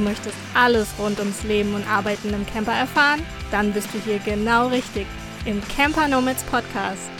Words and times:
möchtest 0.00 0.36
alles 0.54 0.88
rund 0.98 1.18
ums 1.18 1.44
Leben 1.44 1.74
und 1.74 1.88
Arbeiten 1.88 2.34
im 2.34 2.46
Camper 2.46 2.72
erfahren? 2.72 3.22
Dann 3.50 3.72
bist 3.72 3.88
du 3.94 3.98
hier 3.98 4.18
genau 4.18 4.68
richtig 4.68 5.06
im 5.44 5.62
Camper 5.68 6.08
Nomads 6.08 6.42
Podcast. 6.44 7.10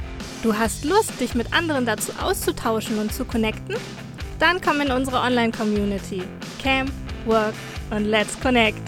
Du 0.42 0.56
hast 0.56 0.84
Lust, 0.84 1.20
dich 1.20 1.34
mit 1.34 1.52
anderen 1.52 1.86
dazu 1.86 2.12
auszutauschen 2.20 2.98
und 2.98 3.12
zu 3.12 3.24
connecten? 3.24 3.76
Dann 4.38 4.60
komm 4.60 4.80
in 4.80 4.90
unsere 4.90 5.18
Online-Community. 5.18 6.22
Camp, 6.62 6.90
Work 7.26 7.54
und 7.90 8.06
Let's 8.06 8.40
Connect. 8.40 8.78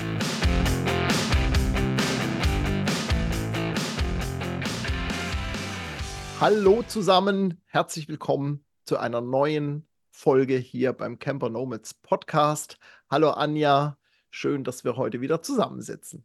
Hallo 6.41 6.83
zusammen, 6.83 7.63
herzlich 7.67 8.09
willkommen 8.09 8.65
zu 8.85 8.99
einer 8.99 9.21
neuen 9.21 9.87
Folge 10.13 10.57
hier 10.57 10.93
beim 10.93 11.19
Camper 11.19 11.49
Nomads 11.49 11.95
Podcast. 11.95 12.79
Hallo 13.11 13.31
Anja, 13.31 13.97
schön, 14.31 14.63
dass 14.63 14.85
wir 14.85 14.97
heute 14.97 15.21
wieder 15.23 15.43
zusammensitzen. 15.43 16.25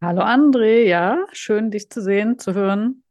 Hallo 0.00 0.22
André, 0.22 0.84
ja, 0.84 1.26
schön 1.32 1.70
dich 1.70 1.90
zu 1.90 2.00
sehen, 2.00 2.38
zu 2.38 2.54
hören 2.54 3.02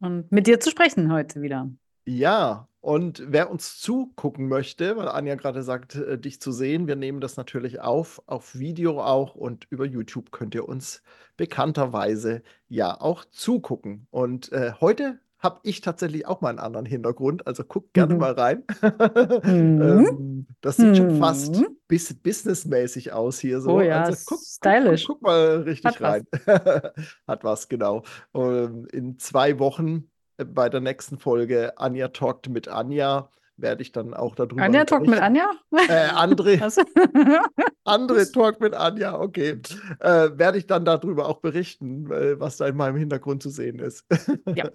und 0.00 0.30
mit 0.32 0.48
dir 0.48 0.58
zu 0.60 0.70
sprechen 0.70 1.12
heute 1.12 1.42
wieder. 1.42 1.70
Ja, 2.04 2.68
und 2.80 3.22
wer 3.26 3.50
uns 3.50 3.80
zugucken 3.80 4.48
möchte, 4.48 4.96
weil 4.96 5.08
Anja 5.08 5.36
gerade 5.36 5.62
sagt, 5.62 5.94
äh, 5.94 6.18
dich 6.18 6.40
zu 6.40 6.52
sehen, 6.52 6.86
wir 6.88 6.96
nehmen 6.96 7.20
das 7.20 7.36
natürlich 7.36 7.80
auf, 7.80 8.22
auf 8.26 8.58
Video 8.58 9.00
auch 9.00 9.34
und 9.34 9.66
über 9.70 9.84
YouTube 9.84 10.32
könnt 10.32 10.54
ihr 10.54 10.68
uns 10.68 11.02
bekannterweise 11.36 12.42
ja 12.68 13.00
auch 13.00 13.24
zugucken. 13.24 14.06
Und 14.10 14.52
äh, 14.52 14.72
heute 14.80 15.18
habe 15.46 15.60
ich 15.62 15.80
tatsächlich 15.80 16.26
auch 16.26 16.40
mal 16.40 16.50
einen 16.50 16.58
anderen 16.58 16.86
Hintergrund. 16.86 17.46
Also 17.46 17.62
guck 17.62 17.92
gerne 17.92 18.14
mhm. 18.14 18.20
mal 18.20 18.32
rein. 18.32 18.64
Mhm. 19.46 19.82
ähm, 19.82 20.46
das 20.60 20.76
sieht 20.76 20.88
mhm. 20.88 20.94
schon 20.96 21.18
fast 21.18 21.56
mhm. 21.56 21.76
bis, 21.86 22.12
businessmäßig 22.14 23.12
aus 23.12 23.38
hier 23.38 23.60
so. 23.60 23.76
Oh 23.76 23.80
ja, 23.80 24.02
also, 24.02 24.24
guck, 24.26 24.40
stylisch. 24.40 25.06
Guck, 25.06 25.20
guck, 25.20 25.28
guck, 25.28 25.28
mal 25.28 25.62
richtig 25.62 26.00
Hat 26.00 26.00
rein. 26.00 26.26
Hat 27.28 27.44
was, 27.44 27.68
genau. 27.68 28.02
Ähm, 28.34 28.86
in 28.92 29.18
zwei 29.18 29.58
Wochen 29.58 30.10
äh, 30.36 30.44
bei 30.44 30.68
der 30.68 30.80
nächsten 30.80 31.18
Folge 31.18 31.78
Anja 31.78 32.08
talkt 32.08 32.48
mit 32.48 32.68
Anja 32.68 33.30
werde 33.56 33.82
ich 33.82 33.92
dann 33.92 34.14
auch 34.14 34.34
darüber. 34.34 34.62
Anja 34.62 34.84
talkt 34.84 35.06
mit 35.06 35.20
Anja? 35.20 35.50
Äh, 35.72 36.08
André. 36.10 36.60
André 37.84 38.32
talkt 38.32 38.60
mit 38.60 38.74
Anja, 38.74 39.18
okay. 39.18 39.60
Äh, 40.00 40.30
werde 40.34 40.58
ich 40.58 40.66
dann 40.66 40.84
darüber 40.84 41.28
auch 41.28 41.40
berichten, 41.40 42.10
äh, 42.10 42.38
was 42.38 42.58
da 42.58 42.66
in 42.66 42.76
meinem 42.76 42.96
Hintergrund 42.96 43.42
zu 43.42 43.50
sehen 43.50 43.78
ist. 43.78 44.04
ja. 44.54 44.68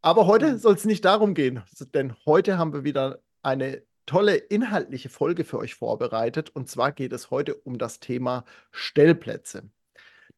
Aber 0.00 0.26
heute 0.26 0.58
soll 0.58 0.74
es 0.74 0.84
nicht 0.84 1.04
darum 1.04 1.34
gehen, 1.34 1.62
denn 1.92 2.14
heute 2.24 2.56
haben 2.56 2.72
wir 2.72 2.84
wieder 2.84 3.20
eine 3.42 3.82
tolle 4.06 4.36
inhaltliche 4.36 5.08
Folge 5.08 5.44
für 5.44 5.58
euch 5.58 5.74
vorbereitet. 5.74 6.50
Und 6.54 6.68
zwar 6.68 6.92
geht 6.92 7.12
es 7.12 7.30
heute 7.30 7.54
um 7.54 7.78
das 7.78 8.00
Thema 8.00 8.44
Stellplätze. 8.70 9.70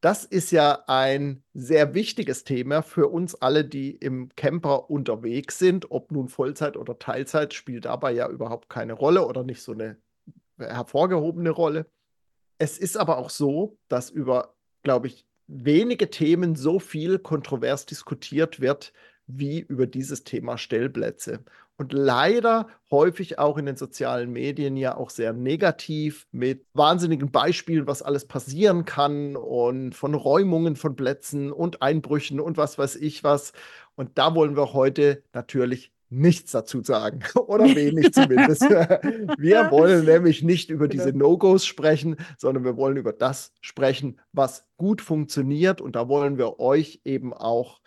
Das 0.01 0.25
ist 0.25 0.51
ja 0.51 0.83
ein 0.87 1.43
sehr 1.53 1.93
wichtiges 1.93 2.43
Thema 2.43 2.81
für 2.81 3.07
uns 3.07 3.35
alle, 3.35 3.63
die 3.63 3.91
im 3.91 4.29
Camper 4.35 4.89
unterwegs 4.89 5.59
sind. 5.59 5.91
Ob 5.91 6.11
nun 6.11 6.27
Vollzeit 6.27 6.75
oder 6.75 6.97
Teilzeit, 6.97 7.53
spielt 7.53 7.85
dabei 7.85 8.11
ja 8.11 8.27
überhaupt 8.27 8.67
keine 8.67 8.93
Rolle 8.93 9.27
oder 9.27 9.43
nicht 9.43 9.61
so 9.61 9.73
eine 9.73 9.97
hervorgehobene 10.57 11.51
Rolle. 11.51 11.85
Es 12.57 12.79
ist 12.79 12.97
aber 12.97 13.19
auch 13.19 13.29
so, 13.29 13.77
dass 13.89 14.09
über, 14.09 14.55
glaube 14.81 15.07
ich, 15.07 15.27
wenige 15.47 16.09
Themen 16.09 16.55
so 16.55 16.79
viel 16.79 17.19
kontrovers 17.19 17.85
diskutiert 17.85 18.59
wird 18.59 18.93
wie 19.37 19.59
über 19.59 19.87
dieses 19.87 20.23
Thema 20.23 20.57
Stellplätze. 20.57 21.43
Und 21.77 21.93
leider 21.93 22.67
häufig 22.91 23.39
auch 23.39 23.57
in 23.57 23.65
den 23.65 23.75
sozialen 23.75 24.31
Medien 24.31 24.77
ja 24.77 24.95
auch 24.95 25.09
sehr 25.09 25.33
negativ 25.33 26.27
mit 26.31 26.63
wahnsinnigen 26.73 27.31
Beispielen, 27.31 27.87
was 27.87 28.03
alles 28.03 28.25
passieren 28.27 28.85
kann 28.85 29.35
und 29.35 29.95
von 29.95 30.13
Räumungen 30.13 30.75
von 30.75 30.95
Plätzen 30.95 31.51
und 31.51 31.81
Einbrüchen 31.81 32.39
und 32.39 32.57
was 32.57 32.77
weiß 32.77 32.97
ich 32.97 33.23
was. 33.23 33.53
Und 33.95 34.19
da 34.19 34.35
wollen 34.35 34.55
wir 34.55 34.73
heute 34.73 35.23
natürlich 35.33 35.91
nichts 36.11 36.51
dazu 36.51 36.83
sagen 36.83 37.21
oder 37.47 37.63
wenig 37.63 38.13
zumindest. 38.13 38.61
wir 39.39 39.71
wollen 39.71 40.05
nämlich 40.05 40.43
nicht 40.43 40.69
über 40.69 40.87
diese 40.87 41.13
genau. 41.13 41.29
No-Gos 41.29 41.65
sprechen, 41.65 42.17
sondern 42.37 42.63
wir 42.63 42.77
wollen 42.77 42.97
über 42.97 43.13
das 43.13 43.53
sprechen, 43.61 44.19
was 44.33 44.67
gut 44.77 45.01
funktioniert. 45.01 45.81
Und 45.81 45.95
da 45.95 46.07
wollen 46.07 46.37
wir 46.37 46.59
euch 46.59 47.01
eben 47.05 47.33
auch 47.33 47.80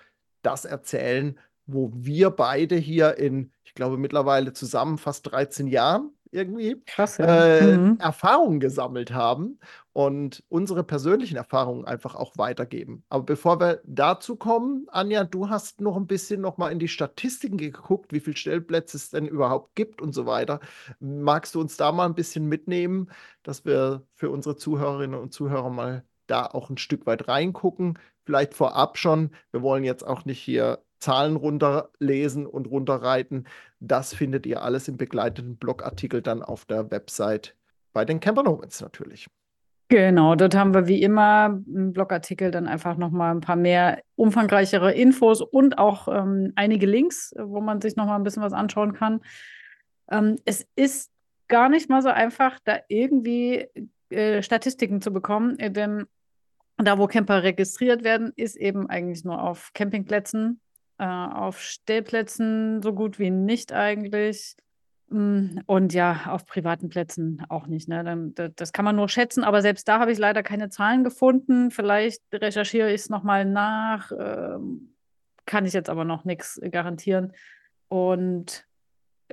das 0.46 0.64
erzählen, 0.64 1.38
wo 1.66 1.90
wir 1.94 2.30
beide 2.30 2.76
hier 2.76 3.16
in, 3.18 3.52
ich 3.64 3.74
glaube, 3.74 3.96
mittlerweile 3.96 4.52
zusammen 4.52 4.98
fast 4.98 5.30
13 5.30 5.66
Jahren 5.66 6.10
irgendwie 6.34 6.82
Krass, 6.86 7.18
ja. 7.18 7.46
äh, 7.58 7.76
mhm. 7.76 7.98
Erfahrungen 8.00 8.60
gesammelt 8.60 9.12
haben 9.12 9.58
und 9.92 10.42
unsere 10.48 10.82
persönlichen 10.82 11.36
Erfahrungen 11.36 11.84
einfach 11.84 12.14
auch 12.16 12.36
weitergeben. 12.36 13.04
Aber 13.08 13.24
bevor 13.24 13.60
wir 13.60 13.80
dazu 13.84 14.36
kommen, 14.36 14.86
Anja, 14.90 15.24
du 15.24 15.48
hast 15.48 15.80
noch 15.80 15.96
ein 15.96 16.06
bisschen 16.06 16.40
noch 16.40 16.58
mal 16.58 16.70
in 16.70 16.80
die 16.80 16.88
Statistiken 16.88 17.56
geguckt, 17.56 18.12
wie 18.12 18.20
viele 18.20 18.36
Stellplätze 18.36 18.96
es 18.96 19.10
denn 19.10 19.26
überhaupt 19.26 19.74
gibt 19.76 20.02
und 20.02 20.12
so 20.12 20.26
weiter. 20.26 20.60
Magst 20.98 21.54
du 21.54 21.60
uns 21.60 21.76
da 21.76 21.92
mal 21.92 22.06
ein 22.06 22.14
bisschen 22.14 22.46
mitnehmen, 22.46 23.10
dass 23.44 23.64
wir 23.64 24.02
für 24.14 24.30
unsere 24.30 24.56
Zuhörerinnen 24.56 25.18
und 25.18 25.32
Zuhörer 25.32 25.70
mal 25.70 26.04
da 26.26 26.46
auch 26.46 26.70
ein 26.70 26.78
Stück 26.78 27.06
weit 27.06 27.28
reingucken? 27.28 27.98
Vielleicht 28.24 28.54
vorab 28.54 28.98
schon, 28.98 29.30
wir 29.50 29.62
wollen 29.62 29.84
jetzt 29.84 30.06
auch 30.06 30.24
nicht 30.24 30.40
hier 30.40 30.80
Zahlen 30.98 31.36
runterlesen 31.36 32.46
und 32.46 32.66
runterreiten. 32.66 33.46
Das 33.80 34.14
findet 34.14 34.46
ihr 34.46 34.62
alles 34.62 34.88
im 34.88 34.96
begleiteten 34.96 35.56
Blogartikel 35.56 36.22
dann 36.22 36.42
auf 36.42 36.64
der 36.64 36.90
Website 36.90 37.54
bei 37.92 38.04
den 38.04 38.20
Camper 38.20 38.42
Nomads 38.42 38.80
natürlich. 38.80 39.28
Genau, 39.88 40.34
dort 40.34 40.56
haben 40.56 40.72
wir 40.72 40.88
wie 40.88 41.02
immer 41.02 41.60
im 41.66 41.92
Blogartikel 41.92 42.50
dann 42.50 42.66
einfach 42.66 42.96
nochmal 42.96 43.34
ein 43.34 43.42
paar 43.42 43.56
mehr 43.56 44.00
umfangreichere 44.16 44.92
Infos 44.92 45.42
und 45.42 45.76
auch 45.76 46.08
ähm, 46.08 46.52
einige 46.56 46.86
Links, 46.86 47.34
wo 47.38 47.60
man 47.60 47.82
sich 47.82 47.94
nochmal 47.96 48.18
ein 48.18 48.24
bisschen 48.24 48.42
was 48.42 48.54
anschauen 48.54 48.94
kann. 48.94 49.20
Ähm, 50.10 50.38
es 50.46 50.66
ist 50.74 51.10
gar 51.48 51.68
nicht 51.68 51.90
mal 51.90 52.00
so 52.00 52.08
einfach, 52.08 52.58
da 52.64 52.78
irgendwie 52.88 53.66
äh, 54.08 54.42
Statistiken 54.42 55.02
zu 55.02 55.12
bekommen, 55.12 55.58
denn 55.58 56.06
da, 56.76 56.98
wo 56.98 57.06
Camper 57.06 57.42
registriert 57.42 58.04
werden, 58.04 58.32
ist 58.36 58.56
eben 58.56 58.88
eigentlich 58.88 59.24
nur 59.24 59.42
auf 59.42 59.70
Campingplätzen 59.74 60.60
äh, 60.98 61.04
auf 61.04 61.60
Stellplätzen 61.60 62.82
so 62.82 62.92
gut 62.92 63.18
wie 63.18 63.30
nicht 63.30 63.72
eigentlich. 63.72 64.56
Mm, 65.08 65.58
und 65.66 65.92
ja, 65.92 66.26
auf 66.28 66.46
privaten 66.46 66.88
Plätzen 66.88 67.44
auch 67.48 67.66
nicht. 67.66 67.88
Ne? 67.88 68.32
Das 68.56 68.72
kann 68.72 68.84
man 68.84 68.96
nur 68.96 69.08
schätzen, 69.08 69.44
aber 69.44 69.62
selbst 69.62 69.88
da 69.88 69.98
habe 69.98 70.12
ich 70.12 70.18
leider 70.18 70.42
keine 70.42 70.70
Zahlen 70.70 71.04
gefunden. 71.04 71.70
Vielleicht 71.70 72.22
recherchiere 72.32 72.88
ich 72.88 73.02
es 73.02 73.10
nochmal 73.10 73.44
nach. 73.44 74.12
Ähm, 74.18 74.94
kann 75.46 75.66
ich 75.66 75.72
jetzt 75.72 75.90
aber 75.90 76.04
noch 76.04 76.24
nichts 76.24 76.60
garantieren. 76.70 77.32
Und 77.88 78.66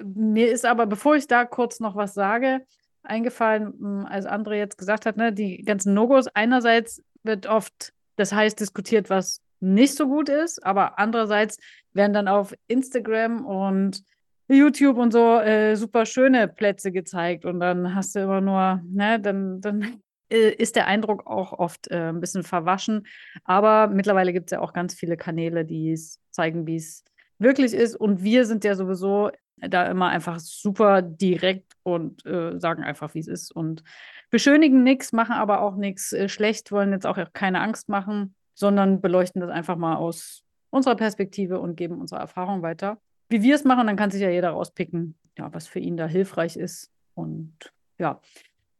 mir 0.03 0.52
ist 0.52 0.66
aber, 0.66 0.88
bevor 0.88 1.16
ich 1.16 1.28
da 1.28 1.46
kurz 1.46 1.79
noch 1.79 1.96
was 1.96 2.13
sage, 2.13 2.66
eingefallen, 3.03 3.73
mm, 3.78 4.06
als 4.08 4.25
André 4.25 4.56
jetzt 4.56 4.78
gesagt 4.78 5.06
hat, 5.06 5.16
ne, 5.18 5.31
die 5.31 5.63
ganzen 5.63 5.94
No-Gos. 5.94 6.28
Einerseits 6.28 7.03
wird 7.24 7.48
oft 7.48 7.94
das 8.16 8.32
heißt 8.34 8.59
diskutiert, 8.59 9.09
was 9.09 9.42
nicht 9.59 9.96
so 9.96 10.08
gut 10.08 10.30
ist, 10.30 10.64
aber 10.66 11.00
andererseits 11.00 11.58
werden 11.94 12.14
dann 12.14 12.28
auf 12.28 12.54
Instagram 12.68 13.46
und 13.46 14.04
YouTube 14.48 14.98
und 14.98 15.12
so 15.12 15.40
äh, 15.40 15.76
super 15.76 16.06
schöne 16.06 16.48
Plätze 16.48 16.92
gezeigt 16.92 17.46
und 17.46 17.59
dann 17.59 17.96
hast 17.96 18.16
du 18.16 18.20
immer 18.20 18.42
nur, 18.42 18.82
ne, 18.86 19.20
dann, 19.20 19.62
dann 19.62 20.02
äh, 20.30 20.50
ist 20.50 20.76
der 20.76 20.88
Eindruck 20.88 21.26
auch 21.28 21.54
oft 21.54 21.90
äh, 21.90 22.09
ein 22.09 22.20
bisschen 22.20 22.44
verwaschen. 22.44 23.08
Aber 23.44 23.88
mittlerweile 23.88 24.34
gibt 24.34 24.52
es 24.52 24.56
ja 24.56 24.59
auch 24.59 24.74
ganz 24.74 24.94
viele 24.94 25.16
Kanäle, 25.16 25.64
die 25.64 25.92
es 25.92 26.20
zeigen, 26.32 26.68
wie 26.68 26.76
es 26.76 27.03
wirklich 27.40 27.74
ist. 27.74 27.96
Und 27.96 28.24
wir 28.24 28.46
sind 28.46 28.64
ja 28.64 28.76
sowieso 28.76 29.32
da 29.58 29.88
immer 29.88 30.09
einfach 30.09 30.40
super 30.40 31.02
direkt 31.02 31.74
und 31.84 32.26
äh, 32.26 32.59
sagen 32.59 32.84
einfach, 32.84 33.14
wie 33.14 33.20
es 33.20 33.28
ist. 33.28 33.52
Und 33.52 33.84
beschönigen 34.30 34.84
nichts, 34.84 35.14
machen 35.14 35.34
aber 35.34 35.62
auch 35.62 35.76
nichts 35.76 36.14
äh, 36.14 36.30
schlecht, 36.30 36.72
wollen 36.72 36.92
jetzt 36.92 37.06
auch 37.06 37.18
keine 37.34 37.62
Angst 37.62 37.90
machen 37.90 38.36
sondern 38.62 39.02
beleuchten 39.02 39.42
das 39.42 39.50
einfach 39.50 39.76
mal 39.76 39.96
aus 39.96 40.44
unserer 40.70 40.96
Perspektive 40.96 41.59
und 41.59 41.76
geben 41.76 42.00
unsere 42.00 42.22
Erfahrung 42.22 42.62
weiter. 42.62 43.00
Wie 43.28 43.42
wir 43.42 43.56
es 43.56 43.64
machen, 43.64 43.88
dann 43.88 43.96
kann 43.96 44.12
sich 44.12 44.22
ja 44.22 44.30
jeder 44.30 44.52
rauspicken, 44.52 45.16
ja, 45.38 45.54
was 45.54 45.68
für 45.68 45.80
ihn 45.80 45.97
da 45.97 46.06
hilfreich 46.06 46.58
ist. 46.58 46.92
Und 47.16 47.54
ja, 47.97 48.22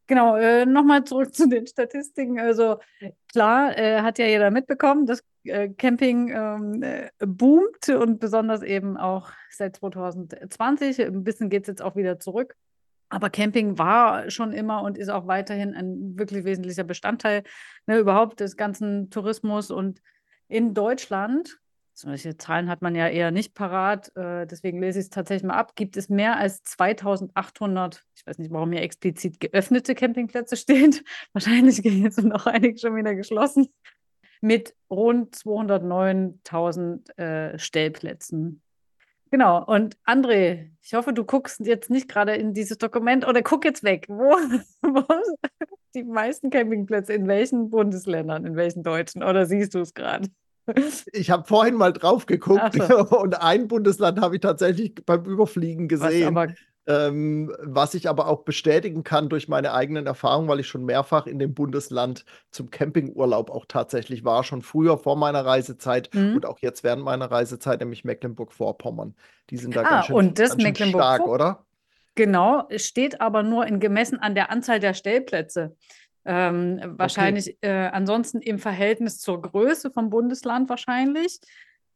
genau, 0.06 0.36
äh, 0.36 0.66
nochmal 0.66 1.04
zurück 1.04 1.34
zu 1.34 1.48
den 1.48 1.66
Statistiken. 1.66 2.38
Also 2.38 2.78
klar, 3.30 3.76
äh, 3.76 4.02
hat 4.02 4.18
ja 4.18 4.26
jeder 4.26 4.50
mitbekommen, 4.50 5.04
dass 5.04 5.24
Camping 5.44 6.28
ähm, 6.30 6.82
äh, 6.82 7.10
boomt 7.18 7.88
und 7.88 8.20
besonders 8.20 8.62
eben 8.62 8.96
auch 8.96 9.30
seit 9.50 9.76
2020. 9.76 11.00
Ein 11.00 11.24
bisschen 11.24 11.50
geht 11.50 11.62
es 11.62 11.68
jetzt 11.68 11.82
auch 11.82 11.96
wieder 11.96 12.18
zurück. 12.18 12.56
Aber 13.08 13.28
Camping 13.28 13.78
war 13.78 14.30
schon 14.30 14.52
immer 14.52 14.82
und 14.82 14.96
ist 14.96 15.10
auch 15.10 15.26
weiterhin 15.26 15.74
ein 15.74 16.18
wirklich 16.18 16.44
wesentlicher 16.44 16.84
Bestandteil 16.84 17.42
ne, 17.86 17.98
überhaupt 17.98 18.40
des 18.40 18.56
ganzen 18.56 19.10
Tourismus. 19.10 19.70
Und 19.70 20.00
in 20.48 20.72
Deutschland 20.72 21.58
solche 21.94 22.36
Zahlen 22.36 22.68
hat 22.68 22.82
man 22.82 22.94
ja 22.94 23.08
eher 23.08 23.30
nicht 23.30 23.54
parat, 23.54 24.14
äh, 24.16 24.46
deswegen 24.46 24.80
lese 24.80 24.98
ich 24.98 25.04
es 25.04 25.10
tatsächlich 25.10 25.46
mal 25.46 25.56
ab, 25.58 25.74
gibt 25.76 25.96
es 25.96 26.08
mehr 26.08 26.36
als 26.36 26.62
2800, 26.62 28.02
ich 28.16 28.26
weiß 28.26 28.38
nicht, 28.38 28.50
warum 28.50 28.72
hier 28.72 28.82
explizit 28.82 29.40
geöffnete 29.40 29.94
Campingplätze 29.94 30.56
steht. 30.56 31.04
Wahrscheinlich 31.32 31.82
gehen 31.82 32.02
jetzt 32.02 32.22
noch 32.22 32.46
einige 32.46 32.78
schon 32.78 32.96
wieder 32.96 33.14
geschlossen. 33.14 33.68
Mit 34.42 34.74
rund 34.90 35.34
209.000 35.34 37.18
äh, 37.18 37.58
Stellplätzen. 37.58 38.60
Genau, 39.30 39.64
und 39.64 39.96
André, 40.04 40.68
ich 40.82 40.92
hoffe, 40.92 41.14
du 41.14 41.24
guckst 41.24 41.60
jetzt 41.60 41.88
nicht 41.88 42.06
gerade 42.06 42.34
in 42.34 42.52
dieses 42.52 42.76
Dokument 42.76 43.26
oder 43.26 43.40
guck 43.40 43.64
jetzt 43.64 43.82
weg. 43.82 44.04
Wo, 44.08 44.36
wo 44.82 45.04
die 45.94 46.04
meisten 46.04 46.50
Campingplätze 46.50 47.14
in 47.14 47.26
welchen 47.28 47.70
Bundesländern, 47.70 48.44
in 48.44 48.56
welchen 48.56 48.82
deutschen? 48.82 49.22
Oder 49.22 49.46
siehst 49.46 49.74
du 49.74 49.78
es 49.78 49.94
gerade? 49.94 50.28
Ich 51.12 51.30
habe 51.30 51.44
vorhin 51.46 51.76
mal 51.76 51.94
drauf 51.94 52.26
geguckt 52.26 52.74
so. 52.74 53.06
und 53.18 53.40
ein 53.40 53.68
Bundesland 53.68 54.20
habe 54.20 54.34
ich 54.34 54.42
tatsächlich 54.42 54.94
beim 55.06 55.24
Überfliegen 55.24 55.88
gesehen. 55.88 56.34
Was, 56.34 56.52
ähm, 56.86 57.54
was 57.60 57.94
ich 57.94 58.08
aber 58.08 58.26
auch 58.26 58.42
bestätigen 58.42 59.04
kann 59.04 59.28
durch 59.28 59.48
meine 59.48 59.72
eigenen 59.72 60.06
Erfahrungen, 60.06 60.48
weil 60.48 60.60
ich 60.60 60.66
schon 60.66 60.84
mehrfach 60.84 61.26
in 61.26 61.38
dem 61.38 61.54
Bundesland 61.54 62.24
zum 62.50 62.70
Campingurlaub 62.70 63.50
auch 63.50 63.66
tatsächlich 63.66 64.24
war, 64.24 64.42
schon 64.42 64.62
früher 64.62 64.98
vor 64.98 65.16
meiner 65.16 65.44
Reisezeit 65.44 66.12
mhm. 66.12 66.36
und 66.36 66.46
auch 66.46 66.58
jetzt 66.58 66.82
während 66.82 67.04
meiner 67.04 67.30
Reisezeit, 67.30 67.80
nämlich 67.80 68.04
Mecklenburg-Vorpommern. 68.04 69.14
Die 69.50 69.56
sind 69.56 69.76
da 69.76 69.82
ah, 69.82 69.90
ganz 69.90 70.06
schön, 70.06 70.16
und 70.16 70.38
das 70.38 70.56
ganz 70.56 70.78
schön 70.78 70.88
stark, 70.88 71.26
oder? 71.26 71.64
Genau, 72.14 72.68
steht 72.76 73.20
aber 73.20 73.42
nur 73.42 73.66
in 73.66 73.80
gemessen 73.80 74.18
an 74.18 74.34
der 74.34 74.50
Anzahl 74.50 74.80
der 74.80 74.94
Stellplätze. 74.94 75.76
Ähm, 76.24 76.80
wahrscheinlich 76.84 77.56
okay. 77.56 77.86
äh, 77.86 77.88
ansonsten 77.88 78.40
im 78.40 78.58
Verhältnis 78.58 79.18
zur 79.18 79.40
Größe 79.42 79.90
vom 79.90 80.10
Bundesland 80.10 80.68
wahrscheinlich 80.68 81.40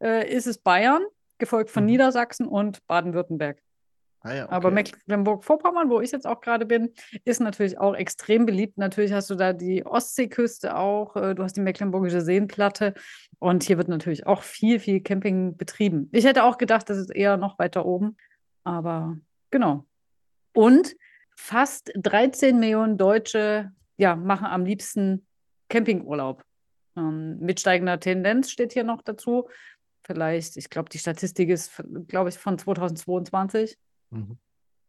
äh, 0.03 0.29
ist 0.29 0.47
es 0.47 0.59
Bayern, 0.59 1.03
gefolgt 1.39 1.71
von 1.71 1.85
mhm. 1.85 1.91
Niedersachsen 1.91 2.47
und 2.47 2.85
Baden-Württemberg. 2.87 3.59
Ah 4.21 4.35
ja, 4.35 4.45
okay. 4.45 4.55
Aber 4.55 4.71
Mecklenburg-Vorpommern, 4.71 5.89
wo 5.89 6.01
ich 6.01 6.11
jetzt 6.11 6.27
auch 6.27 6.41
gerade 6.41 6.67
bin, 6.67 6.93
ist 7.25 7.41
natürlich 7.41 7.79
auch 7.79 7.95
extrem 7.95 8.45
beliebt. 8.45 8.77
Natürlich 8.77 9.13
hast 9.13 9.31
du 9.31 9.35
da 9.35 9.53
die 9.53 9.87
Ostseeküste 9.87 10.77
auch, 10.77 11.17
äh, 11.17 11.35
du 11.35 11.43
hast 11.43 11.57
die 11.57 11.61
Mecklenburgische 11.61 12.21
Seenplatte 12.21 12.95
und 13.39 13.63
hier 13.63 13.79
wird 13.79 13.89
natürlich 13.89 14.27
auch 14.27 14.43
viel, 14.43 14.81
viel 14.81 15.01
Camping 15.01 15.57
betrieben. 15.57 16.09
Ich 16.13 16.25
hätte 16.25 16.45
auch 16.45 16.59
gedacht, 16.59 16.91
das 16.91 16.99
ist 16.99 17.15
eher 17.15 17.37
noch 17.37 17.59
weiter 17.59 17.87
oben, 17.87 18.17
aber 18.65 19.17
genau. 19.51 19.87
Und 20.53 20.97
fast 21.37 21.93
13 21.95 22.59
Millionen 22.59 22.97
Deutsche 22.97 23.71
ja, 23.97 24.17
machen 24.17 24.47
am 24.47 24.65
liebsten 24.65 25.27
Campingurlaub. 25.69 26.43
Ähm, 26.97 27.39
mit 27.39 27.61
steigender 27.61 28.01
Tendenz 28.01 28.51
steht 28.51 28.73
hier 28.73 28.85
noch 28.85 29.03
dazu. 29.03 29.49
Vielleicht, 30.03 30.57
ich 30.57 30.71
glaube, 30.71 30.89
die 30.89 30.99
Statistik 30.99 31.49
ist, 31.49 31.83
glaube 32.09 32.31
ich, 32.31 32.39
von 32.39 32.59
2022. 32.59 33.77
Mhm. 34.11 34.39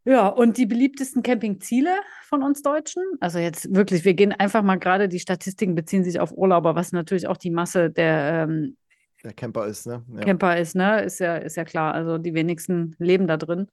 Ja, 0.04 0.28
und 0.28 0.56
die 0.56 0.66
beliebtesten 0.66 1.22
Campingziele 1.22 1.94
von 2.22 2.42
uns 2.42 2.62
Deutschen, 2.62 3.02
also 3.20 3.38
jetzt 3.38 3.74
wirklich, 3.74 4.04
wir 4.04 4.14
gehen 4.14 4.32
einfach 4.32 4.62
mal 4.62 4.76
gerade, 4.76 5.08
die 5.08 5.20
Statistiken 5.20 5.74
beziehen 5.74 6.02
sich 6.02 6.18
auf 6.18 6.32
Urlauber, 6.32 6.74
was 6.74 6.92
natürlich 6.92 7.26
auch 7.26 7.36
die 7.36 7.50
Masse 7.50 7.90
der, 7.90 8.46
ähm, 8.48 8.76
der 9.22 9.32
Camper 9.34 9.66
ist, 9.66 9.86
ne? 9.86 10.04
Ja. 10.14 10.20
Camper 10.20 10.56
ist, 10.56 10.76
ne? 10.76 11.02
Ist 11.02 11.18
ja, 11.18 11.36
ist 11.36 11.56
ja 11.56 11.64
klar. 11.64 11.92
Also 11.92 12.18
die 12.18 12.34
wenigsten 12.34 12.94
leben 12.98 13.26
da 13.26 13.36
drin. 13.36 13.66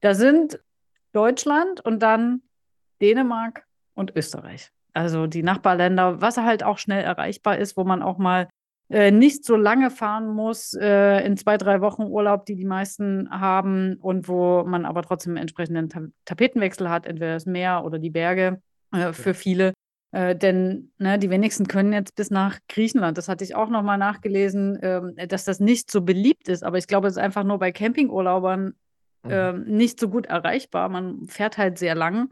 Da 0.00 0.14
sind 0.14 0.60
Deutschland 1.12 1.84
und 1.84 2.00
dann 2.02 2.42
Dänemark, 3.00 3.68
und 3.98 4.14
Österreich. 4.16 4.70
Also 4.94 5.26
die 5.26 5.42
Nachbarländer, 5.42 6.20
was 6.20 6.38
halt 6.38 6.62
auch 6.62 6.78
schnell 6.78 7.02
erreichbar 7.02 7.58
ist, 7.58 7.76
wo 7.76 7.84
man 7.84 8.02
auch 8.02 8.16
mal 8.16 8.48
äh, 8.90 9.10
nicht 9.10 9.44
so 9.44 9.56
lange 9.56 9.90
fahren 9.90 10.28
muss, 10.28 10.74
äh, 10.74 11.24
in 11.24 11.36
zwei, 11.36 11.58
drei 11.58 11.80
Wochen 11.80 12.02
Urlaub, 12.02 12.46
die 12.46 12.56
die 12.56 12.64
meisten 12.64 13.28
haben 13.30 13.96
und 14.00 14.28
wo 14.28 14.64
man 14.64 14.84
aber 14.84 15.02
trotzdem 15.02 15.32
einen 15.32 15.42
entsprechenden 15.42 15.88
Ta 15.88 16.02
Tapetenwechsel 16.24 16.88
hat, 16.88 17.06
entweder 17.06 17.34
das 17.34 17.46
Meer 17.46 17.84
oder 17.84 17.98
die 17.98 18.10
Berge 18.10 18.62
äh, 18.92 19.12
für 19.12 19.34
viele. 19.34 19.74
Äh, 20.10 20.34
denn 20.36 20.90
ne, 20.98 21.18
die 21.18 21.28
wenigsten 21.28 21.68
können 21.68 21.92
jetzt 21.92 22.14
bis 22.16 22.30
nach 22.30 22.58
Griechenland. 22.68 23.18
Das 23.18 23.28
hatte 23.28 23.44
ich 23.44 23.54
auch 23.54 23.68
nochmal 23.68 23.98
nachgelesen, 23.98 24.78
ähm, 24.80 25.14
dass 25.28 25.44
das 25.44 25.60
nicht 25.60 25.90
so 25.90 26.00
beliebt 26.00 26.48
ist. 26.48 26.64
Aber 26.64 26.78
ich 26.78 26.86
glaube, 26.86 27.08
es 27.08 27.14
ist 27.14 27.22
einfach 27.22 27.44
nur 27.44 27.58
bei 27.58 27.72
Campingurlaubern 27.72 28.64
mhm. 28.64 28.74
Ähm, 29.30 29.64
nicht 29.64 30.00
so 30.00 30.08
gut 30.08 30.26
erreichbar. 30.26 30.88
Man 30.88 31.26
fährt 31.26 31.58
halt 31.58 31.76
sehr 31.76 31.94
lang 31.94 32.30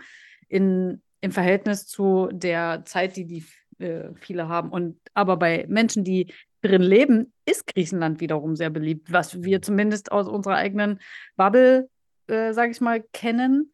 in 0.49 1.03
im 1.20 1.32
Verhältnis 1.32 1.87
zu 1.87 2.29
der 2.32 2.85
Zeit, 2.85 3.17
die 3.17 3.26
die 3.26 3.44
äh, 3.78 4.14
viele 4.14 4.49
haben. 4.49 4.70
Und 4.70 4.99
aber 5.14 5.37
bei 5.37 5.67
Menschen, 5.69 6.05
die 6.05 6.32
drin 6.62 6.82
leben, 6.82 7.32
ist 7.44 7.67
Griechenland 7.67 8.20
wiederum 8.20 8.56
sehr 8.56 8.70
beliebt, 8.70 9.12
was 9.12 9.43
wir 9.43 9.62
zumindest 9.62 10.12
aus 10.12 10.28
unserer 10.28 10.56
eigenen 10.56 11.00
Bubble, 11.37 11.88
äh, 12.26 12.52
sage 12.52 12.73
ich 12.73 12.81
mal, 12.81 13.02
kennen. 13.12 13.73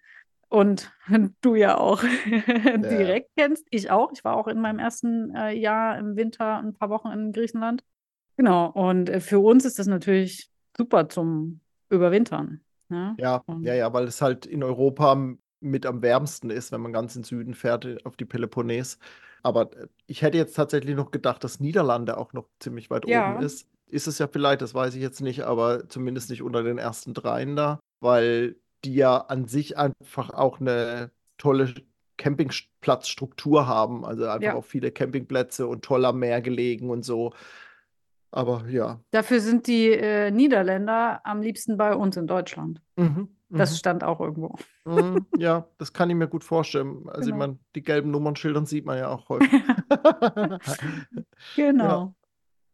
Und 0.49 0.93
du 1.40 1.54
ja 1.54 1.78
auch 1.78 2.02
direkt 2.26 3.31
ja. 3.37 3.46
kennst. 3.46 3.66
Ich 3.70 3.90
auch. 3.90 4.12
Ich 4.12 4.25
war 4.25 4.37
auch 4.37 4.49
in 4.49 4.60
meinem 4.60 4.78
ersten 4.78 5.34
äh, 5.34 5.52
Jahr 5.52 5.99
im 5.99 6.16
Winter 6.16 6.58
ein 6.58 6.75
paar 6.75 6.90
Wochen 6.90 7.08
in 7.08 7.32
Griechenland. 7.32 7.82
Genau. 8.37 8.70
Und 8.70 9.08
äh, 9.08 9.20
für 9.20 9.38
uns 9.40 9.64
ist 9.64 9.78
das 9.78 9.87
natürlich 9.87 10.50
super 10.76 11.08
zum 11.08 11.60
Überwintern. 11.90 12.60
Ne? 12.88 13.14
Ja, 13.19 13.43
ja, 13.60 13.75
ja, 13.75 13.93
weil 13.93 14.05
es 14.05 14.20
halt 14.20 14.44
in 14.44 14.62
Europa 14.62 15.37
mit 15.60 15.87
am 15.87 16.02
wärmsten 16.02 16.50
ist, 16.50 16.72
wenn 16.72 16.81
man 16.81 16.93
ganz 16.93 17.16
in 17.16 17.22
Süden 17.22 17.55
fährt, 17.55 17.84
äh, 17.84 17.98
auf 18.05 18.16
die 18.16 18.25
Peloponnes. 18.25 18.98
Aber 19.42 19.72
äh, 19.76 19.88
ich 20.06 20.22
hätte 20.22 20.38
jetzt 20.38 20.54
tatsächlich 20.54 20.96
noch 20.96 21.10
gedacht, 21.10 21.44
dass 21.44 21.60
Niederlande 21.60 22.16
auch 22.16 22.32
noch 22.32 22.48
ziemlich 22.60 22.90
weit 22.90 23.06
ja. 23.06 23.34
oben 23.34 23.44
ist. 23.44 23.68
Ist 23.86 24.06
es 24.06 24.18
ja 24.18 24.26
vielleicht, 24.26 24.62
das 24.62 24.74
weiß 24.74 24.94
ich 24.94 25.02
jetzt 25.02 25.20
nicht, 25.20 25.42
aber 25.42 25.88
zumindest 25.88 26.30
nicht 26.30 26.42
unter 26.42 26.62
den 26.62 26.78
ersten 26.78 27.12
dreien 27.12 27.56
da, 27.56 27.80
weil 28.00 28.56
die 28.84 28.94
ja 28.94 29.18
an 29.18 29.46
sich 29.46 29.76
einfach 29.76 30.30
auch 30.30 30.60
eine 30.60 31.10
tolle 31.36 31.74
Campingplatzstruktur 32.16 33.66
haben. 33.66 34.04
Also 34.04 34.26
einfach 34.26 34.42
ja. 34.42 34.54
auch 34.54 34.64
viele 34.64 34.92
Campingplätze 34.92 35.66
und 35.66 35.84
toller 35.84 36.12
Meer 36.12 36.40
gelegen 36.40 36.88
und 36.88 37.04
so. 37.04 37.32
Aber 38.30 38.64
ja. 38.68 39.00
Dafür 39.10 39.40
sind 39.40 39.66
die 39.66 39.90
äh, 39.90 40.30
Niederländer 40.30 41.20
am 41.24 41.42
liebsten 41.42 41.76
bei 41.76 41.94
uns 41.94 42.16
in 42.16 42.26
Deutschland. 42.26 42.80
Mhm. 42.96 43.28
Das 43.54 43.72
mhm. 43.72 43.76
stand 43.76 44.04
auch 44.04 44.20
irgendwo. 44.20 44.56
Mhm, 44.84 45.26
ja, 45.37 45.66
das 45.78 45.93
kann 45.93 46.08
ich 46.08 46.16
mir 46.16 46.28
gut 46.28 46.43
vorstellen. 46.43 47.08
Also, 47.08 47.26
genau. 47.26 47.26
ich 47.26 47.38
meine, 47.38 47.58
die 47.75 47.82
gelben 47.82 48.10
Nummernschildern 48.10 48.64
sieht 48.64 48.87
man 48.87 48.99
ja 48.99 49.08
auch 49.08 49.28
häufig. 49.28 49.50
genau. 51.56 52.14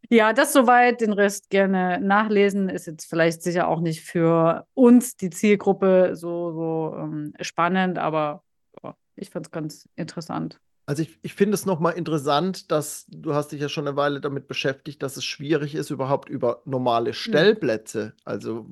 Ja. 0.09 0.17
ja, 0.17 0.33
das 0.33 0.53
soweit. 0.53 1.01
Den 1.01 1.13
Rest 1.13 1.51
gerne 1.51 1.99
nachlesen. 2.01 2.69
Ist 2.69 2.87
jetzt 2.87 3.07
vielleicht 3.07 3.43
sicher 3.43 3.67
auch 3.67 3.81
nicht 3.81 4.03
für 4.03 4.67
uns, 4.75 5.17
die 5.17 5.31
Zielgruppe, 5.31 6.15
so, 6.15 6.53
so 6.53 6.97
ähm, 6.97 7.35
spannend, 7.41 7.99
aber 7.99 8.45
oh, 8.83 8.93
ich 9.17 9.31
fand 9.31 9.47
es 9.47 9.51
ganz 9.51 9.89
interessant. 9.97 10.61
Also 10.89 11.03
ich, 11.03 11.19
ich 11.21 11.35
finde 11.35 11.53
es 11.53 11.67
nochmal 11.67 11.99
interessant, 11.99 12.71
dass 12.71 13.05
du 13.09 13.35
hast 13.35 13.53
dich 13.53 13.61
ja 13.61 13.69
schon 13.69 13.87
eine 13.87 13.99
Weile 13.99 14.23
damit 14.23 14.49
beschäftigt, 14.49 15.03
dass 15.03 15.19
es 15.19 15.25
schwierig 15.27 15.75
ist, 15.75 15.91
überhaupt 15.91 16.31
über 16.31 16.63
normale 16.65 17.11
hm. 17.11 17.15
Stellplätze, 17.15 18.15
also 18.25 18.65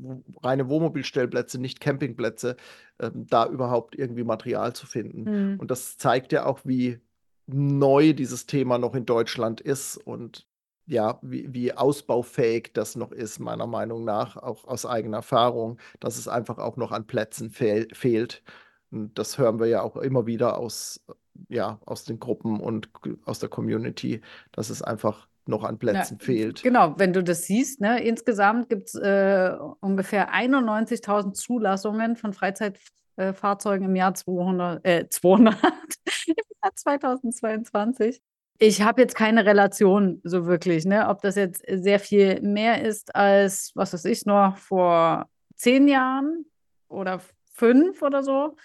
reine 0.42 0.70
Wohnmobilstellplätze, 0.70 1.61
nicht 1.61 1.78
Campingplätze, 1.78 2.56
ähm, 3.00 3.26
da 3.28 3.46
überhaupt 3.46 3.96
irgendwie 3.96 4.25
Material 4.25 4.73
zu 4.73 4.87
finden. 4.87 5.25
Mhm. 5.25 5.61
Und 5.61 5.70
das 5.70 5.99
zeigt 5.99 6.32
ja 6.32 6.46
auch, 6.46 6.61
wie 6.64 7.00
neu 7.46 8.14
dieses 8.14 8.46
Thema 8.46 8.78
noch 8.78 8.94
in 8.94 9.04
Deutschland 9.04 9.61
ist 9.61 9.99
und 9.99 10.46
ja, 10.87 11.18
wie, 11.20 11.52
wie 11.52 11.75
ausbaufähig 11.75 12.70
das 12.73 12.96
noch 12.96 13.12
ist, 13.12 13.40
meiner 13.40 13.66
Meinung 13.66 14.06
nach, 14.06 14.38
auch 14.38 14.64
aus 14.64 14.87
eigener 14.87 15.18
Erfahrung, 15.18 15.76
dass 16.00 16.16
es 16.16 16.28
einfach 16.28 16.56
auch 16.56 16.78
noch 16.78 16.92
an 16.92 17.06
Plätzen 17.06 17.50
fehl, 17.50 17.88
fehlt. 17.92 18.42
Und 18.90 19.18
das 19.18 19.37
hören 19.37 19.61
wir 19.61 19.66
ja 19.66 19.82
auch 19.82 19.96
immer 19.96 20.25
wieder 20.25 20.56
aus 20.58 21.04
ja, 21.49 21.78
aus 21.87 22.05
den 22.05 22.19
Gruppen 22.19 22.61
und 22.61 22.88
aus 23.25 23.38
der 23.38 23.49
Community, 23.49 24.21
dass 24.52 24.71
es 24.71 24.83
einfach 24.83 25.28
noch 25.47 25.64
an 25.64 25.78
Plätzen 25.78 26.19
ja, 26.21 26.25
fehlt. 26.25 26.62
Genau, 26.62 26.95
wenn 26.99 27.12
du 27.12 27.23
das 27.23 27.45
siehst, 27.45 27.81
ne, 27.81 28.02
insgesamt 28.02 28.69
gibt 28.69 28.88
es 28.88 28.95
äh, 28.95 29.52
ungefähr 29.81 30.35
91.000 30.35 31.35
Zulassungen 31.35 32.16
von 32.16 32.33
Freizeitfahrzeugen 32.33 33.88
im 33.88 33.97
Jahr 33.97 34.14
200, 34.14 34.85
äh, 34.85 35.09
200 35.09 35.55
im 36.26 36.35
Jahr 36.62 36.75
2022. 36.75 38.21
Ich 38.59 38.83
habe 38.83 39.02
jetzt 39.02 39.14
keine 39.14 39.45
Relation 39.45 40.21
so 40.25 40.47
wirklich, 40.47 40.87
ne, 40.87 41.09
ob 41.09 41.21
das 41.23 41.37
jetzt 41.37 41.62
sehr 41.69 42.00
viel 42.00 42.40
mehr 42.40 42.83
ist 42.83 43.14
als, 43.14 43.73
was 43.75 43.93
weiß 43.93 44.05
ich, 44.07 44.25
nur 44.25 44.55
vor 44.57 45.28
zehn 45.57 45.88
Jahren 45.88 46.47
oder 46.88 47.21
fünf 47.52 48.02
oder 48.02 48.23
so. 48.23 48.57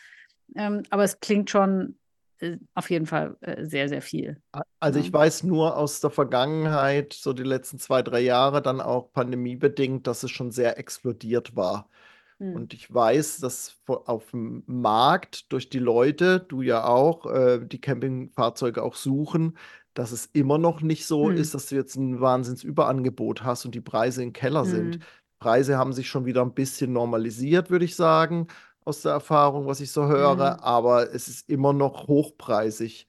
Ähm, 0.56 0.84
aber 0.90 1.04
es 1.04 1.20
klingt 1.20 1.50
schon 1.50 1.98
auf 2.74 2.90
jeden 2.90 3.06
Fall 3.06 3.38
äh, 3.42 3.66
sehr, 3.66 3.90
sehr 3.90 4.02
viel. 4.02 4.42
Also 4.80 5.00
ich 5.00 5.12
weiß 5.12 5.44
nur 5.44 5.78
aus 5.78 6.02
der 6.02 6.10
Vergangenheit, 6.10 7.14
so 7.14 7.34
die 7.34 7.44
letzten 7.44 7.80
zwei, 7.80 8.02
drei 8.02 8.22
Jahre, 8.22 8.62
dann 8.62 8.82
auch 8.82 9.12
pandemiebedingt, 9.14 10.08
dass 10.08 10.24
es 10.24 10.32
schon 10.32 10.52
sehr 10.52 10.78
explodiert 10.78 11.56
war. 11.56 11.90
Hm. 12.40 12.56
Und 12.56 12.74
ich 12.74 12.92
weiß, 12.92 13.40
dass 13.40 13.78
auf 13.86 14.32
dem 14.32 14.64
Markt 14.66 15.52
durch 15.52 15.70
die 15.70 15.80
Leute, 15.80 16.40
du 16.40 16.62
ja 16.62 16.86
auch, 16.86 17.28
äh, 17.28 17.60
die 17.66 17.80
Campingfahrzeuge 17.80 18.82
auch 18.82 18.96
suchen, 18.96 19.58
dass 19.94 20.12
es 20.12 20.28
immer 20.28 20.58
noch 20.58 20.82
nicht 20.82 21.06
so 21.06 21.30
hm. 21.30 21.38
ist, 21.38 21.54
dass 21.54 21.68
du 21.68 21.76
jetzt 21.76 21.96
ein 21.96 22.20
Wahnsinnsüberangebot 22.20 23.44
hast 23.44 23.66
und 23.66 23.76
die 23.76 23.82
Preise 23.82 24.24
im 24.24 24.34
Keller 24.34 24.64
hm. 24.64 24.70
sind. 24.70 25.00
Preise 25.40 25.78
haben 25.78 25.94
sich 25.94 26.08
schon 26.08 26.26
wieder 26.26 26.42
ein 26.42 26.54
bisschen 26.54 26.94
normalisiert, 26.94 27.70
würde 27.70 27.86
ich 27.86 27.96
sagen, 27.96 28.48
aus 28.86 29.02
der 29.02 29.12
Erfahrung, 29.12 29.68
was 29.68 29.80
ich 29.80 29.92
so 29.92 30.08
höre, 30.08 30.32
hm. 30.34 30.60
aber 30.62 31.14
es 31.14 31.28
ist 31.28 31.50
immer 31.50 31.74
noch 31.74 32.08
hochpreisig 32.08 33.08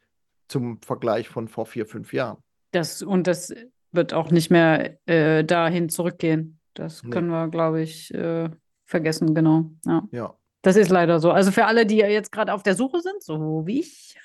zum 0.48 0.80
Vergleich 0.82 1.28
von 1.28 1.48
vor 1.48 1.66
vier, 1.66 1.86
fünf 1.86 2.12
Jahren. 2.12 2.38
Das, 2.72 3.02
und 3.02 3.26
das 3.26 3.54
wird 3.90 4.14
auch 4.14 4.30
nicht 4.30 4.50
mehr 4.50 4.98
äh, 5.06 5.44
dahin 5.44 5.88
zurückgehen. 5.88 6.58
Das 6.74 7.02
können 7.02 7.28
nee. 7.28 7.34
wir, 7.34 7.48
glaube 7.48 7.82
ich, 7.82 8.12
äh, 8.14 8.50
vergessen, 8.84 9.34
genau. 9.34 9.70
Ja. 9.84 10.02
ja. 10.10 10.34
Das 10.62 10.76
ist 10.76 10.90
leider 10.90 11.20
so. 11.20 11.30
Also 11.30 11.50
für 11.50 11.66
alle, 11.66 11.86
die 11.86 11.96
jetzt 11.96 12.32
gerade 12.32 12.52
auf 12.52 12.62
der 12.62 12.74
Suche 12.74 13.00
sind, 13.00 13.22
so 13.22 13.66
wie 13.66 13.80
ich, 13.80 14.16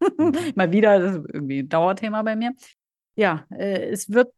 mhm. 0.00 0.32
mal 0.54 0.72
wieder, 0.72 0.98
das 0.98 1.16
ist 1.16 1.24
irgendwie 1.32 1.60
ein 1.60 1.68
Dauerthema 1.68 2.22
bei 2.22 2.36
mir. 2.36 2.52
Ja, 3.16 3.46
äh, 3.50 3.90
es 3.90 4.10
wird 4.10 4.32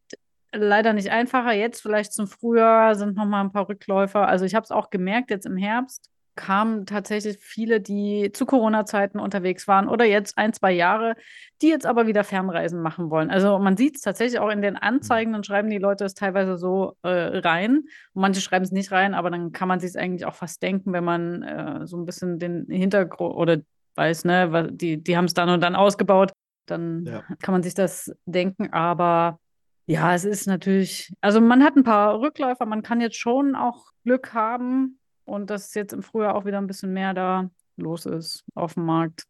leider 0.51 0.93
nicht 0.93 1.09
einfacher. 1.09 1.53
Jetzt 1.53 1.81
vielleicht 1.81 2.13
zum 2.13 2.27
Frühjahr 2.27 2.95
sind 2.95 3.15
noch 3.15 3.25
mal 3.25 3.41
ein 3.41 3.51
paar 3.51 3.67
Rückläufer. 3.67 4.27
Also 4.27 4.45
ich 4.45 4.55
habe 4.55 4.63
es 4.63 4.71
auch 4.71 4.89
gemerkt, 4.89 5.29
jetzt 5.29 5.45
im 5.45 5.57
Herbst 5.57 6.09
kamen 6.37 6.85
tatsächlich 6.85 7.37
viele, 7.39 7.81
die 7.81 8.31
zu 8.31 8.45
Corona-Zeiten 8.45 9.19
unterwegs 9.19 9.67
waren 9.67 9.89
oder 9.89 10.05
jetzt 10.05 10.37
ein, 10.37 10.53
zwei 10.53 10.71
Jahre, 10.71 11.15
die 11.61 11.67
jetzt 11.67 11.85
aber 11.85 12.07
wieder 12.07 12.23
Fernreisen 12.23 12.81
machen 12.81 13.09
wollen. 13.09 13.29
Also 13.29 13.59
man 13.59 13.75
sieht 13.75 13.97
es 13.97 14.01
tatsächlich 14.01 14.39
auch 14.39 14.49
in 14.49 14.61
den 14.61 14.77
Anzeigen, 14.77 15.33
dann 15.33 15.43
schreiben 15.43 15.69
die 15.69 15.79
Leute 15.79 16.05
es 16.05 16.13
teilweise 16.13 16.55
so 16.55 16.95
äh, 17.03 17.09
rein. 17.09 17.79
Und 18.13 18.21
manche 18.21 18.39
schreiben 18.39 18.63
es 18.63 18.71
nicht 18.71 18.93
rein, 18.93 19.13
aber 19.13 19.29
dann 19.29 19.51
kann 19.51 19.67
man 19.67 19.81
sich 19.81 19.97
eigentlich 19.97 20.25
auch 20.25 20.35
fast 20.35 20.63
denken, 20.63 20.93
wenn 20.93 21.03
man 21.03 21.43
äh, 21.43 21.85
so 21.85 21.97
ein 21.97 22.05
bisschen 22.05 22.39
den 22.39 22.65
Hintergrund 22.69 23.35
oder 23.35 23.57
weiß, 23.95 24.23
ne, 24.25 24.69
die, 24.71 25.03
die 25.03 25.17
haben 25.17 25.25
es 25.25 25.33
dann 25.33 25.49
und 25.49 25.61
dann 25.61 25.75
ausgebaut, 25.75 26.31
dann 26.67 27.05
ja. 27.05 27.23
kann 27.41 27.51
man 27.51 27.63
sich 27.63 27.73
das 27.73 28.15
denken. 28.25 28.71
Aber 28.71 29.39
ja, 29.87 30.13
es 30.13 30.25
ist 30.25 30.47
natürlich, 30.47 31.13
also 31.21 31.41
man 31.41 31.63
hat 31.63 31.75
ein 31.75 31.83
paar 31.83 32.19
Rückläufer, 32.19 32.65
man 32.65 32.83
kann 32.83 33.01
jetzt 33.01 33.17
schon 33.17 33.55
auch 33.55 33.87
Glück 34.03 34.33
haben, 34.33 34.96
und 35.27 35.49
dass 35.49 35.73
jetzt 35.73 35.93
im 35.93 36.03
Frühjahr 36.03 36.35
auch 36.35 36.45
wieder 36.45 36.57
ein 36.57 36.67
bisschen 36.67 36.93
mehr 36.93 37.13
da 37.13 37.49
los 37.75 38.05
ist 38.05 38.43
auf 38.55 38.73
dem 38.73 38.85
Markt. 38.85 39.25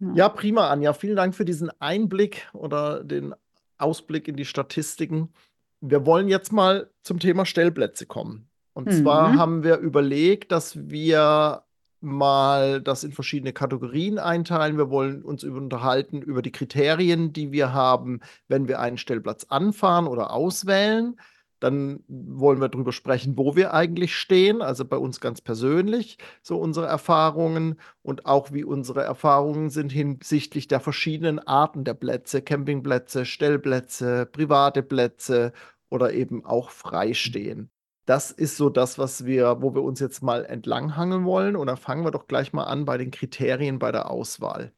Ja. 0.00 0.12
ja, 0.14 0.28
prima, 0.28 0.68
Anja. 0.68 0.92
Vielen 0.92 1.16
Dank 1.16 1.34
für 1.34 1.44
diesen 1.44 1.70
Einblick 1.78 2.48
oder 2.52 3.04
den 3.04 3.34
Ausblick 3.76 4.28
in 4.28 4.36
die 4.36 4.46
Statistiken. 4.46 5.32
Wir 5.80 6.06
wollen 6.06 6.28
jetzt 6.28 6.52
mal 6.52 6.90
zum 7.02 7.18
Thema 7.18 7.44
Stellplätze 7.44 8.06
kommen. 8.06 8.48
Und 8.72 8.86
mhm. 8.86 8.92
zwar 8.92 9.34
haben 9.36 9.62
wir 9.62 9.76
überlegt, 9.78 10.52
dass 10.52 10.88
wir 10.88 11.64
mal 12.00 12.80
das 12.80 13.04
in 13.04 13.12
verschiedene 13.12 13.52
Kategorien 13.52 14.18
einteilen. 14.18 14.78
Wir 14.78 14.88
wollen 14.88 15.22
uns 15.22 15.44
unterhalten 15.44 16.22
über 16.22 16.40
die 16.40 16.52
Kriterien, 16.52 17.34
die 17.34 17.52
wir 17.52 17.74
haben, 17.74 18.20
wenn 18.48 18.68
wir 18.68 18.80
einen 18.80 18.96
Stellplatz 18.96 19.44
anfahren 19.50 20.06
oder 20.06 20.32
auswählen. 20.32 21.16
Dann 21.60 22.02
wollen 22.08 22.60
wir 22.60 22.68
darüber 22.68 22.92
sprechen, 22.92 23.36
wo 23.36 23.54
wir 23.54 23.74
eigentlich 23.74 24.16
stehen, 24.16 24.62
also 24.62 24.84
bei 24.84 24.96
uns 24.96 25.20
ganz 25.20 25.40
persönlich, 25.40 26.18
so 26.42 26.58
unsere 26.58 26.86
Erfahrungen 26.86 27.78
und 28.02 28.26
auch 28.26 28.52
wie 28.52 28.64
unsere 28.64 29.02
Erfahrungen 29.02 29.70
sind 29.70 29.92
hinsichtlich 29.92 30.68
der 30.68 30.80
verschiedenen 30.80 31.38
Arten 31.38 31.84
der 31.84 31.94
Plätze, 31.94 32.42
Campingplätze, 32.42 33.26
Stellplätze, 33.26 34.26
private 34.26 34.82
Plätze 34.82 35.52
oder 35.90 36.12
eben 36.14 36.44
auch 36.44 36.70
freistehen. 36.70 37.70
Das 38.06 38.32
ist 38.32 38.56
so 38.56 38.70
das, 38.70 38.98
was 38.98 39.24
wir, 39.24 39.62
wo 39.62 39.74
wir 39.74 39.82
uns 39.82 40.00
jetzt 40.00 40.22
mal 40.22 40.44
entlanghangeln 40.44 41.24
wollen. 41.24 41.54
Und 41.54 41.68
da 41.68 41.76
fangen 41.76 42.04
wir 42.04 42.10
doch 42.10 42.26
gleich 42.26 42.52
mal 42.52 42.64
an 42.64 42.84
bei 42.84 42.98
den 42.98 43.10
Kriterien 43.12 43.78
bei 43.78 43.92
der 43.92 44.10
Auswahl. 44.10 44.72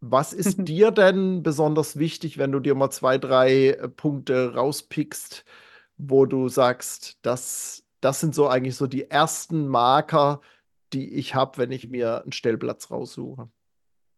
Was 0.00 0.32
ist 0.32 0.58
dir 0.68 0.90
denn 0.90 1.42
besonders 1.42 1.98
wichtig, 1.98 2.38
wenn 2.38 2.52
du 2.52 2.60
dir 2.60 2.74
mal 2.74 2.90
zwei, 2.90 3.18
drei 3.18 3.70
äh, 3.70 3.88
Punkte 3.88 4.54
rauspickst, 4.54 5.44
wo 5.98 6.26
du 6.26 6.48
sagst, 6.48 7.18
das, 7.22 7.84
das 8.00 8.20
sind 8.20 8.34
so 8.34 8.48
eigentlich 8.48 8.76
so 8.76 8.86
die 8.86 9.10
ersten 9.10 9.68
Marker, 9.68 10.40
die 10.92 11.14
ich 11.14 11.34
habe, 11.34 11.58
wenn 11.58 11.72
ich 11.72 11.88
mir 11.88 12.22
einen 12.22 12.32
Stellplatz 12.32 12.90
raussuche? 12.90 13.48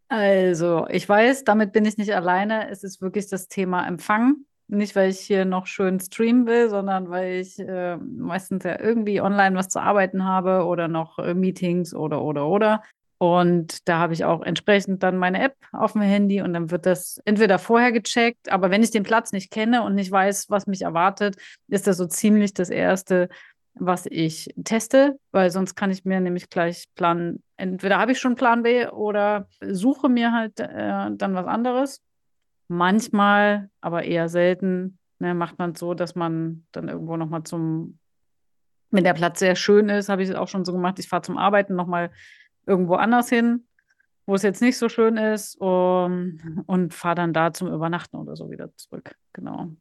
Also, 0.09 0.87
ich 0.89 1.09
weiß, 1.09 1.45
damit 1.45 1.73
bin 1.73 1.85
ich 1.85 1.97
nicht 1.97 2.15
alleine. 2.15 2.69
Es 2.69 2.85
ist 2.85 3.01
wirklich 3.01 3.29
das 3.29 3.49
Thema 3.49 3.87
Empfang. 3.87 4.45
Nicht, 4.67 4.95
weil 4.95 5.11
ich 5.11 5.21
hier 5.21 5.45
noch 5.45 5.67
schön 5.67 5.99
streamen 5.99 6.47
will, 6.47 6.69
sondern 6.69 7.11
weil 7.11 7.41
ich 7.41 7.59
äh, 7.59 7.97
meistens 7.97 8.63
ja 8.63 8.79
irgendwie 8.81 9.21
online 9.21 9.57
was 9.57 9.69
zu 9.69 9.81
arbeiten 9.81 10.25
habe 10.25 10.65
oder 10.65 10.87
noch 10.87 11.19
äh, 11.19 11.35
Meetings 11.35 11.93
oder, 11.93 12.23
oder, 12.23 12.47
oder. 12.47 12.83
Und 13.23 13.87
da 13.87 13.99
habe 13.99 14.15
ich 14.15 14.25
auch 14.25 14.41
entsprechend 14.41 15.03
dann 15.03 15.19
meine 15.19 15.43
App 15.43 15.55
auf 15.73 15.93
dem 15.93 16.01
Handy 16.01 16.41
und 16.41 16.55
dann 16.55 16.71
wird 16.71 16.87
das 16.87 17.21
entweder 17.27 17.59
vorher 17.59 17.93
gecheckt, 17.93 18.51
aber 18.51 18.71
wenn 18.71 18.83
ich 18.83 18.93
den 18.93 19.03
Platz 19.03 19.33
nicht 19.33 19.51
kenne 19.51 19.83
und 19.83 19.95
nicht 19.95 20.11
weiß, 20.11 20.49
was 20.49 20.67
mich 20.67 20.81
erwartet, 20.81 21.37
ist 21.69 21.87
das 21.87 21.99
so 21.99 22.07
ziemlich 22.07 22.55
das 22.55 22.71
Erste, 22.71 23.29
was 23.75 24.07
ich 24.07 24.49
teste, 24.65 25.19
weil 25.33 25.51
sonst 25.51 25.75
kann 25.75 25.91
ich 25.91 26.07
mir 26.07 26.19
nämlich 26.19 26.49
gleich 26.49 26.87
planen, 26.95 27.43
entweder 27.59 27.99
habe 27.99 28.13
ich 28.13 28.19
schon 28.19 28.37
Plan 28.37 28.63
B 28.63 28.89
oder 28.89 29.49
suche 29.61 30.09
mir 30.09 30.33
halt 30.33 30.59
äh, 30.59 31.11
dann 31.11 31.35
was 31.35 31.47
anderes. 31.47 32.01
Manchmal, 32.69 33.69
aber 33.83 34.05
eher 34.05 34.31
selten, 34.31 34.99
ne, 35.19 35.35
macht 35.35 35.59
man 35.59 35.73
es 35.73 35.79
so, 35.79 35.93
dass 35.93 36.15
man 36.15 36.65
dann 36.73 36.89
irgendwo 36.89 37.19
nochmal 37.19 37.43
zum, 37.43 37.99
wenn 38.91 39.05
der 39.05 39.13
Platz 39.13 39.41
sehr 39.41 39.57
schön 39.57 39.91
ist, 39.91 40.09
habe 40.09 40.23
ich 40.23 40.31
es 40.31 40.35
auch 40.35 40.49
schon 40.49 40.65
so 40.65 40.73
gemacht, 40.73 40.99
ich 40.99 41.09
fahre 41.09 41.21
zum 41.21 41.37
Arbeiten 41.37 41.75
nochmal 41.75 42.11
irgendwo 42.71 42.95
anders 42.95 43.29
hin, 43.29 43.67
wo 44.27 44.35
es 44.35 44.43
jetzt 44.43 44.63
nicht 44.63 44.79
so 44.79 44.89
schön 44.89 45.17
ist 45.17 45.61
um, 45.61 46.63
und 46.67 46.95
fahre 46.95 47.17
dann 47.17 47.33
da 47.33 47.53
zum 47.53 47.69
Übernachten 47.69 48.17
oder 48.17 48.37
so 48.37 48.51
wieder 48.51 48.75
zurück. 48.77 49.17
Genau. 49.33 49.73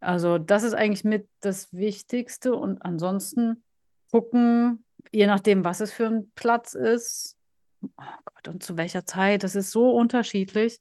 Also 0.00 0.38
das 0.38 0.62
ist 0.62 0.74
eigentlich 0.74 1.04
mit 1.04 1.26
das 1.40 1.72
Wichtigste 1.72 2.54
und 2.54 2.82
ansonsten 2.82 3.64
gucken, 4.12 4.84
je 5.10 5.26
nachdem, 5.26 5.64
was 5.64 5.80
es 5.80 5.90
für 5.90 6.06
ein 6.06 6.30
Platz 6.34 6.74
ist. 6.74 7.36
Oh 7.82 8.02
Gott, 8.26 8.48
und 8.48 8.62
zu 8.62 8.76
welcher 8.76 9.06
Zeit, 9.06 9.42
das 9.42 9.56
ist 9.56 9.70
so 9.70 9.90
unterschiedlich. 9.90 10.78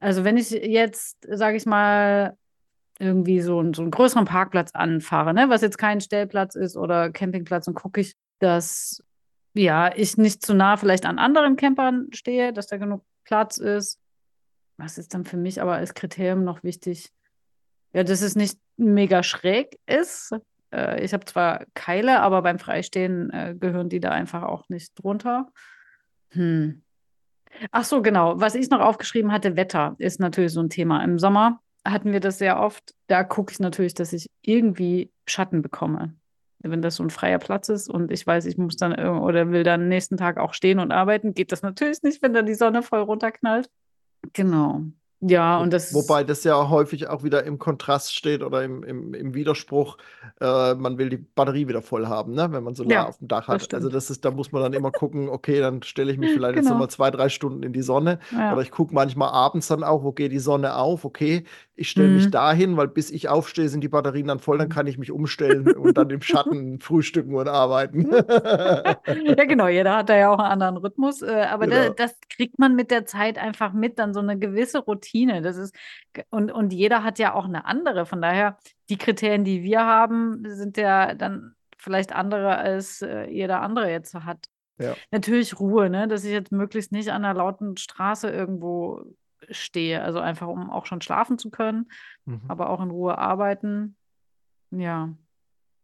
Also 0.00 0.24
wenn 0.24 0.36
ich 0.36 0.50
jetzt, 0.50 1.18
sage 1.30 1.56
ich 1.56 1.66
mal, 1.66 2.36
irgendwie 2.98 3.40
so, 3.40 3.60
einen, 3.60 3.74
so 3.74 3.82
einen 3.82 3.90
größeren 3.92 4.24
Parkplatz 4.24 4.72
anfahre, 4.74 5.34
ne, 5.34 5.48
was 5.48 5.62
jetzt 5.62 5.78
kein 5.78 6.00
Stellplatz 6.00 6.56
ist 6.56 6.76
oder 6.76 7.10
Campingplatz, 7.10 7.68
und 7.68 7.74
gucke 7.74 8.00
ich, 8.00 8.14
dass 8.40 9.02
ja, 9.54 9.94
ich 9.94 10.16
nicht 10.16 10.44
zu 10.44 10.54
nah 10.54 10.76
vielleicht 10.76 11.06
an 11.06 11.18
anderen 11.18 11.56
Campern 11.56 12.08
stehe, 12.12 12.52
dass 12.52 12.68
da 12.68 12.78
genug 12.78 13.04
Platz 13.24 13.58
ist. 13.58 14.00
Was 14.78 14.98
ist 14.98 15.14
dann 15.14 15.24
für 15.24 15.36
mich 15.36 15.60
aber 15.60 15.74
als 15.74 15.94
Kriterium 15.94 16.44
noch 16.44 16.62
wichtig? 16.62 17.10
Ja, 17.92 18.04
dass 18.04 18.22
es 18.22 18.36
nicht 18.36 18.58
mega 18.76 19.22
schräg 19.22 19.78
ist. 19.86 20.34
Äh, 20.72 21.04
ich 21.04 21.12
habe 21.12 21.24
zwar 21.26 21.66
Keile, 21.74 22.20
aber 22.20 22.42
beim 22.42 22.58
Freistehen 22.58 23.30
äh, 23.30 23.54
gehören 23.58 23.90
die 23.90 24.00
da 24.00 24.10
einfach 24.10 24.42
auch 24.42 24.68
nicht 24.68 24.92
drunter. 24.94 25.48
Hm. 26.30 26.82
Ach 27.70 27.84
so, 27.84 28.00
genau. 28.00 28.40
Was 28.40 28.54
ich 28.54 28.70
noch 28.70 28.80
aufgeschrieben 28.80 29.30
hatte, 29.30 29.56
Wetter 29.56 29.94
ist 29.98 30.20
natürlich 30.20 30.52
so 30.52 30.62
ein 30.62 30.70
Thema. 30.70 31.04
Im 31.04 31.18
Sommer 31.18 31.60
hatten 31.84 32.12
wir 32.12 32.20
das 32.20 32.38
sehr 32.38 32.58
oft. 32.58 32.94
Da 33.08 33.24
gucke 33.24 33.52
ich 33.52 33.60
natürlich, 33.60 33.92
dass 33.92 34.14
ich 34.14 34.30
irgendwie 34.40 35.12
Schatten 35.26 35.60
bekomme 35.60 36.14
wenn 36.62 36.82
das 36.82 36.96
so 36.96 37.02
ein 37.02 37.10
freier 37.10 37.38
Platz 37.38 37.68
ist 37.68 37.88
und 37.88 38.10
ich 38.10 38.26
weiß, 38.26 38.46
ich 38.46 38.56
muss 38.56 38.76
dann 38.76 38.94
oder 38.94 39.50
will 39.50 39.64
dann 39.64 39.88
nächsten 39.88 40.16
Tag 40.16 40.38
auch 40.38 40.54
stehen 40.54 40.78
und 40.78 40.92
arbeiten, 40.92 41.34
geht 41.34 41.52
das 41.52 41.62
natürlich 41.62 42.02
nicht, 42.02 42.22
wenn 42.22 42.32
dann 42.32 42.46
die 42.46 42.54
Sonne 42.54 42.82
voll 42.82 43.00
runterknallt. 43.00 43.70
Genau. 44.32 44.82
Ja, 45.24 45.58
und 45.58 45.72
das. 45.72 45.94
Wobei 45.94 46.24
das 46.24 46.42
ja 46.42 46.68
häufig 46.68 47.08
auch 47.08 47.22
wieder 47.22 47.44
im 47.44 47.60
Kontrast 47.60 48.12
steht 48.12 48.42
oder 48.42 48.64
im, 48.64 48.82
im, 48.82 49.14
im 49.14 49.34
Widerspruch. 49.34 49.96
Äh, 50.40 50.74
man 50.74 50.98
will 50.98 51.10
die 51.10 51.16
Batterie 51.16 51.68
wieder 51.68 51.80
voll 51.80 52.08
haben, 52.08 52.34
ne? 52.34 52.48
wenn 52.50 52.64
man 52.64 52.74
Solar 52.74 52.90
ja, 52.90 53.06
auf 53.06 53.18
dem 53.18 53.28
Dach 53.28 53.46
hat. 53.46 53.62
Das 53.62 53.74
also, 53.74 53.88
das 53.88 54.10
ist, 54.10 54.24
da 54.24 54.32
muss 54.32 54.50
man 54.50 54.62
dann 54.62 54.72
immer 54.72 54.90
gucken, 54.90 55.28
okay, 55.28 55.60
dann 55.60 55.84
stelle 55.84 56.10
ich 56.10 56.18
mich 56.18 56.30
vielleicht 56.34 56.54
genau. 56.54 56.64
jetzt 56.64 56.70
nochmal 56.70 56.90
zwei, 56.90 57.12
drei 57.12 57.28
Stunden 57.28 57.62
in 57.62 57.72
die 57.72 57.82
Sonne. 57.82 58.18
Ja. 58.32 58.52
Oder 58.52 58.62
ich 58.62 58.72
gucke 58.72 58.92
manchmal 58.92 59.28
abends 59.28 59.68
dann 59.68 59.84
auch, 59.84 60.02
wo 60.02 60.10
geht 60.10 60.32
die 60.32 60.40
Sonne 60.40 60.74
auf? 60.74 61.04
Okay, 61.04 61.44
ich 61.76 61.88
stelle 61.88 62.08
mhm. 62.08 62.14
mich 62.16 62.30
dahin, 62.30 62.76
weil 62.76 62.88
bis 62.88 63.12
ich 63.12 63.28
aufstehe, 63.28 63.68
sind 63.68 63.82
die 63.82 63.88
Batterien 63.88 64.26
dann 64.26 64.40
voll, 64.40 64.58
dann 64.58 64.68
kann 64.68 64.88
ich 64.88 64.98
mich 64.98 65.12
umstellen 65.12 65.70
und 65.72 65.96
dann 65.96 66.10
im 66.10 66.22
Schatten 66.22 66.80
frühstücken 66.80 67.36
und 67.36 67.46
arbeiten. 67.46 68.10
ja, 68.10 69.44
genau, 69.44 69.68
jeder 69.68 69.98
hat 69.98 70.08
da 70.08 70.16
ja 70.16 70.30
auch 70.30 70.38
einen 70.38 70.50
anderen 70.50 70.78
Rhythmus. 70.78 71.22
Äh, 71.22 71.46
aber 71.48 71.68
genau. 71.68 71.92
das, 71.94 72.10
das 72.10 72.20
kriegt 72.28 72.58
man 72.58 72.74
mit 72.74 72.90
der 72.90 73.06
Zeit 73.06 73.38
einfach 73.38 73.72
mit, 73.72 74.00
dann 74.00 74.14
so 74.14 74.20
eine 74.20 74.36
gewisse 74.36 74.80
Routine. 74.80 75.11
Das 75.42 75.56
ist, 75.56 75.74
und, 76.30 76.50
und 76.50 76.72
jeder 76.72 77.04
hat 77.04 77.18
ja 77.18 77.34
auch 77.34 77.44
eine 77.44 77.64
andere. 77.64 78.06
Von 78.06 78.22
daher, 78.22 78.58
die 78.88 78.96
Kriterien, 78.96 79.44
die 79.44 79.62
wir 79.62 79.84
haben, 79.84 80.42
sind 80.46 80.76
ja 80.76 81.14
dann 81.14 81.54
vielleicht 81.76 82.12
andere, 82.12 82.56
als 82.56 83.02
äh, 83.02 83.28
jeder 83.28 83.60
andere 83.60 83.90
jetzt 83.90 84.14
hat. 84.14 84.46
Ja. 84.78 84.94
Natürlich 85.10 85.58
Ruhe, 85.60 85.90
ne? 85.90 86.08
dass 86.08 86.24
ich 86.24 86.32
jetzt 86.32 86.52
möglichst 86.52 86.92
nicht 86.92 87.10
an 87.10 87.24
einer 87.24 87.34
lauten 87.34 87.76
Straße 87.76 88.30
irgendwo 88.30 89.04
stehe. 89.50 90.02
Also 90.02 90.20
einfach, 90.20 90.48
um 90.48 90.70
auch 90.70 90.86
schon 90.86 91.00
schlafen 91.02 91.38
zu 91.38 91.50
können, 91.50 91.90
mhm. 92.24 92.42
aber 92.48 92.70
auch 92.70 92.80
in 92.80 92.90
Ruhe 92.90 93.18
arbeiten. 93.18 93.96
Ja. 94.70 95.14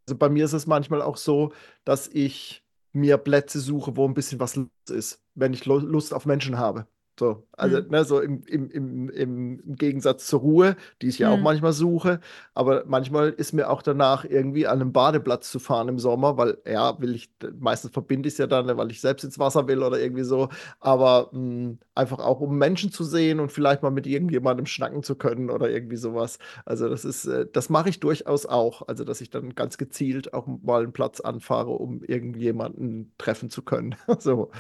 Also 0.06 0.16
bei 0.16 0.28
mir 0.28 0.44
ist 0.44 0.54
es 0.54 0.66
manchmal 0.66 1.02
auch 1.02 1.16
so, 1.16 1.52
dass 1.84 2.08
ich 2.08 2.64
mir 2.92 3.18
Plätze 3.18 3.60
suche, 3.60 3.96
wo 3.96 4.06
ein 4.06 4.14
bisschen 4.14 4.40
was 4.40 4.56
los 4.56 4.68
ist, 4.90 5.22
wenn 5.34 5.52
ich 5.52 5.66
Lust 5.66 6.14
auf 6.14 6.26
Menschen 6.26 6.58
habe. 6.58 6.86
So, 7.18 7.46
also 7.52 7.78
mhm. 7.78 7.88
ne, 7.90 8.04
so 8.04 8.20
im, 8.20 8.42
im, 8.46 8.70
im, 8.70 9.10
im 9.10 9.76
Gegensatz 9.76 10.26
zur 10.26 10.40
Ruhe, 10.40 10.76
die 11.02 11.08
ich 11.08 11.18
ja 11.18 11.28
mhm. 11.28 11.34
auch 11.34 11.42
manchmal 11.42 11.72
suche. 11.72 12.20
Aber 12.54 12.84
manchmal 12.86 13.30
ist 13.30 13.52
mir 13.52 13.68
auch 13.68 13.82
danach 13.82 14.24
irgendwie 14.24 14.66
an 14.66 14.80
einem 14.80 14.92
Badeplatz 14.92 15.50
zu 15.50 15.58
fahren 15.58 15.88
im 15.88 15.98
Sommer, 15.98 16.36
weil 16.36 16.58
ja, 16.66 17.00
will 17.00 17.14
ich, 17.14 17.30
meistens 17.58 17.90
verbinde 17.90 18.28
ich 18.28 18.34
es 18.34 18.38
ja 18.38 18.46
dann, 18.46 18.76
weil 18.76 18.90
ich 18.90 19.00
selbst 19.00 19.24
ins 19.24 19.38
Wasser 19.38 19.66
will 19.66 19.82
oder 19.82 19.98
irgendwie 19.98 20.24
so. 20.24 20.48
Aber 20.80 21.30
mh, 21.32 21.38
hm, 21.38 21.78
einfach 21.94 22.20
auch, 22.20 22.40
um 22.40 22.56
Menschen 22.56 22.92
zu 22.92 23.04
sehen 23.04 23.40
und 23.40 23.50
vielleicht 23.50 23.82
mal 23.82 23.90
mit 23.90 24.06
irgendjemandem 24.06 24.66
schnacken 24.66 25.02
zu 25.02 25.16
können 25.16 25.50
oder 25.50 25.68
irgendwie 25.68 25.96
sowas. 25.96 26.38
Also 26.64 26.88
das 26.88 27.04
ist, 27.04 27.26
äh, 27.26 27.46
das 27.52 27.68
mache 27.68 27.88
ich 27.88 28.00
durchaus 28.00 28.46
auch. 28.46 28.82
Also, 28.88 29.04
dass 29.04 29.20
ich 29.20 29.30
dann 29.30 29.54
ganz 29.54 29.78
gezielt 29.78 30.32
auch 30.32 30.46
mal 30.46 30.82
einen 30.82 30.92
Platz 30.92 31.20
anfahre, 31.20 31.70
um 31.70 32.02
irgendjemanden 32.04 33.12
treffen 33.18 33.50
zu 33.50 33.62
können. 33.62 33.96
so, 34.18 34.50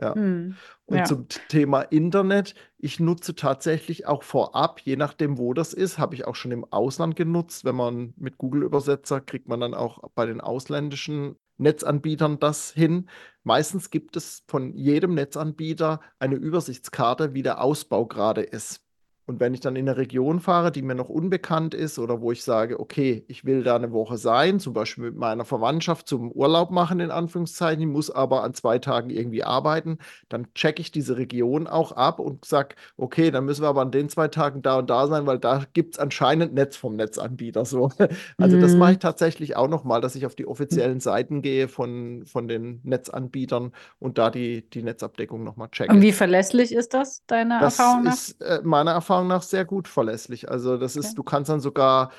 ja. 0.00 0.14
Mhm. 0.14 0.56
Und 0.86 0.96
ja. 0.96 1.04
zum 1.04 1.26
Thema 1.48 1.82
Internet, 1.82 2.54
ich 2.78 3.00
nutze 3.00 3.34
tatsächlich 3.34 4.06
auch 4.06 4.22
vorab, 4.22 4.80
je 4.80 4.96
nachdem, 4.96 5.38
wo 5.38 5.52
das 5.52 5.74
ist, 5.74 5.98
habe 5.98 6.14
ich 6.14 6.26
auch 6.26 6.34
schon 6.34 6.50
im 6.50 6.64
Ausland 6.70 7.16
genutzt. 7.16 7.64
Wenn 7.64 7.76
man 7.76 8.14
mit 8.16 8.38
Google-Übersetzer 8.38 9.20
kriegt 9.20 9.48
man 9.48 9.60
dann 9.60 9.74
auch 9.74 10.02
bei 10.14 10.26
den 10.26 10.40
ausländischen 10.40 11.36
Netzanbietern 11.58 12.38
das 12.38 12.70
hin. 12.70 13.08
Meistens 13.42 13.90
gibt 13.90 14.16
es 14.16 14.44
von 14.46 14.72
jedem 14.74 15.14
Netzanbieter 15.14 16.00
eine 16.18 16.36
Übersichtskarte, 16.36 17.34
wie 17.34 17.42
der 17.42 17.60
Ausbau 17.60 18.06
gerade 18.06 18.42
ist. 18.42 18.87
Und 19.28 19.40
wenn 19.40 19.52
ich 19.52 19.60
dann 19.60 19.76
in 19.76 19.86
eine 19.86 19.98
Region 19.98 20.40
fahre, 20.40 20.72
die 20.72 20.80
mir 20.80 20.94
noch 20.94 21.10
unbekannt 21.10 21.74
ist 21.74 21.98
oder 21.98 22.22
wo 22.22 22.32
ich 22.32 22.42
sage, 22.42 22.80
okay, 22.80 23.26
ich 23.28 23.44
will 23.44 23.62
da 23.62 23.76
eine 23.76 23.92
Woche 23.92 24.16
sein, 24.16 24.58
zum 24.58 24.72
Beispiel 24.72 25.04
mit 25.04 25.16
meiner 25.16 25.44
Verwandtschaft 25.44 26.08
zum 26.08 26.32
Urlaub 26.32 26.70
machen, 26.70 26.98
in 26.98 27.10
Anführungszeichen, 27.10 27.90
muss 27.90 28.10
aber 28.10 28.42
an 28.42 28.54
zwei 28.54 28.78
Tagen 28.78 29.10
irgendwie 29.10 29.44
arbeiten, 29.44 29.98
dann 30.30 30.46
checke 30.54 30.80
ich 30.80 30.92
diese 30.92 31.18
Region 31.18 31.66
auch 31.66 31.92
ab 31.92 32.20
und 32.20 32.46
sage, 32.46 32.74
okay, 32.96 33.30
dann 33.30 33.44
müssen 33.44 33.60
wir 33.60 33.68
aber 33.68 33.82
an 33.82 33.90
den 33.90 34.08
zwei 34.08 34.28
Tagen 34.28 34.62
da 34.62 34.78
und 34.78 34.88
da 34.88 35.06
sein, 35.06 35.26
weil 35.26 35.38
da 35.38 35.62
gibt 35.74 35.96
es 35.96 35.98
anscheinend 35.98 36.54
Netz 36.54 36.76
vom 36.76 36.96
Netzanbieter. 36.96 37.66
So. 37.66 37.90
Also 38.38 38.56
mhm. 38.56 38.60
das 38.60 38.74
mache 38.74 38.92
ich 38.92 38.98
tatsächlich 38.98 39.56
auch 39.56 39.68
nochmal, 39.68 40.00
dass 40.00 40.14
ich 40.14 40.24
auf 40.24 40.34
die 40.34 40.46
offiziellen 40.46 41.00
Seiten 41.00 41.42
gehe 41.42 41.68
von, 41.68 42.24
von 42.24 42.46
den 42.46 42.80
Netzanbietern 42.84 43.72
und 43.98 44.16
da 44.16 44.30
die, 44.30 44.68
die 44.70 44.82
Netzabdeckung 44.82 45.44
nochmal 45.44 45.68
checke. 45.70 45.92
Und 45.92 46.00
wie 46.00 46.12
verlässlich 46.12 46.72
ist 46.72 46.94
das, 46.94 47.24
deine 47.26 47.58
das 47.60 47.78
Erfahrung 47.78 48.04
nach? 48.04 48.10
Das 48.12 48.28
ist 48.28 48.40
äh, 48.40 48.60
meiner 48.62 48.92
Erfahrung 48.92 49.17
Erfahrung 49.18 49.28
nach 49.28 49.42
sehr 49.42 49.64
gut 49.64 49.88
verlässlich. 49.88 50.50
Also 50.50 50.76
das 50.76 50.96
ist, 50.96 51.14
du 51.14 51.22
kannst 51.22 51.50
dann 51.50 51.60
sogar 51.60 52.10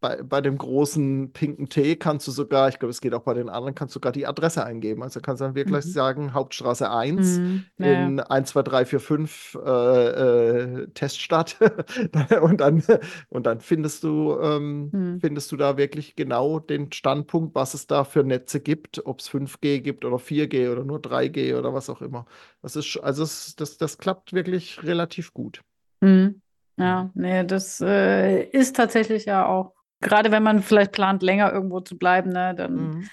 bei, 0.00 0.22
bei 0.22 0.40
dem 0.40 0.56
großen 0.58 1.32
pinken 1.32 1.68
T 1.68 1.96
kannst 1.96 2.28
du 2.28 2.30
sogar, 2.30 2.68
ich 2.68 2.78
glaube, 2.78 2.90
es 2.90 3.00
geht 3.00 3.14
auch 3.14 3.22
bei 3.22 3.34
den 3.34 3.48
anderen, 3.48 3.74
kannst 3.74 3.94
du 3.94 3.96
sogar 3.96 4.12
die 4.12 4.26
Adresse 4.26 4.64
eingeben. 4.64 5.02
Also 5.02 5.20
kannst 5.20 5.40
du 5.40 5.46
dann 5.46 5.54
wirklich 5.56 5.84
mhm. 5.86 5.90
sagen, 5.90 6.34
Hauptstraße 6.34 6.88
1 6.90 7.38
mhm. 7.38 7.64
ja. 7.78 8.06
in 8.06 8.20
1, 8.20 8.50
2, 8.50 8.62
3, 8.62 8.84
4, 8.84 9.00
5 9.00 9.58
äh, 9.64 10.08
äh, 10.08 10.86
Teststadt. 10.94 11.56
und, 12.42 12.60
dann, 12.60 12.82
und 13.28 13.46
dann 13.46 13.60
findest 13.60 14.04
du, 14.04 14.38
ähm, 14.40 14.90
mhm. 14.92 15.20
findest 15.20 15.50
du 15.50 15.56
da 15.56 15.76
wirklich 15.76 16.14
genau 16.14 16.60
den 16.60 16.92
Standpunkt, 16.92 17.56
was 17.56 17.74
es 17.74 17.88
da 17.88 18.04
für 18.04 18.22
Netze 18.22 18.60
gibt, 18.60 19.04
ob 19.04 19.18
es 19.18 19.28
5G 19.28 19.80
gibt 19.80 20.04
oder 20.04 20.16
4G 20.16 20.70
oder 20.70 20.84
nur 20.84 20.98
3G 20.98 21.58
oder 21.58 21.74
was 21.74 21.90
auch 21.90 22.02
immer. 22.02 22.26
Das 22.62 22.76
ist, 22.76 22.98
also 22.98 23.22
das, 23.22 23.56
das, 23.56 23.78
das 23.78 23.98
klappt 23.98 24.32
wirklich 24.32 24.82
relativ 24.84 25.34
gut. 25.34 25.62
Mhm. 26.00 26.40
Ja, 26.78 27.10
nee, 27.14 27.44
das 27.44 27.80
äh, 27.80 28.44
ist 28.44 28.76
tatsächlich 28.76 29.24
ja 29.24 29.46
auch, 29.46 29.74
gerade 30.00 30.30
wenn 30.30 30.42
man 30.42 30.62
vielleicht 30.62 30.92
plant, 30.92 31.22
länger 31.22 31.52
irgendwo 31.52 31.80
zu 31.80 31.98
bleiben, 31.98 32.30
ne, 32.30 32.54
dann 32.54 32.74
mhm. 32.74 33.08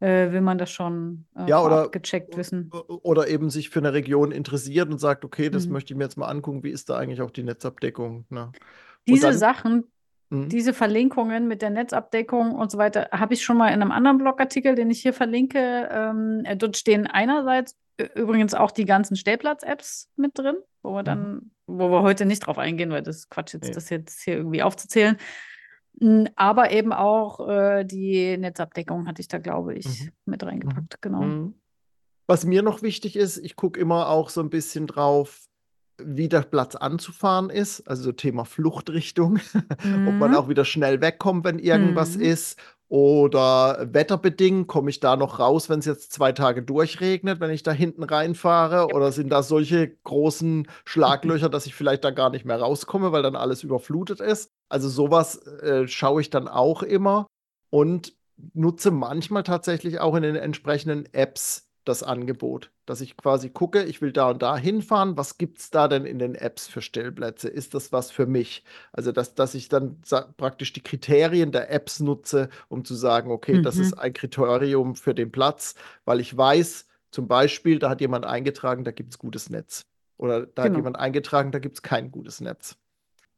äh, 0.00 0.32
will 0.32 0.40
man 0.40 0.58
das 0.58 0.70
schon 0.70 1.26
äh, 1.36 1.48
ja, 1.48 1.60
oder, 1.60 1.88
gecheckt 1.88 2.36
wissen. 2.36 2.70
Oder 2.70 3.28
eben 3.28 3.50
sich 3.50 3.70
für 3.70 3.80
eine 3.80 3.92
Region 3.92 4.30
interessiert 4.30 4.88
und 4.88 4.98
sagt, 4.98 5.24
okay, 5.24 5.50
das 5.50 5.66
mhm. 5.66 5.72
möchte 5.72 5.92
ich 5.92 5.98
mir 5.98 6.04
jetzt 6.04 6.16
mal 6.16 6.28
angucken, 6.28 6.62
wie 6.62 6.70
ist 6.70 6.88
da 6.90 6.96
eigentlich 6.96 7.20
auch 7.20 7.32
die 7.32 7.42
Netzabdeckung. 7.42 8.24
Ne? 8.30 8.52
Diese 9.08 9.28
dann, 9.28 9.38
Sachen, 9.38 9.84
mhm. 10.30 10.48
diese 10.48 10.72
Verlinkungen 10.72 11.48
mit 11.48 11.60
der 11.60 11.70
Netzabdeckung 11.70 12.54
und 12.54 12.70
so 12.70 12.78
weiter, 12.78 13.08
habe 13.10 13.34
ich 13.34 13.42
schon 13.42 13.56
mal 13.56 13.68
in 13.68 13.82
einem 13.82 13.90
anderen 13.90 14.18
Blogartikel, 14.18 14.76
den 14.76 14.90
ich 14.90 15.02
hier 15.02 15.12
verlinke. 15.12 15.88
Ähm, 15.90 16.42
äh, 16.44 16.56
dort 16.56 16.76
stehen 16.76 17.08
einerseits 17.08 17.74
übrigens 18.14 18.54
auch 18.54 18.70
die 18.70 18.84
ganzen 18.84 19.16
Stellplatz-Apps 19.16 20.08
mit 20.16 20.38
drin, 20.38 20.56
wo 20.82 20.92
wir 20.92 21.02
dann, 21.02 21.32
mhm. 21.32 21.50
Wo 21.68 21.90
wir 21.90 22.02
heute 22.02 22.26
nicht 22.26 22.40
drauf 22.40 22.58
eingehen, 22.58 22.90
weil 22.90 23.02
das 23.02 23.28
Quatsch 23.28 23.54
jetzt, 23.54 23.68
nee. 23.68 23.74
das 23.74 23.90
jetzt 23.90 24.22
hier 24.22 24.34
irgendwie 24.36 24.62
aufzuzählen. 24.62 25.16
Aber 26.36 26.70
eben 26.70 26.92
auch 26.92 27.48
äh, 27.48 27.84
die 27.84 28.36
Netzabdeckung 28.36 29.06
hatte 29.06 29.20
ich 29.20 29.28
da, 29.28 29.38
glaube 29.38 29.74
ich, 29.74 30.04
mhm. 30.04 30.10
mit 30.26 30.42
reingepackt, 30.42 30.94
mhm. 30.94 31.00
genau. 31.00 31.22
Mhm. 31.22 31.54
Was 32.26 32.44
mir 32.44 32.62
noch 32.62 32.82
wichtig 32.82 33.16
ist, 33.16 33.38
ich 33.38 33.56
gucke 33.56 33.80
immer 33.80 34.08
auch 34.08 34.28
so 34.30 34.40
ein 34.40 34.50
bisschen 34.50 34.86
drauf, 34.86 35.46
wie 36.00 36.28
der 36.28 36.42
Platz 36.42 36.76
anzufahren 36.76 37.50
ist, 37.50 37.88
also 37.88 38.12
Thema 38.12 38.44
Fluchtrichtung, 38.44 39.40
ob 39.54 40.14
man 40.14 40.30
mhm. 40.30 40.36
auch 40.36 40.48
wieder 40.48 40.64
schnell 40.64 41.00
wegkommt, 41.00 41.44
wenn 41.44 41.58
irgendwas 41.58 42.16
mhm. 42.16 42.22
ist 42.22 42.60
oder 42.88 43.86
wetterbedingt, 43.92 44.66
komme 44.66 44.88
ich 44.90 45.00
da 45.00 45.16
noch 45.16 45.38
raus, 45.38 45.68
wenn 45.68 45.80
es 45.80 45.84
jetzt 45.84 46.12
zwei 46.12 46.32
Tage 46.32 46.62
durchregnet, 46.62 47.38
wenn 47.38 47.50
ich 47.50 47.62
da 47.62 47.72
hinten 47.72 48.02
reinfahre? 48.02 48.86
Oder 48.94 49.12
sind 49.12 49.28
da 49.28 49.42
solche 49.42 49.88
großen 50.04 50.66
Schlaglöcher, 50.86 51.48
dass 51.50 51.66
ich 51.66 51.74
vielleicht 51.74 52.04
da 52.04 52.10
gar 52.10 52.30
nicht 52.30 52.46
mehr 52.46 52.58
rauskomme, 52.58 53.12
weil 53.12 53.22
dann 53.22 53.36
alles 53.36 53.62
überflutet 53.62 54.20
ist? 54.20 54.50
Also 54.70 54.88
sowas 54.88 55.36
äh, 55.46 55.86
schaue 55.86 56.22
ich 56.22 56.30
dann 56.30 56.48
auch 56.48 56.82
immer 56.82 57.26
und 57.70 58.14
nutze 58.54 58.90
manchmal 58.90 59.42
tatsächlich 59.42 60.00
auch 60.00 60.14
in 60.14 60.22
den 60.22 60.36
entsprechenden 60.36 61.12
Apps 61.12 61.67
das 61.84 62.02
Angebot, 62.02 62.70
dass 62.86 63.00
ich 63.00 63.16
quasi 63.16 63.50
gucke, 63.50 63.82
ich 63.82 64.02
will 64.02 64.12
da 64.12 64.30
und 64.30 64.42
da 64.42 64.56
hinfahren, 64.56 65.16
was 65.16 65.38
gibt 65.38 65.58
es 65.58 65.70
da 65.70 65.88
denn 65.88 66.04
in 66.04 66.18
den 66.18 66.34
Apps 66.34 66.66
für 66.66 66.82
Stellplätze? 66.82 67.48
Ist 67.48 67.74
das 67.74 67.92
was 67.92 68.10
für 68.10 68.26
mich? 68.26 68.64
Also, 68.92 69.12
dass, 69.12 69.34
dass 69.34 69.54
ich 69.54 69.68
dann 69.68 70.00
praktisch 70.36 70.72
die 70.72 70.82
Kriterien 70.82 71.52
der 71.52 71.70
Apps 71.70 72.00
nutze, 72.00 72.50
um 72.68 72.84
zu 72.84 72.94
sagen, 72.94 73.30
okay, 73.30 73.54
mhm. 73.54 73.62
das 73.62 73.78
ist 73.78 73.94
ein 73.94 74.12
Kriterium 74.12 74.94
für 74.94 75.14
den 75.14 75.32
Platz, 75.32 75.74
weil 76.04 76.20
ich 76.20 76.36
weiß, 76.36 76.86
zum 77.10 77.26
Beispiel, 77.26 77.78
da 77.78 77.90
hat 77.90 78.00
jemand 78.00 78.26
eingetragen, 78.26 78.84
da 78.84 78.90
gibt 78.90 79.12
es 79.12 79.18
gutes 79.18 79.48
Netz. 79.48 79.86
Oder 80.18 80.46
da 80.46 80.64
genau. 80.64 80.64
hat 80.64 80.76
jemand 80.76 80.98
eingetragen, 80.98 81.52
da 81.52 81.58
gibt 81.58 81.76
es 81.76 81.82
kein 81.82 82.10
gutes 82.10 82.40
Netz. 82.40 82.76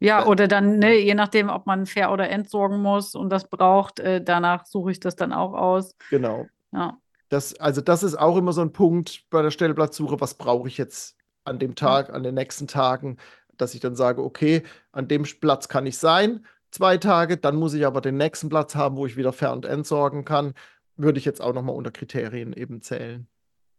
Ja, 0.01 0.27
oder 0.27 0.49
dann, 0.49 0.79
ne, 0.79 0.95
je 0.95 1.15
nachdem, 1.15 1.51
ob 1.51 1.67
man 1.67 1.85
fair 1.85 2.11
oder 2.11 2.31
entsorgen 2.31 2.81
muss 2.81 3.15
und 3.15 3.29
das 3.29 3.49
braucht, 3.49 4.01
äh, 4.01 4.25
danach 4.25 4.65
suche 4.65 4.93
ich 4.93 4.99
das 4.99 5.15
dann 5.15 5.33
auch 5.33 5.53
aus. 5.53 5.95
Genau. 6.09 6.47
Ja. 6.73 6.99
Das, 7.31 7.55
also 7.55 7.81
das 7.81 8.03
ist 8.03 8.19
auch 8.19 8.37
immer 8.37 8.53
so 8.53 8.61
ein 8.61 8.73
Punkt 8.73 9.25
bei 9.31 9.41
der 9.41 9.53
Stellplatzsuche, 9.53 10.21
was 10.21 10.35
brauche 10.35 10.67
ich 10.69 10.77
jetzt 10.77 11.17
an 11.45 11.59
dem 11.59 11.77
Tag, 11.77 12.13
an 12.13 12.25
den 12.25 12.35
nächsten 12.35 12.67
Tagen, 12.67 13.17
dass 13.57 13.75
ich 13.75 13.81
dann 13.81 13.95
sage, 13.95 14.23
okay, 14.23 14.65
an 14.93 15.07
dem 15.07 15.23
Platz 15.23 15.69
kann 15.69 15.87
ich 15.87 15.97
sein, 15.97 16.45
zwei 16.73 16.99
Tage, 16.99 17.37
dann 17.37 17.57
muss 17.57 17.73
ich 17.73 17.87
aber 17.87 18.01
den 18.01 18.17
nächsten 18.17 18.49
Platz 18.49 18.75
haben, 18.75 18.97
wo 18.97 19.07
ich 19.07 19.17
wieder 19.17 19.33
Fer- 19.33 19.53
und 19.53 19.65
Entsorgen 19.65 20.25
kann, 20.25 20.55
würde 20.97 21.19
ich 21.19 21.25
jetzt 21.25 21.41
auch 21.41 21.55
nochmal 21.55 21.77
unter 21.77 21.93
Kriterien 21.93 22.53
eben 22.53 22.83
zählen. 22.83 23.29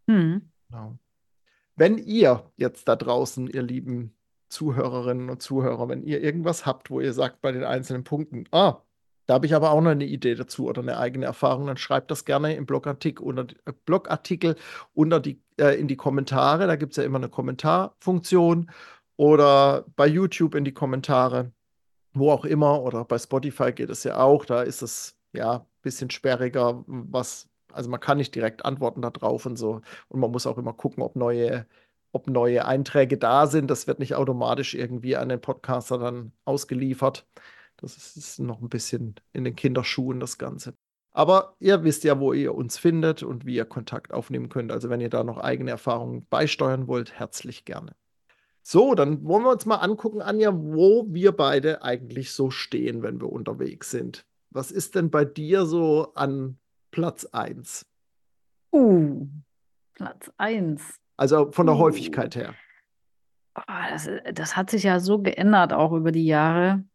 Mhm. 0.07 0.49
Genau. 0.69 0.97
Wenn 1.75 1.97
ihr 1.97 2.49
jetzt 2.55 2.87
da 2.87 2.95
draußen, 2.95 3.47
ihr 3.47 3.63
lieben 3.63 4.15
Zuhörerinnen 4.47 5.29
und 5.29 5.41
Zuhörer, 5.41 5.89
wenn 5.89 6.03
ihr 6.03 6.21
irgendwas 6.21 6.65
habt, 6.65 6.89
wo 6.89 7.01
ihr 7.01 7.13
sagt 7.13 7.41
bei 7.41 7.51
den 7.51 7.65
einzelnen 7.65 8.05
Punkten, 8.05 8.45
ah, 8.51 8.81
da 9.27 9.35
habe 9.35 9.45
ich 9.45 9.55
aber 9.55 9.71
auch 9.71 9.81
noch 9.81 9.91
eine 9.91 10.05
Idee 10.05 10.35
dazu 10.35 10.67
oder 10.67 10.81
eine 10.81 10.97
eigene 10.97 11.25
Erfahrung. 11.25 11.67
Dann 11.67 11.77
schreibt 11.77 12.11
das 12.11 12.25
gerne 12.25 12.55
im 12.55 12.65
Blogartikel 12.65 13.25
unter, 13.25 13.45
äh, 13.65 13.73
Blogartikel 13.85 14.55
unter 14.93 15.19
die, 15.19 15.41
äh, 15.57 15.79
in 15.79 15.87
die 15.87 15.95
Kommentare. 15.95 16.67
Da 16.67 16.75
gibt 16.75 16.93
es 16.93 16.97
ja 16.97 17.03
immer 17.03 17.19
eine 17.19 17.29
Kommentarfunktion. 17.29 18.71
Oder 19.17 19.85
bei 19.95 20.07
YouTube 20.07 20.55
in 20.55 20.65
die 20.65 20.73
Kommentare, 20.73 21.51
wo 22.13 22.31
auch 22.31 22.45
immer. 22.45 22.81
Oder 22.81 23.05
bei 23.05 23.19
Spotify 23.19 23.71
geht 23.71 23.89
es 23.89 24.03
ja 24.03 24.17
auch. 24.17 24.45
Da 24.45 24.63
ist 24.63 24.81
es 24.81 25.15
ja 25.33 25.57
ein 25.57 25.65
bisschen 25.81 26.09
sperriger, 26.09 26.83
was, 26.87 27.49
also 27.71 27.89
man 27.89 27.99
kann 27.99 28.17
nicht 28.17 28.33
direkt 28.35 28.65
antworten 28.65 29.01
darauf 29.01 29.45
und 29.45 29.57
so. 29.57 29.81
Und 30.09 30.19
man 30.19 30.31
muss 30.31 30.47
auch 30.47 30.57
immer 30.57 30.73
gucken, 30.73 31.03
ob 31.03 31.15
neue, 31.15 31.67
ob 32.11 32.27
neue 32.27 32.65
Einträge 32.65 33.17
da 33.17 33.47
sind. 33.47 33.69
Das 33.69 33.87
wird 33.87 33.99
nicht 33.99 34.15
automatisch 34.15 34.73
irgendwie 34.73 35.15
an 35.15 35.29
den 35.29 35.39
Podcaster 35.41 35.97
dann 35.99 36.33
ausgeliefert. 36.45 37.25
Das 37.81 38.15
ist 38.15 38.39
noch 38.39 38.61
ein 38.61 38.69
bisschen 38.69 39.15
in 39.33 39.43
den 39.43 39.55
Kinderschuhen, 39.55 40.19
das 40.19 40.37
Ganze. 40.37 40.75
Aber 41.13 41.55
ihr 41.59 41.83
wisst 41.83 42.03
ja, 42.03 42.19
wo 42.19 42.31
ihr 42.31 42.55
uns 42.55 42.77
findet 42.77 43.23
und 43.23 43.45
wie 43.45 43.55
ihr 43.55 43.65
Kontakt 43.65 44.13
aufnehmen 44.13 44.49
könnt. 44.49 44.71
Also 44.71 44.89
wenn 44.89 45.01
ihr 45.01 45.09
da 45.09 45.23
noch 45.23 45.39
eigene 45.39 45.71
Erfahrungen 45.71 46.25
beisteuern 46.29 46.87
wollt, 46.87 47.11
herzlich 47.19 47.65
gerne. 47.65 47.95
So, 48.63 48.93
dann 48.93 49.25
wollen 49.25 49.43
wir 49.43 49.51
uns 49.51 49.65
mal 49.65 49.77
angucken, 49.77 50.21
Anja, 50.21 50.53
wo 50.53 51.05
wir 51.09 51.31
beide 51.31 51.81
eigentlich 51.81 52.31
so 52.31 52.51
stehen, 52.51 53.01
wenn 53.01 53.19
wir 53.19 53.31
unterwegs 53.31 53.89
sind. 53.89 54.25
Was 54.51 54.71
ist 54.71 54.95
denn 54.95 55.09
bei 55.09 55.25
dir 55.25 55.65
so 55.65 56.13
an 56.13 56.59
Platz 56.91 57.25
1? 57.25 57.85
Uh, 58.71 59.27
Platz 59.93 60.31
1. 60.37 60.81
Also 61.17 61.51
von 61.51 61.65
der 61.65 61.75
uh. 61.75 61.79
Häufigkeit 61.79 62.35
her. 62.35 62.53
Oh, 63.55 63.61
das, 63.89 64.07
das 64.33 64.55
hat 64.55 64.69
sich 64.69 64.83
ja 64.83 64.99
so 64.99 65.19
geändert 65.19 65.73
auch 65.73 65.91
über 65.91 66.11
die 66.11 66.25
Jahre 66.25 66.85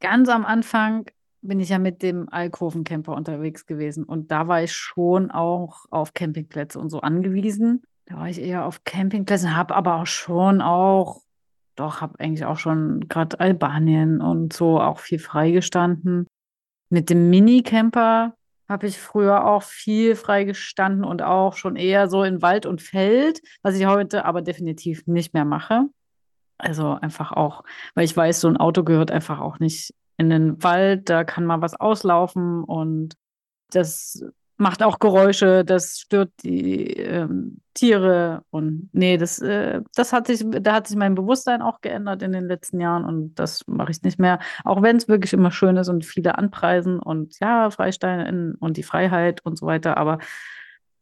ganz 0.00 0.28
am 0.28 0.44
Anfang 0.44 1.06
bin 1.40 1.60
ich 1.60 1.68
ja 1.68 1.78
mit 1.78 2.02
dem 2.02 2.28
Alkoven-Camper 2.28 3.14
unterwegs 3.14 3.66
gewesen 3.66 4.04
und 4.04 4.30
da 4.30 4.48
war 4.48 4.62
ich 4.62 4.72
schon 4.72 5.30
auch 5.30 5.86
auf 5.90 6.14
Campingplätze 6.14 6.78
und 6.78 6.90
so 6.90 7.00
angewiesen. 7.00 7.82
Da 8.06 8.16
war 8.16 8.28
ich 8.28 8.40
eher 8.40 8.64
auf 8.64 8.84
Campingplätzen, 8.84 9.56
habe 9.56 9.74
aber 9.76 9.96
auch 9.96 10.06
schon 10.06 10.60
auch, 10.60 11.22
doch, 11.76 12.00
habe 12.00 12.18
eigentlich 12.18 12.44
auch 12.44 12.58
schon 12.58 13.08
gerade 13.08 13.38
Albanien 13.38 14.20
und 14.20 14.52
so 14.52 14.80
auch 14.80 14.98
viel 14.98 15.18
freigestanden. 15.18 16.26
Mit 16.90 17.10
dem 17.10 17.30
Minicamper 17.30 18.34
habe 18.68 18.86
ich 18.86 18.98
früher 18.98 19.46
auch 19.46 19.62
viel 19.62 20.14
freigestanden 20.14 21.04
und 21.04 21.22
auch 21.22 21.54
schon 21.54 21.76
eher 21.76 22.08
so 22.08 22.22
in 22.22 22.42
Wald 22.42 22.66
und 22.66 22.82
Feld, 22.82 23.40
was 23.62 23.76
ich 23.76 23.86
heute 23.86 24.24
aber 24.24 24.42
definitiv 24.42 25.06
nicht 25.06 25.34
mehr 25.34 25.44
mache. 25.44 25.88
Also 26.58 26.98
einfach 27.00 27.32
auch, 27.32 27.64
weil 27.94 28.04
ich 28.04 28.16
weiß, 28.16 28.40
so 28.40 28.48
ein 28.48 28.56
Auto 28.56 28.82
gehört 28.84 29.10
einfach 29.10 29.40
auch 29.40 29.60
nicht 29.60 29.94
in 30.16 30.30
den 30.30 30.62
Wald, 30.62 31.08
da 31.08 31.24
kann 31.24 31.46
mal 31.46 31.62
was 31.62 31.78
auslaufen 31.78 32.64
und 32.64 33.14
das 33.70 34.24
macht 34.56 34.82
auch 34.82 34.98
Geräusche, 34.98 35.64
das 35.64 36.00
stört 36.00 36.32
die 36.42 36.94
ähm, 36.94 37.60
Tiere 37.74 38.42
und 38.50 38.90
nee, 38.92 39.16
das, 39.16 39.38
äh, 39.38 39.82
das 39.94 40.12
hat 40.12 40.26
sich, 40.26 40.44
da 40.44 40.74
hat 40.74 40.88
sich 40.88 40.96
mein 40.96 41.14
Bewusstsein 41.14 41.62
auch 41.62 41.80
geändert 41.80 42.22
in 42.22 42.32
den 42.32 42.48
letzten 42.48 42.80
Jahren 42.80 43.04
und 43.04 43.36
das 43.36 43.62
mache 43.68 43.92
ich 43.92 44.02
nicht 44.02 44.18
mehr. 44.18 44.40
Auch 44.64 44.82
wenn 44.82 44.96
es 44.96 45.06
wirklich 45.06 45.32
immer 45.32 45.52
schön 45.52 45.76
ist 45.76 45.88
und 45.88 46.04
viele 46.04 46.36
anpreisen 46.36 46.98
und 46.98 47.38
ja, 47.38 47.70
Freistein 47.70 48.56
und 48.56 48.76
die 48.76 48.82
Freiheit 48.82 49.44
und 49.44 49.56
so 49.56 49.66
weiter, 49.66 49.96
aber 49.96 50.18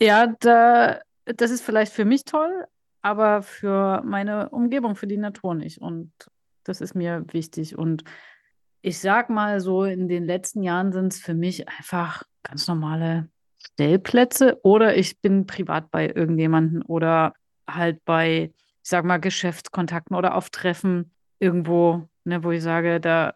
ja, 0.00 0.26
da, 0.40 1.00
das 1.24 1.50
ist 1.50 1.62
vielleicht 1.62 1.94
für 1.94 2.04
mich 2.04 2.26
toll, 2.26 2.66
aber 3.06 3.42
für 3.42 4.02
meine 4.04 4.48
Umgebung, 4.48 4.96
für 4.96 5.06
die 5.06 5.16
Natur 5.16 5.54
nicht 5.54 5.80
und 5.80 6.10
das 6.64 6.80
ist 6.80 6.96
mir 6.96 7.24
wichtig 7.30 7.78
und 7.78 8.02
ich 8.82 8.98
sag 8.98 9.30
mal 9.30 9.60
so, 9.60 9.84
in 9.84 10.08
den 10.08 10.24
letzten 10.24 10.64
Jahren 10.64 10.90
sind 10.92 11.12
es 11.12 11.20
für 11.20 11.34
mich 11.34 11.68
einfach 11.68 12.24
ganz 12.42 12.66
normale 12.66 13.28
Stellplätze 13.58 14.58
oder 14.64 14.96
ich 14.96 15.20
bin 15.20 15.46
privat 15.46 15.92
bei 15.92 16.08
irgendjemanden 16.08 16.82
oder 16.82 17.34
halt 17.68 18.04
bei, 18.04 18.52
ich 18.82 18.90
sag 18.90 19.04
mal, 19.04 19.18
Geschäftskontakten 19.18 20.16
oder 20.16 20.34
auf 20.34 20.50
Treffen 20.50 21.12
irgendwo, 21.38 22.08
ne, 22.24 22.42
wo 22.42 22.50
ich 22.50 22.62
sage, 22.64 22.98
da 22.98 23.34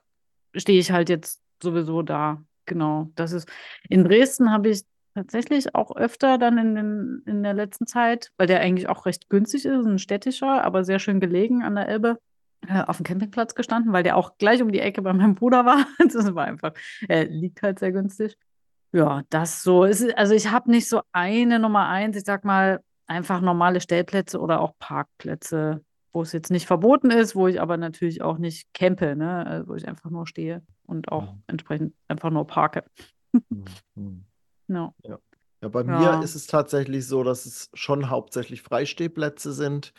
stehe 0.52 0.80
ich 0.80 0.90
halt 0.90 1.08
jetzt 1.08 1.40
sowieso 1.62 2.02
da. 2.02 2.42
Genau. 2.66 3.12
Das 3.14 3.30
ist 3.30 3.48
in 3.88 4.02
Dresden 4.02 4.50
habe 4.50 4.70
ich 4.70 4.82
tatsächlich 5.14 5.74
auch 5.74 5.94
öfter 5.96 6.38
dann 6.38 6.58
in, 6.58 6.74
den, 6.74 7.22
in 7.26 7.42
der 7.42 7.54
letzten 7.54 7.86
Zeit, 7.86 8.30
weil 8.36 8.46
der 8.46 8.60
eigentlich 8.60 8.88
auch 8.88 9.06
recht 9.06 9.28
günstig 9.28 9.64
ist, 9.64 9.86
ein 9.86 9.98
städtischer, 9.98 10.64
aber 10.64 10.84
sehr 10.84 10.98
schön 10.98 11.20
gelegen 11.20 11.62
an 11.62 11.74
der 11.74 11.88
Elbe, 11.88 12.18
äh, 12.66 12.82
auf 12.82 12.98
dem 12.98 13.04
Campingplatz 13.04 13.54
gestanden, 13.54 13.92
weil 13.92 14.02
der 14.02 14.16
auch 14.16 14.36
gleich 14.38 14.62
um 14.62 14.72
die 14.72 14.80
Ecke 14.80 15.02
bei 15.02 15.12
meinem 15.12 15.34
Bruder 15.34 15.64
war. 15.64 15.86
Das 16.12 16.34
war 16.34 16.44
einfach, 16.44 16.72
er 17.08 17.24
liegt 17.24 17.62
halt 17.62 17.78
sehr 17.78 17.92
günstig. 17.92 18.36
Ja, 18.92 19.22
das 19.30 19.62
so. 19.62 19.84
Ist, 19.84 20.16
also 20.16 20.34
ich 20.34 20.50
habe 20.50 20.70
nicht 20.70 20.88
so 20.88 21.00
eine 21.12 21.58
Nummer 21.58 21.88
eins, 21.88 22.16
ich 22.16 22.24
sag 22.24 22.44
mal 22.44 22.80
einfach 23.06 23.40
normale 23.40 23.80
Stellplätze 23.80 24.40
oder 24.40 24.60
auch 24.60 24.72
Parkplätze, 24.78 25.84
wo 26.12 26.22
es 26.22 26.32
jetzt 26.32 26.50
nicht 26.50 26.66
verboten 26.66 27.10
ist, 27.10 27.36
wo 27.36 27.46
ich 27.46 27.60
aber 27.60 27.76
natürlich 27.76 28.22
auch 28.22 28.38
nicht 28.38 28.72
campe, 28.74 29.16
ne? 29.16 29.46
Also 29.46 29.68
wo 29.68 29.74
ich 29.74 29.86
einfach 29.86 30.10
nur 30.10 30.26
stehe 30.26 30.62
und 30.86 31.10
auch 31.10 31.32
mhm. 31.32 31.42
entsprechend 31.46 31.94
einfach 32.08 32.30
nur 32.30 32.46
parke. 32.46 32.84
No. 34.70 34.94
ja. 35.02 35.18
ja, 35.62 35.68
bei 35.68 35.82
ja. 35.82 35.98
mir 35.98 36.22
ist 36.22 36.36
es 36.36 36.46
tatsächlich 36.46 37.04
so, 37.06 37.24
dass 37.24 37.44
es 37.44 37.70
schon 37.74 38.08
hauptsächlich 38.08 38.62
Freistehplätze 38.62 39.52
sind, 39.52 39.92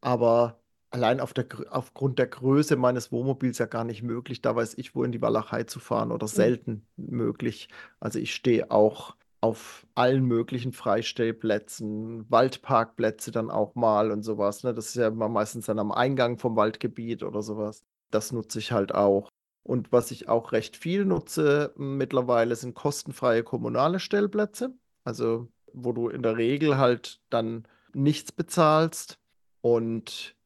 aber 0.00 0.58
allein 0.90 1.20
auf 1.20 1.34
der, 1.34 1.46
aufgrund 1.70 2.18
der 2.18 2.28
Größe 2.28 2.76
meines 2.76 3.12
Wohnmobils 3.12 3.58
ja 3.58 3.66
gar 3.66 3.84
nicht 3.84 4.02
möglich, 4.02 4.40
da 4.40 4.56
weiß 4.56 4.78
ich, 4.78 4.94
wo 4.94 5.04
in 5.04 5.12
die 5.12 5.20
Walachei 5.20 5.64
zu 5.64 5.78
fahren 5.78 6.10
oder 6.10 6.24
mhm. 6.24 6.30
selten 6.30 6.86
mhm. 6.96 7.16
möglich. 7.16 7.68
Also 8.00 8.18
ich 8.18 8.34
stehe 8.34 8.70
auch 8.70 9.14
auf 9.42 9.86
allen 9.94 10.24
möglichen 10.24 10.72
Freistellplätzen, 10.72 12.24
Waldparkplätze 12.30 13.30
dann 13.30 13.50
auch 13.50 13.74
mal 13.74 14.10
und 14.10 14.22
sowas. 14.22 14.62
Ne? 14.62 14.72
Das 14.72 14.86
ist 14.86 14.94
ja 14.94 15.08
immer 15.08 15.28
meistens 15.28 15.66
dann 15.66 15.78
am 15.78 15.92
Eingang 15.92 16.38
vom 16.38 16.56
Waldgebiet 16.56 17.22
oder 17.22 17.42
sowas. 17.42 17.84
Das 18.10 18.32
nutze 18.32 18.58
ich 18.58 18.72
halt 18.72 18.94
auch. 18.94 19.28
Und 19.64 19.90
was 19.90 20.10
ich 20.10 20.28
auch 20.28 20.52
recht 20.52 20.76
viel 20.76 21.04
nutze 21.04 21.72
mittlerweile 21.76 22.54
sind 22.54 22.74
kostenfreie 22.74 23.42
kommunale 23.42 23.98
Stellplätze. 23.98 24.74
Also 25.04 25.48
wo 25.72 25.92
du 25.92 26.08
in 26.08 26.22
der 26.22 26.36
Regel 26.36 26.78
halt 26.78 27.20
dann 27.30 27.66
nichts 27.92 28.30
bezahlst 28.30 29.18
und 29.60 30.36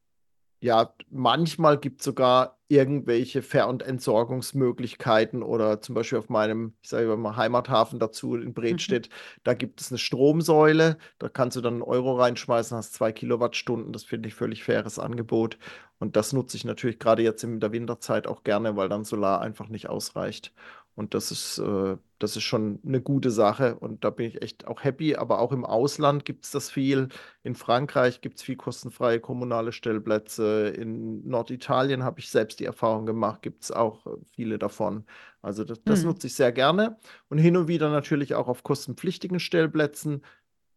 ja, 0.60 0.92
manchmal 1.10 1.78
gibt 1.78 2.00
es 2.00 2.04
sogar 2.04 2.57
irgendwelche 2.68 3.42
Ver- 3.42 3.68
und 3.68 3.82
Entsorgungsmöglichkeiten 3.82 5.42
oder 5.42 5.80
zum 5.80 5.94
Beispiel 5.94 6.18
auf 6.18 6.28
meinem, 6.28 6.74
ich 6.82 6.90
sage 6.90 7.16
mal, 7.16 7.36
Heimathafen 7.36 7.98
dazu 7.98 8.36
in 8.36 8.52
Bredstedt, 8.52 9.08
mhm. 9.08 9.40
da 9.44 9.54
gibt 9.54 9.80
es 9.80 9.90
eine 9.90 9.98
Stromsäule, 9.98 10.98
da 11.18 11.28
kannst 11.28 11.56
du 11.56 11.62
dann 11.62 11.74
einen 11.74 11.82
Euro 11.82 12.16
reinschmeißen, 12.16 12.76
hast 12.76 12.94
zwei 12.94 13.10
Kilowattstunden, 13.12 13.92
das 13.92 14.04
finde 14.04 14.28
ich 14.28 14.34
völlig 14.34 14.64
faires 14.64 14.98
Angebot. 14.98 15.58
Und 15.98 16.16
das 16.16 16.32
nutze 16.32 16.56
ich 16.56 16.64
natürlich 16.64 16.98
gerade 16.98 17.22
jetzt 17.22 17.42
in 17.42 17.58
der 17.58 17.72
Winterzeit 17.72 18.26
auch 18.26 18.44
gerne, 18.44 18.76
weil 18.76 18.88
dann 18.88 19.04
Solar 19.04 19.40
einfach 19.40 19.68
nicht 19.68 19.88
ausreicht 19.88 20.52
und 20.98 21.14
das 21.14 21.30
ist, 21.30 21.58
äh, 21.58 21.96
das 22.18 22.34
ist 22.34 22.42
schon 22.42 22.80
eine 22.84 23.00
gute 23.00 23.30
Sache 23.30 23.76
und 23.76 24.02
da 24.02 24.10
bin 24.10 24.26
ich 24.26 24.42
echt 24.42 24.66
auch 24.66 24.82
happy. 24.82 25.14
Aber 25.14 25.38
auch 25.38 25.52
im 25.52 25.64
Ausland 25.64 26.24
gibt 26.24 26.44
es 26.44 26.50
das 26.50 26.70
viel. 26.72 27.06
In 27.44 27.54
Frankreich 27.54 28.20
gibt 28.20 28.38
es 28.38 28.42
viel 28.42 28.56
kostenfreie 28.56 29.20
kommunale 29.20 29.70
Stellplätze. 29.70 30.70
In 30.70 31.24
Norditalien 31.28 32.02
habe 32.02 32.18
ich 32.18 32.30
selbst 32.30 32.58
die 32.58 32.64
Erfahrung 32.64 33.06
gemacht, 33.06 33.42
gibt 33.42 33.62
es 33.62 33.70
auch 33.70 34.06
äh, 34.06 34.10
viele 34.34 34.58
davon. 34.58 35.04
Also 35.40 35.62
das, 35.62 35.80
das 35.84 36.00
hm. 36.00 36.08
nutze 36.08 36.26
ich 36.26 36.34
sehr 36.34 36.50
gerne. 36.50 36.96
Und 37.28 37.38
hin 37.38 37.56
und 37.56 37.68
wieder 37.68 37.90
natürlich 37.90 38.34
auch 38.34 38.48
auf 38.48 38.64
kostenpflichtigen 38.64 39.38
Stellplätzen. 39.38 40.22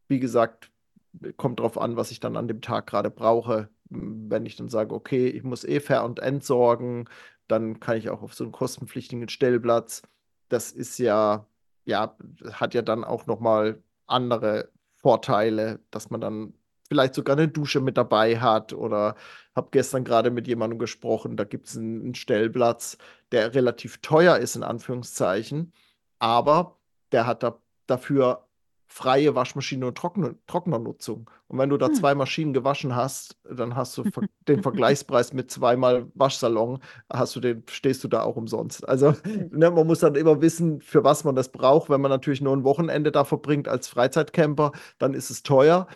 Wie 0.08 0.20
gesagt, 0.20 0.70
kommt 1.38 1.60
darauf 1.60 1.78
an, 1.78 1.98
was 1.98 2.12
ich 2.12 2.20
dann 2.20 2.38
an 2.38 2.48
dem 2.48 2.62
Tag 2.62 2.88
gerade 2.88 3.10
brauche. 3.10 3.70
Wenn 3.90 4.46
ich 4.46 4.56
dann 4.56 4.70
sage, 4.70 4.96
okay, 4.96 5.28
ich 5.28 5.44
muss 5.44 5.64
eh 5.64 5.80
fair 5.80 6.04
und 6.06 6.20
entsorgen, 6.20 7.10
dann 7.48 7.80
kann 7.80 7.98
ich 7.98 8.10
auch 8.10 8.22
auf 8.22 8.34
so 8.34 8.44
einen 8.44 8.54
kostenpflichtigen 8.54 9.30
Stellplatz. 9.30 10.04
Das 10.50 10.72
ist 10.72 10.98
ja, 11.00 11.46
ja, 11.86 12.16
hat 12.54 12.74
ja 12.74 12.82
dann 12.82 13.04
auch 13.04 13.26
nochmal 13.26 13.82
andere 14.08 14.70
Vorteile, 14.96 15.80
dass 15.92 16.10
man 16.10 16.22
dann 16.22 16.54
vielleicht 16.88 17.16
sogar 17.16 17.38
eine 17.38 17.48
Dusche 17.48 17.80
mit 17.80 17.98
dabei 17.98 18.40
hat 18.40 18.74
oder 18.74 19.16
habe 19.56 19.70
gestern 19.72 20.04
gerade 20.04 20.30
mit 20.30 20.48
jemandem 20.48 20.78
gesprochen, 20.78 21.38
da 21.38 21.46
gibt 21.46 21.68
es 21.68 21.78
einen, 21.78 22.02
einen 22.02 22.16
Stellplatz, 22.16 22.98
der 23.32 23.54
relativ 23.54 24.00
teuer 24.02 24.38
ist, 24.38 24.58
in 24.58 24.64
Anführungszeichen, 24.64 25.72
aber 26.20 26.78
der 27.14 27.26
hat 27.28 27.44
da, 27.44 27.62
dafür 27.88 28.46
freie 28.92 29.36
Waschmaschine 29.36 29.88
und 29.88 29.98
Trockner, 29.98 30.36
Trocknernutzung. 30.48 31.30
Und 31.48 31.58
wenn 31.58 31.70
du 31.70 31.78
da 31.78 31.88
hm. 31.88 31.94
zwei 31.94 32.14
Maschinen 32.14 32.52
gewaschen 32.52 32.94
hast, 32.94 33.38
dann 33.50 33.74
hast 33.78 33.98
du 33.98 34.04
den 34.50 34.62
Vergleichspreis 34.62 35.32
mit 35.32 35.50
zweimal 35.50 36.08
Waschsalon, 36.14 36.80
hast 37.10 37.34
du 37.38 37.40
den, 37.40 37.64
stehst 37.70 38.04
du 38.04 38.10
da 38.10 38.24
auch 38.24 38.36
umsonst. 38.36 38.88
Also 38.88 39.14
hm. 39.24 39.50
ne, 39.52 39.72
man 39.72 39.88
muss 39.88 40.00
dann 40.00 40.16
immer 40.16 40.42
wissen, 40.42 40.82
für 40.82 41.06
was 41.06 41.24
man 41.24 41.36
das 41.36 41.54
braucht. 41.54 41.90
Wenn 41.90 42.02
man 42.02 42.12
natürlich 42.12 42.42
nur 42.42 42.54
ein 42.54 42.66
Wochenende 42.66 43.14
da 43.14 43.24
verbringt 43.24 43.70
als 43.70 43.88
Freizeitcamper, 43.88 44.74
dann 45.00 45.14
ist 45.14 45.30
es 45.30 45.42
teuer, 45.42 45.88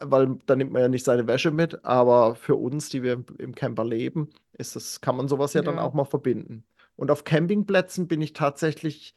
weil 0.00 0.36
dann 0.46 0.58
nimmt 0.58 0.72
man 0.72 0.82
ja 0.82 0.88
nicht 0.88 1.04
seine 1.04 1.28
Wäsche 1.28 1.52
mit. 1.52 1.84
Aber 1.84 2.34
für 2.34 2.56
uns, 2.56 2.88
die 2.88 3.04
wir 3.04 3.22
im 3.38 3.54
Camper 3.54 3.84
leben, 3.84 4.28
ist 4.54 4.74
das, 4.74 5.00
kann 5.00 5.16
man 5.16 5.28
sowas 5.28 5.52
ja, 5.52 5.60
ja. 5.60 5.66
dann 5.66 5.78
auch 5.78 5.94
mal 5.94 6.04
verbinden. 6.04 6.64
Und 6.96 7.12
auf 7.12 7.22
Campingplätzen 7.22 8.08
bin 8.08 8.20
ich 8.20 8.32
tatsächlich 8.32 9.14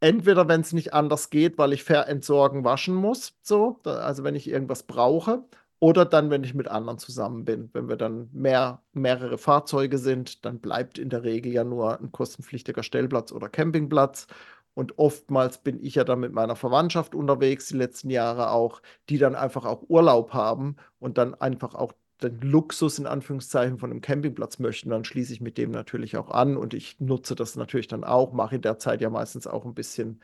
entweder 0.00 0.48
wenn 0.48 0.60
es 0.60 0.72
nicht 0.72 0.94
anders 0.94 1.30
geht, 1.30 1.58
weil 1.58 1.72
ich 1.72 1.84
verentsorgen, 1.84 2.64
waschen 2.64 2.94
muss, 2.94 3.34
so, 3.42 3.80
also 3.84 4.24
wenn 4.24 4.34
ich 4.34 4.48
irgendwas 4.48 4.84
brauche, 4.84 5.44
oder 5.78 6.04
dann, 6.04 6.30
wenn 6.30 6.44
ich 6.44 6.54
mit 6.54 6.68
anderen 6.68 6.98
zusammen 6.98 7.44
bin. 7.44 7.70
Wenn 7.72 7.88
wir 7.88 7.96
dann 7.96 8.30
mehr, 8.32 8.82
mehrere 8.92 9.38
Fahrzeuge 9.38 9.98
sind, 9.98 10.44
dann 10.44 10.60
bleibt 10.60 10.98
in 10.98 11.10
der 11.10 11.22
Regel 11.22 11.52
ja 11.52 11.64
nur 11.64 12.00
ein 12.00 12.12
kostenpflichtiger 12.12 12.82
Stellplatz 12.82 13.32
oder 13.32 13.48
Campingplatz. 13.48 14.26
Und 14.74 14.98
oftmals 14.98 15.58
bin 15.58 15.82
ich 15.82 15.94
ja 15.94 16.04
dann 16.04 16.20
mit 16.20 16.32
meiner 16.32 16.56
Verwandtschaft 16.56 17.14
unterwegs, 17.14 17.68
die 17.68 17.76
letzten 17.76 18.10
Jahre 18.10 18.50
auch, 18.50 18.82
die 19.08 19.18
dann 19.18 19.34
einfach 19.34 19.64
auch 19.64 19.84
Urlaub 19.88 20.32
haben 20.32 20.76
und 20.98 21.18
dann 21.18 21.34
einfach 21.34 21.74
auch 21.74 21.92
den 22.22 22.40
Luxus 22.40 22.98
in 22.98 23.06
Anführungszeichen 23.06 23.78
von 23.78 23.90
einem 23.90 24.00
Campingplatz 24.00 24.58
möchten, 24.58 24.90
dann 24.90 25.04
schließe 25.04 25.32
ich 25.32 25.40
mit 25.40 25.58
dem 25.58 25.70
natürlich 25.70 26.16
auch 26.16 26.30
an 26.30 26.56
und 26.56 26.74
ich 26.74 26.98
nutze 27.00 27.34
das 27.34 27.56
natürlich 27.56 27.88
dann 27.88 28.04
auch, 28.04 28.32
mache 28.32 28.56
in 28.56 28.62
der 28.62 28.78
Zeit 28.78 29.00
ja 29.00 29.10
meistens 29.10 29.46
auch 29.46 29.64
ein 29.64 29.74
bisschen 29.74 30.20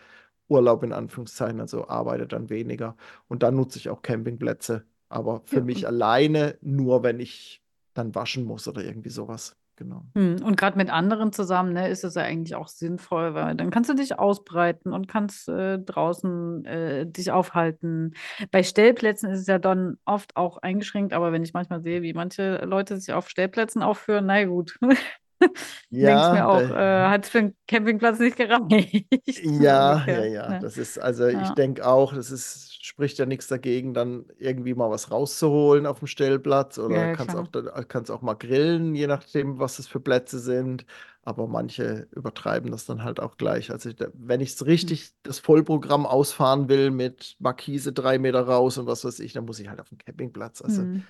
Urlaub 0.48 0.83
in 0.83 0.92
Anführungszeichen, 0.92 1.61
also 1.61 1.88
arbeite 1.88 2.26
dann 2.26 2.50
weniger 2.50 2.96
und 3.28 3.42
dann 3.42 3.57
nutze 3.57 3.78
ich 3.78 3.90
auch 3.90 4.02
Campingplätze, 4.02 4.85
aber 5.09 5.42
für 5.44 5.57
ja. 5.57 5.62
mich 5.62 5.87
alleine 5.87 6.59
nur, 6.62 7.02
wenn 7.02 7.20
ich 7.20 7.62
dann 7.94 8.14
waschen 8.14 8.44
muss 8.44 8.68
oder 8.68 8.85
irgendwie 8.85 9.11
sowas. 9.11 9.57
Genau. 9.76 10.04
Hm, 10.14 10.37
und 10.44 10.56
gerade 10.56 10.76
mit 10.76 10.90
anderen 10.90 11.32
zusammen, 11.32 11.72
ne, 11.72 11.88
ist 11.88 12.04
es 12.04 12.14
ja 12.14 12.22
eigentlich 12.22 12.54
auch 12.54 12.68
sinnvoll, 12.68 13.32
weil 13.35 13.54
dann 13.56 13.70
kannst 13.70 13.88
du 13.88 13.94
dich 13.94 14.18
ausbreiten 14.18 14.92
und 14.92 15.08
kannst 15.08 15.48
äh, 15.48 15.78
draußen 15.78 16.64
äh, 16.66 17.06
dich 17.06 17.32
aufhalten. 17.32 18.12
Bei 18.50 18.62
Stellplätzen 18.62 19.30
ist 19.30 19.40
es 19.40 19.46
ja 19.46 19.58
dann 19.58 19.96
oft 20.04 20.37
auch 20.37 20.58
eingeschränkt, 20.58 21.14
aber 21.14 21.32
wenn 21.32 21.42
ich 21.42 21.54
manchmal 21.54 21.80
sehe, 21.82 22.02
wie 22.02 22.12
manche 22.12 22.58
Leute 22.66 22.98
sich 23.00 23.14
auf 23.14 23.30
Stellplätzen 23.30 23.82
aufführen, 23.82 24.26
na 24.26 24.44
gut, 24.44 24.78
ja, 25.90 26.07
denke 26.07 26.26
ich 26.26 26.33
mir 26.33 26.48
auch, 26.48 26.76
äh, 26.76 27.09
hat 27.09 27.26
für 27.26 27.38
einen 27.38 27.57
Campingplatz 27.66 28.18
nicht 28.18 28.37
gereicht. 28.37 29.07
Ja, 29.42 30.05
ja, 30.07 30.24
ja. 30.24 30.59
Das 30.59 30.76
ist, 30.76 30.98
also 30.98 31.26
ja. 31.26 31.42
ich 31.42 31.50
denke 31.50 31.87
auch, 31.87 32.14
das 32.14 32.31
ist, 32.31 32.85
spricht 32.85 33.18
ja 33.18 33.26
nichts 33.26 33.46
dagegen, 33.48 33.94
dann 33.94 34.26
irgendwie 34.38 34.74
mal 34.74 34.90
was 34.90 35.11
rauszuholen 35.11 35.87
auf 35.87 36.00
dem 36.00 36.09
Stellplatz 36.09 36.78
oder 36.78 37.09
ja, 37.09 37.12
kannst, 37.14 37.37
auch, 37.37 37.48
kannst 37.88 38.11
auch 38.11 38.22
mal 38.22 38.35
grillen, 38.35 38.94
je 38.94 39.07
nachdem, 39.07 39.59
was 39.59 39.76
das 39.76 39.87
für 39.87 40.00
Plätze 40.00 40.38
sind. 40.38 40.85
Aber 41.24 41.46
manche 41.46 42.09
übertreiben 42.11 42.72
das 42.72 42.85
dann 42.85 43.05
halt 43.05 43.20
auch 43.20 43.37
gleich. 43.37 43.70
Also 43.70 43.90
wenn 44.14 44.40
ich 44.40 44.55
es 44.55 44.61
hm. 44.61 44.66
richtig 44.66 45.12
das 45.22 45.38
Vollprogramm 45.38 46.05
ausfahren 46.05 46.68
will 46.68 46.90
mit 46.90 47.37
Markise 47.38 47.92
drei 47.92 48.18
Meter 48.18 48.40
raus 48.40 48.76
und 48.76 48.87
was 48.87 49.05
weiß 49.05 49.20
ich, 49.20 49.33
dann 49.33 49.44
muss 49.44 49.61
ich 49.61 49.68
halt 49.68 49.81
auf 49.81 49.88
den 49.88 49.98
Campingplatz. 49.98 50.62
Also, 50.62 50.83
mhm. 50.83 51.05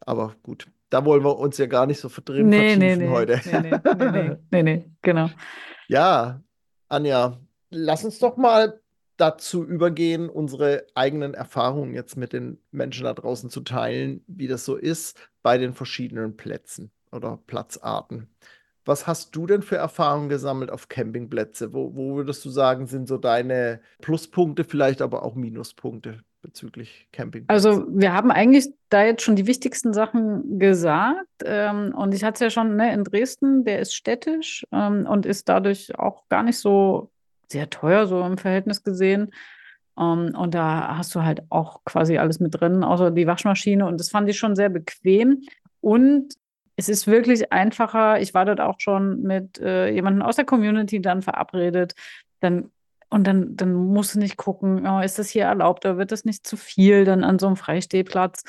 aber 0.00 0.36
gut, 0.44 0.68
da 0.90 1.04
wollen 1.04 1.24
wir 1.24 1.38
uns 1.38 1.58
ja 1.58 1.66
gar 1.66 1.86
nicht 1.86 2.00
so 2.00 2.08
verdrehen 2.08 2.48
nee, 2.48 2.76
nee, 2.76 2.96
nee, 2.96 3.08
heute. 3.08 3.40
Nee, 3.44 3.60
nee, 3.60 3.80
nee, 3.94 4.36
nee, 4.50 4.62
nee, 4.62 4.90
genau. 5.02 5.28
Ja, 5.88 6.42
Anja, 6.88 7.40
lass 7.70 8.04
uns 8.04 8.18
doch 8.18 8.36
mal 8.36 8.80
dazu 9.16 9.64
übergehen, 9.64 10.28
unsere 10.28 10.86
eigenen 10.94 11.34
Erfahrungen 11.34 11.94
jetzt 11.94 12.16
mit 12.16 12.32
den 12.32 12.58
Menschen 12.70 13.04
da 13.04 13.14
draußen 13.14 13.50
zu 13.50 13.62
teilen, 13.62 14.22
wie 14.26 14.46
das 14.46 14.64
so 14.64 14.76
ist 14.76 15.18
bei 15.42 15.58
den 15.58 15.74
verschiedenen 15.74 16.36
Plätzen 16.36 16.90
oder 17.12 17.38
Platzarten. 17.46 18.28
Was 18.84 19.06
hast 19.06 19.34
du 19.34 19.46
denn 19.46 19.62
für 19.62 19.76
Erfahrungen 19.76 20.28
gesammelt 20.28 20.70
auf 20.70 20.88
Campingplätze? 20.88 21.72
Wo, 21.72 21.96
wo 21.96 22.16
würdest 22.16 22.44
du 22.44 22.50
sagen, 22.50 22.86
sind 22.86 23.08
so 23.08 23.18
deine 23.18 23.80
Pluspunkte, 24.00 24.62
vielleicht 24.62 25.02
aber 25.02 25.24
auch 25.24 25.34
Minuspunkte 25.34 26.20
bezüglich 26.46 27.08
Campingplätze? 27.12 27.52
Also 27.52 27.86
wir 27.88 28.12
haben 28.12 28.30
eigentlich 28.30 28.68
da 28.88 29.04
jetzt 29.04 29.22
schon 29.22 29.34
die 29.34 29.46
wichtigsten 29.46 29.92
Sachen 29.92 30.58
gesagt. 30.60 31.26
Ähm, 31.44 31.92
und 31.94 32.14
ich 32.14 32.22
hatte 32.22 32.34
es 32.34 32.40
ja 32.40 32.50
schon 32.50 32.76
ne, 32.76 32.92
in 32.94 33.02
Dresden, 33.02 33.64
der 33.64 33.80
ist 33.80 33.94
städtisch 33.94 34.64
ähm, 34.70 35.06
und 35.06 35.26
ist 35.26 35.48
dadurch 35.48 35.98
auch 35.98 36.28
gar 36.28 36.44
nicht 36.44 36.58
so 36.58 37.10
sehr 37.48 37.68
teuer, 37.68 38.06
so 38.06 38.22
im 38.22 38.38
Verhältnis 38.38 38.82
gesehen. 38.82 39.32
Um, 39.96 40.28
ähm, 40.28 40.34
und 40.36 40.54
da 40.54 40.98
hast 40.98 41.14
du 41.14 41.22
halt 41.22 41.42
auch 41.48 41.82
quasi 41.84 42.18
alles 42.18 42.38
mit 42.38 42.60
drin, 42.60 42.84
außer 42.84 43.10
die 43.10 43.26
Waschmaschine. 43.26 43.86
Und 43.86 43.98
das 43.98 44.10
fand 44.10 44.28
ich 44.28 44.38
schon 44.38 44.54
sehr 44.54 44.68
bequem. 44.68 45.42
Und 45.80 46.34
es 46.76 46.88
ist 46.88 47.06
wirklich 47.06 47.50
einfacher. 47.52 48.20
Ich 48.20 48.34
war 48.34 48.44
dort 48.44 48.60
auch 48.60 48.78
schon 48.78 49.22
mit 49.22 49.58
äh, 49.58 49.88
jemandem 49.88 50.22
aus 50.22 50.36
der 50.36 50.44
Community 50.44 51.00
dann 51.00 51.22
verabredet. 51.22 51.94
Dann, 52.40 52.70
und 53.08 53.26
dann, 53.26 53.56
dann 53.56 53.72
musst 53.72 54.14
du 54.14 54.18
nicht 54.18 54.36
gucken, 54.36 54.86
oh, 54.86 55.00
ist 55.00 55.18
das 55.18 55.28
hier 55.28 55.44
erlaubt 55.44 55.84
oder 55.84 55.98
wird 55.98 56.12
das 56.12 56.24
nicht 56.24 56.46
zu 56.46 56.56
viel 56.56 57.04
dann 57.04 57.24
an 57.24 57.38
so 57.38 57.46
einem 57.46 57.56
Freistehplatz. 57.56 58.42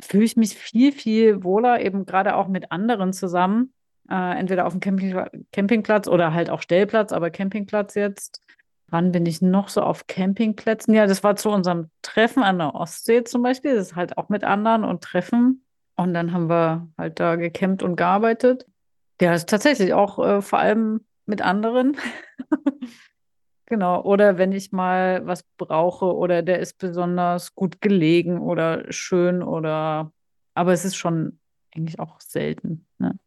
Fühle 0.00 0.24
ich 0.24 0.36
mich 0.36 0.54
viel, 0.54 0.92
viel 0.92 1.42
wohler, 1.42 1.80
eben 1.80 2.06
gerade 2.06 2.36
auch 2.36 2.48
mit 2.48 2.70
anderen 2.70 3.12
zusammen. 3.12 3.72
Äh, 4.08 4.38
entweder 4.38 4.66
auf 4.66 4.72
dem 4.72 4.80
Camping 4.80 5.24
Campingplatz 5.52 6.08
oder 6.08 6.32
halt 6.32 6.48
auch 6.48 6.62
Stellplatz, 6.62 7.12
aber 7.12 7.30
Campingplatz 7.30 7.94
jetzt. 7.94 8.42
Wann 8.90 9.12
bin 9.12 9.26
ich 9.26 9.42
noch 9.42 9.68
so 9.68 9.82
auf 9.82 10.06
Campingplätzen? 10.06 10.94
Ja, 10.94 11.06
das 11.06 11.22
war 11.22 11.36
zu 11.36 11.50
unserem 11.50 11.90
Treffen 12.00 12.42
an 12.42 12.58
der 12.58 12.74
Ostsee 12.74 13.24
zum 13.24 13.42
Beispiel. 13.42 13.74
Das 13.74 13.88
ist 13.88 13.96
halt 13.96 14.16
auch 14.16 14.30
mit 14.30 14.44
anderen 14.44 14.84
und 14.84 15.02
Treffen. 15.04 15.64
Und 15.96 16.14
dann 16.14 16.32
haben 16.32 16.48
wir 16.48 16.88
halt 16.96 17.20
da 17.20 17.36
gecampt 17.36 17.82
und 17.82 17.96
gearbeitet. 17.96 18.66
Ja, 19.20 19.34
ist 19.34 19.48
tatsächlich 19.48 19.92
auch 19.92 20.18
äh, 20.24 20.40
vor 20.40 20.60
allem 20.60 21.04
mit 21.26 21.42
anderen. 21.42 21.96
genau. 23.68 24.02
Oder 24.02 24.38
wenn 24.38 24.52
ich 24.52 24.72
mal 24.72 25.24
was 25.26 25.44
brauche 25.56 26.14
oder 26.14 26.42
der 26.42 26.58
ist 26.58 26.78
besonders 26.78 27.54
gut 27.54 27.80
gelegen 27.80 28.40
oder 28.40 28.90
schön 28.92 29.42
oder. 29.42 30.12
Aber 30.54 30.72
es 30.72 30.84
ist 30.84 30.96
schon 30.96 31.38
eigentlich 31.74 32.00
auch 32.00 32.20
selten. 32.20 32.86
Ne? 32.98 33.18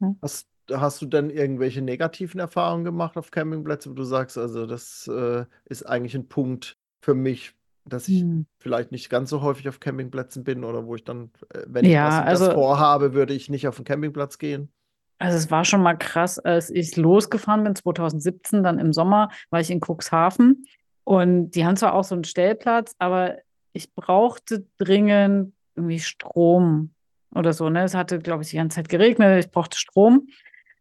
Ja. 0.00 0.14
Hast, 0.20 0.48
hast 0.72 1.00
du 1.00 1.06
denn 1.06 1.30
irgendwelche 1.30 1.82
negativen 1.82 2.40
Erfahrungen 2.40 2.84
gemacht 2.84 3.16
auf 3.16 3.30
Campingplätzen, 3.30 3.92
wo 3.92 3.94
du 3.94 4.04
sagst, 4.04 4.36
also 4.36 4.66
das 4.66 5.08
äh, 5.08 5.44
ist 5.66 5.84
eigentlich 5.84 6.16
ein 6.16 6.28
Punkt 6.28 6.76
für 7.00 7.14
mich, 7.14 7.54
dass 7.84 8.08
ich 8.08 8.22
hm. 8.22 8.46
vielleicht 8.58 8.90
nicht 8.90 9.10
ganz 9.10 9.30
so 9.30 9.42
häufig 9.42 9.68
auf 9.68 9.78
Campingplätzen 9.78 10.42
bin 10.42 10.64
oder 10.64 10.86
wo 10.86 10.96
ich 10.96 11.04
dann, 11.04 11.30
äh, 11.54 11.62
wenn 11.66 11.84
ich 11.84 11.92
ja, 11.92 12.08
was 12.08 12.40
also, 12.40 12.52
vorhabe, 12.52 13.14
würde 13.14 13.34
ich 13.34 13.48
nicht 13.48 13.68
auf 13.68 13.76
den 13.76 13.84
Campingplatz 13.84 14.38
gehen. 14.38 14.70
Also 15.18 15.38
es 15.38 15.50
war 15.50 15.64
schon 15.64 15.82
mal 15.82 15.94
krass, 15.94 16.38
als 16.38 16.70
ich 16.70 16.96
losgefahren 16.96 17.64
bin, 17.64 17.74
2017, 17.74 18.62
dann 18.62 18.78
im 18.78 18.92
Sommer, 18.92 19.30
war 19.50 19.60
ich 19.60 19.70
in 19.70 19.80
Cuxhaven 19.80 20.66
und 21.04 21.52
die 21.52 21.64
haben 21.64 21.76
zwar 21.76 21.94
auch 21.94 22.04
so 22.04 22.14
einen 22.14 22.24
Stellplatz, 22.24 22.94
aber 22.98 23.36
ich 23.72 23.94
brauchte 23.94 24.66
dringend 24.78 25.54
irgendwie 25.74 26.00
Strom 26.00 26.90
oder 27.34 27.52
so. 27.52 27.70
Ne? 27.70 27.84
Es 27.84 27.94
hatte, 27.94 28.18
glaube 28.18 28.42
ich, 28.42 28.50
die 28.50 28.56
ganze 28.56 28.76
Zeit 28.76 28.88
geregnet, 28.88 29.44
ich 29.44 29.50
brauchte 29.50 29.78
Strom. 29.78 30.28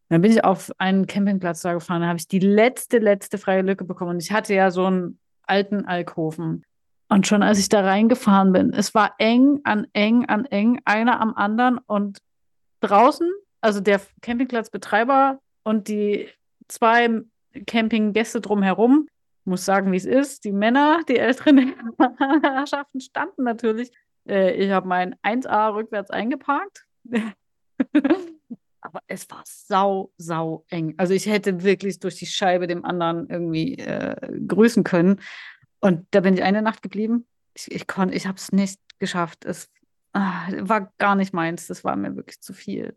Dann 0.09 0.21
bin 0.21 0.31
ich 0.31 0.43
auf 0.43 0.71
einen 0.77 1.05
Campingplatz 1.05 1.61
da 1.61 1.73
gefahren, 1.73 2.01
da 2.01 2.07
habe 2.07 2.19
ich 2.19 2.27
die 2.27 2.39
letzte, 2.39 2.99
letzte 2.99 3.37
freie 3.37 3.61
Lücke 3.61 3.85
bekommen. 3.85 4.11
Und 4.11 4.23
ich 4.23 4.31
hatte 4.31 4.53
ja 4.53 4.71
so 4.71 4.85
einen 4.85 5.19
alten 5.43 5.85
Alkoven. 5.85 6.63
Und 7.07 7.27
schon 7.27 7.43
als 7.43 7.59
ich 7.59 7.69
da 7.69 7.81
reingefahren 7.81 8.51
bin, 8.51 8.73
es 8.73 8.95
war 8.95 9.13
eng 9.19 9.59
an 9.63 9.85
eng 9.93 10.25
an 10.25 10.45
eng, 10.45 10.81
einer 10.85 11.21
am 11.21 11.35
anderen 11.35 11.77
und 11.77 12.19
draußen, 12.79 13.29
also 13.65 13.79
der 13.79 13.99
Campingplatzbetreiber 14.21 15.39
und 15.63 15.87
die 15.87 16.29
zwei 16.67 17.21
Campinggäste 17.65 18.39
drumherum, 18.39 19.07
muss 19.43 19.65
sagen, 19.65 19.91
wie 19.91 19.97
es 19.97 20.05
ist, 20.05 20.43
die 20.43 20.51
Männer, 20.51 21.01
die 21.09 21.17
älteren 21.17 21.73
Herrschaften 22.43 23.01
standen 23.01 23.43
natürlich. 23.43 23.91
Äh, 24.29 24.53
ich 24.53 24.69
habe 24.69 24.87
mein 24.87 25.15
1A 25.23 25.73
rückwärts 25.73 26.11
eingeparkt. 26.11 26.85
Aber 28.81 28.99
es 29.07 29.27
war 29.31 29.41
sau, 29.45 30.11
sau 30.17 30.63
eng. 30.69 30.93
Also 30.97 31.15
ich 31.15 31.25
hätte 31.25 31.63
wirklich 31.63 31.99
durch 31.99 32.17
die 32.17 32.27
Scheibe 32.27 32.67
dem 32.67 32.85
anderen 32.85 33.27
irgendwie 33.27 33.79
äh, 33.79 34.15
grüßen 34.47 34.83
können. 34.83 35.19
Und 35.79 36.05
da 36.11 36.19
bin 36.19 36.35
ich 36.35 36.43
eine 36.43 36.61
Nacht 36.61 36.83
geblieben. 36.83 37.25
Ich, 37.55 37.71
ich 37.71 37.87
konnte, 37.87 38.13
ich 38.13 38.27
habe 38.27 38.37
es 38.37 38.51
nicht 38.51 38.79
geschafft. 38.99 39.43
Es 39.43 39.71
ah, 40.13 40.47
war 40.59 40.93
gar 40.99 41.15
nicht 41.15 41.33
meins. 41.33 41.65
Das 41.65 41.83
war 41.83 41.95
mir 41.95 42.15
wirklich 42.15 42.41
zu 42.41 42.53
viel. 42.53 42.95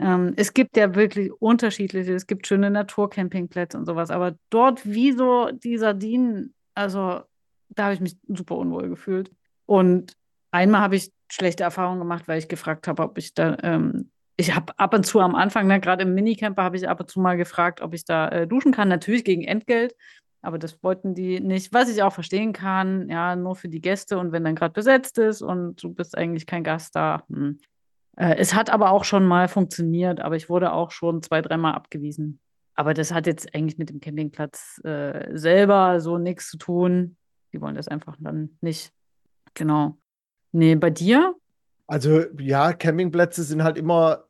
Ähm, 0.00 0.34
es 0.36 0.54
gibt 0.54 0.76
ja 0.76 0.94
wirklich 0.94 1.32
unterschiedliche, 1.40 2.14
es 2.14 2.26
gibt 2.26 2.46
schöne 2.46 2.70
Naturcampingplätze 2.70 3.76
und 3.76 3.86
sowas, 3.86 4.10
aber 4.10 4.36
dort 4.50 4.86
wie 4.86 5.12
so 5.12 5.50
die 5.52 5.78
Sardinen, 5.78 6.54
also 6.74 7.22
da 7.68 7.84
habe 7.84 7.94
ich 7.94 8.00
mich 8.00 8.16
super 8.28 8.56
unwohl 8.56 8.88
gefühlt. 8.88 9.30
Und 9.66 10.16
einmal 10.50 10.80
habe 10.80 10.96
ich 10.96 11.12
schlechte 11.30 11.64
Erfahrungen 11.64 11.98
gemacht, 11.98 12.28
weil 12.28 12.38
ich 12.38 12.48
gefragt 12.48 12.88
habe, 12.88 13.02
ob 13.02 13.18
ich 13.18 13.34
da, 13.34 13.56
ähm, 13.62 14.10
ich 14.36 14.54
habe 14.54 14.72
ab 14.78 14.94
und 14.94 15.04
zu 15.04 15.20
am 15.20 15.34
Anfang, 15.34 15.66
ne, 15.66 15.80
gerade 15.80 16.02
im 16.04 16.14
Minicamper, 16.14 16.62
habe 16.62 16.76
ich 16.76 16.88
ab 16.88 17.00
und 17.00 17.10
zu 17.10 17.20
mal 17.20 17.36
gefragt, 17.36 17.80
ob 17.80 17.92
ich 17.94 18.04
da 18.04 18.28
äh, 18.28 18.46
duschen 18.46 18.72
kann, 18.72 18.88
natürlich 18.88 19.24
gegen 19.24 19.44
Entgelt. 19.44 19.94
Aber 20.40 20.58
das 20.58 20.82
wollten 20.82 21.14
die 21.14 21.40
nicht, 21.40 21.72
was 21.72 21.90
ich 21.90 22.02
auch 22.02 22.12
verstehen 22.12 22.52
kann, 22.52 23.08
ja, 23.08 23.34
nur 23.34 23.56
für 23.56 23.68
die 23.68 23.80
Gäste 23.80 24.18
und 24.18 24.30
wenn 24.30 24.44
dann 24.44 24.54
gerade 24.54 24.72
besetzt 24.72 25.18
ist 25.18 25.42
und 25.42 25.82
du 25.82 25.92
bist 25.92 26.16
eigentlich 26.16 26.46
kein 26.46 26.62
Gast 26.62 26.94
da. 26.94 27.24
Hm. 27.28 27.58
Äh, 28.18 28.36
es 28.36 28.54
hat 28.54 28.70
aber 28.70 28.90
auch 28.90 29.04
schon 29.04 29.24
mal 29.24 29.48
funktioniert, 29.48 30.20
aber 30.20 30.36
ich 30.36 30.48
wurde 30.48 30.72
auch 30.72 30.90
schon 30.90 31.22
zwei, 31.22 31.40
dreimal 31.40 31.74
abgewiesen. 31.74 32.40
Aber 32.74 32.94
das 32.94 33.12
hat 33.12 33.26
jetzt 33.26 33.54
eigentlich 33.54 33.78
mit 33.78 33.90
dem 33.90 34.00
Campingplatz 34.00 34.80
äh, 34.84 35.36
selber 35.36 36.00
so 36.00 36.18
nichts 36.18 36.50
zu 36.50 36.58
tun. 36.58 37.16
Die 37.52 37.60
wollen 37.60 37.74
das 37.74 37.88
einfach 37.88 38.16
dann 38.20 38.56
nicht. 38.60 38.92
Genau. 39.54 39.98
Nee, 40.52 40.74
bei 40.76 40.90
dir? 40.90 41.34
Also 41.86 42.24
ja, 42.38 42.72
Campingplätze 42.72 43.42
sind 43.42 43.62
halt 43.62 43.78
immer 43.78 44.28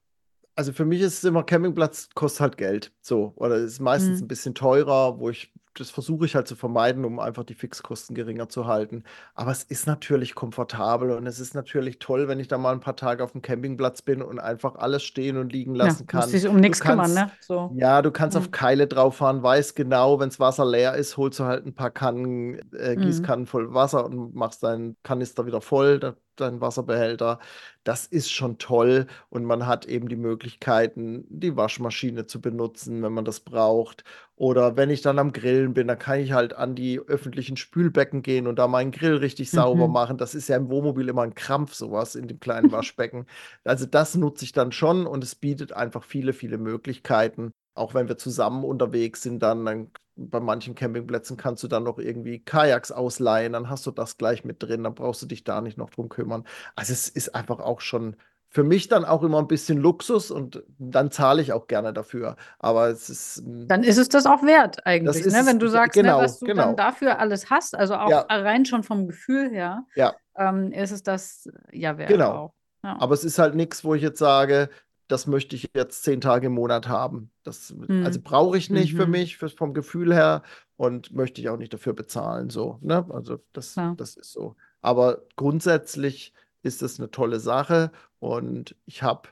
also 0.58 0.72
für 0.72 0.84
mich 0.84 1.00
ist 1.02 1.18
es 1.18 1.24
immer, 1.24 1.44
Campingplatz 1.44 2.08
kostet 2.16 2.40
halt 2.40 2.56
Geld. 2.56 2.92
So. 3.00 3.32
Oder 3.36 3.58
ist 3.58 3.78
meistens 3.78 4.18
mhm. 4.18 4.24
ein 4.24 4.28
bisschen 4.28 4.54
teurer, 4.56 5.20
wo 5.20 5.30
ich, 5.30 5.52
das 5.78 5.90
versuche 5.90 6.26
ich 6.26 6.34
halt 6.34 6.48
zu 6.48 6.56
vermeiden, 6.56 7.04
um 7.04 7.18
einfach 7.18 7.44
die 7.44 7.54
Fixkosten 7.54 8.14
geringer 8.14 8.48
zu 8.48 8.66
halten. 8.66 9.04
Aber 9.34 9.50
es 9.50 9.62
ist 9.62 9.86
natürlich 9.86 10.34
komfortabel 10.34 11.12
und 11.12 11.26
es 11.26 11.40
ist 11.40 11.54
natürlich 11.54 11.98
toll, 11.98 12.28
wenn 12.28 12.40
ich 12.40 12.48
da 12.48 12.58
mal 12.58 12.72
ein 12.72 12.80
paar 12.80 12.96
Tage 12.96 13.22
auf 13.22 13.32
dem 13.32 13.42
Campingplatz 13.42 14.02
bin 14.02 14.22
und 14.22 14.38
einfach 14.38 14.76
alles 14.76 15.02
stehen 15.02 15.36
und 15.36 15.52
liegen 15.52 15.74
lassen 15.74 16.00
ja, 16.02 16.06
kann. 16.06 16.20
Musst 16.20 16.34
dich 16.34 16.48
um 16.48 16.56
nichts 16.56 16.80
kümmern, 16.80 17.14
ne? 17.14 17.30
So. 17.40 17.70
Ja, 17.76 18.02
du 18.02 18.10
kannst 18.10 18.36
mhm. 18.36 18.42
auf 18.42 18.50
Keile 18.50 18.86
drauf 18.86 19.16
fahren, 19.16 19.42
weißt 19.42 19.76
genau, 19.76 20.20
wenn 20.20 20.28
das 20.28 20.40
Wasser 20.40 20.64
leer 20.64 20.94
ist, 20.94 21.16
holst 21.16 21.38
du 21.38 21.44
halt 21.44 21.66
ein 21.66 21.74
paar 21.74 21.90
Kannen, 21.90 22.58
äh, 22.72 22.96
mhm. 22.96 23.02
Gießkannen 23.02 23.46
voll 23.46 23.74
Wasser 23.74 24.04
und 24.04 24.34
machst 24.34 24.62
deinen 24.62 24.96
Kanister 25.02 25.46
wieder 25.46 25.60
voll. 25.60 25.98
Da 25.98 26.14
deinen 26.40 26.60
Wasserbehälter. 26.60 27.38
Das 27.84 28.06
ist 28.06 28.30
schon 28.30 28.58
toll 28.58 29.06
und 29.30 29.44
man 29.44 29.66
hat 29.66 29.86
eben 29.86 30.08
die 30.08 30.16
Möglichkeiten, 30.16 31.24
die 31.28 31.56
Waschmaschine 31.56 32.26
zu 32.26 32.40
benutzen, 32.40 33.02
wenn 33.02 33.12
man 33.12 33.24
das 33.24 33.40
braucht. 33.40 34.04
Oder 34.36 34.76
wenn 34.76 34.90
ich 34.90 35.02
dann 35.02 35.18
am 35.18 35.32
Grillen 35.32 35.74
bin, 35.74 35.88
dann 35.88 35.98
kann 35.98 36.20
ich 36.20 36.32
halt 36.32 36.54
an 36.54 36.74
die 36.74 37.00
öffentlichen 37.00 37.56
Spülbecken 37.56 38.22
gehen 38.22 38.46
und 38.46 38.58
da 38.58 38.68
meinen 38.68 38.92
Grill 38.92 39.16
richtig 39.16 39.50
sauber 39.50 39.88
mhm. 39.88 39.92
machen. 39.92 40.18
Das 40.18 40.34
ist 40.34 40.48
ja 40.48 40.56
im 40.56 40.68
Wohnmobil 40.68 41.08
immer 41.08 41.22
ein 41.22 41.34
Krampf, 41.34 41.74
sowas 41.74 42.14
in 42.14 42.28
dem 42.28 42.40
kleinen 42.40 42.70
Waschbecken. 42.72 43.26
also 43.64 43.86
das 43.86 44.14
nutze 44.14 44.44
ich 44.44 44.52
dann 44.52 44.72
schon 44.72 45.06
und 45.06 45.24
es 45.24 45.34
bietet 45.34 45.72
einfach 45.72 46.04
viele, 46.04 46.32
viele 46.32 46.58
Möglichkeiten. 46.58 47.52
Auch 47.74 47.94
wenn 47.94 48.08
wir 48.08 48.18
zusammen 48.18 48.64
unterwegs 48.64 49.22
sind, 49.22 49.42
dann, 49.42 49.64
dann 49.64 49.90
bei 50.18 50.40
manchen 50.40 50.74
Campingplätzen 50.74 51.36
kannst 51.36 51.62
du 51.62 51.68
dann 51.68 51.84
noch 51.84 51.98
irgendwie 51.98 52.40
Kajaks 52.40 52.90
ausleihen, 52.90 53.52
dann 53.52 53.70
hast 53.70 53.86
du 53.86 53.90
das 53.92 54.16
gleich 54.16 54.44
mit 54.44 54.62
drin, 54.62 54.84
dann 54.84 54.94
brauchst 54.94 55.22
du 55.22 55.26
dich 55.26 55.44
da 55.44 55.60
nicht 55.60 55.78
noch 55.78 55.90
drum 55.90 56.08
kümmern. 56.08 56.44
Also 56.74 56.92
es 56.92 57.08
ist 57.08 57.34
einfach 57.34 57.60
auch 57.60 57.80
schon 57.80 58.16
für 58.50 58.64
mich 58.64 58.88
dann 58.88 59.04
auch 59.04 59.22
immer 59.22 59.38
ein 59.38 59.46
bisschen 59.46 59.78
Luxus 59.78 60.30
und 60.30 60.62
dann 60.78 61.10
zahle 61.10 61.42
ich 61.42 61.52
auch 61.52 61.66
gerne 61.66 61.92
dafür. 61.92 62.36
Aber 62.58 62.88
es 62.88 63.10
ist. 63.10 63.42
Dann 63.44 63.82
ist 63.82 63.98
es 63.98 64.08
das 64.08 64.26
auch 64.26 64.42
wert 64.42 64.86
eigentlich, 64.86 65.26
ne? 65.26 65.42
wenn 65.44 65.58
du 65.58 65.68
sagst, 65.68 65.92
genau, 65.92 66.18
ne, 66.18 66.24
was 66.24 66.38
du 66.40 66.46
genau. 66.46 66.64
dann 66.64 66.76
dafür 66.76 67.18
alles 67.18 67.50
hast, 67.50 67.76
also 67.76 67.94
auch 67.94 68.10
ja. 68.10 68.20
rein 68.28 68.64
schon 68.64 68.82
vom 68.82 69.06
Gefühl 69.06 69.50
her, 69.50 69.84
ja. 69.94 70.14
ähm, 70.36 70.72
ist 70.72 70.92
es 70.92 71.02
das 71.02 71.48
ja 71.72 71.98
wert 71.98 72.08
genau. 72.08 72.54
Ja. 72.82 72.96
Aber 73.00 73.14
es 73.14 73.24
ist 73.24 73.38
halt 73.38 73.54
nichts, 73.54 73.84
wo 73.84 73.94
ich 73.94 74.02
jetzt 74.02 74.18
sage, 74.18 74.70
das 75.08 75.26
möchte 75.26 75.56
ich 75.56 75.70
jetzt 75.74 76.04
zehn 76.04 76.20
Tage 76.20 76.46
im 76.46 76.52
Monat 76.52 76.86
haben. 76.86 77.30
Das, 77.42 77.74
mhm. 77.74 78.04
Also 78.04 78.20
brauche 78.22 78.56
ich 78.58 78.70
nicht 78.70 78.92
mhm. 78.92 78.96
für 78.98 79.06
mich, 79.06 79.36
für, 79.38 79.48
vom 79.48 79.74
Gefühl 79.74 80.14
her 80.14 80.42
und 80.76 81.12
möchte 81.12 81.40
ich 81.40 81.48
auch 81.48 81.56
nicht 81.56 81.72
dafür 81.72 81.94
bezahlen. 81.94 82.50
So, 82.50 82.78
ne? 82.82 83.06
Also 83.10 83.38
das, 83.52 83.74
ja. 83.74 83.94
das 83.96 84.16
ist 84.16 84.32
so. 84.32 84.54
Aber 84.80 85.22
grundsätzlich 85.36 86.32
ist 86.62 86.82
das 86.82 86.98
eine 86.98 87.10
tolle 87.10 87.40
Sache 87.40 87.90
und 88.18 88.76
ich 88.84 89.02
habe 89.02 89.28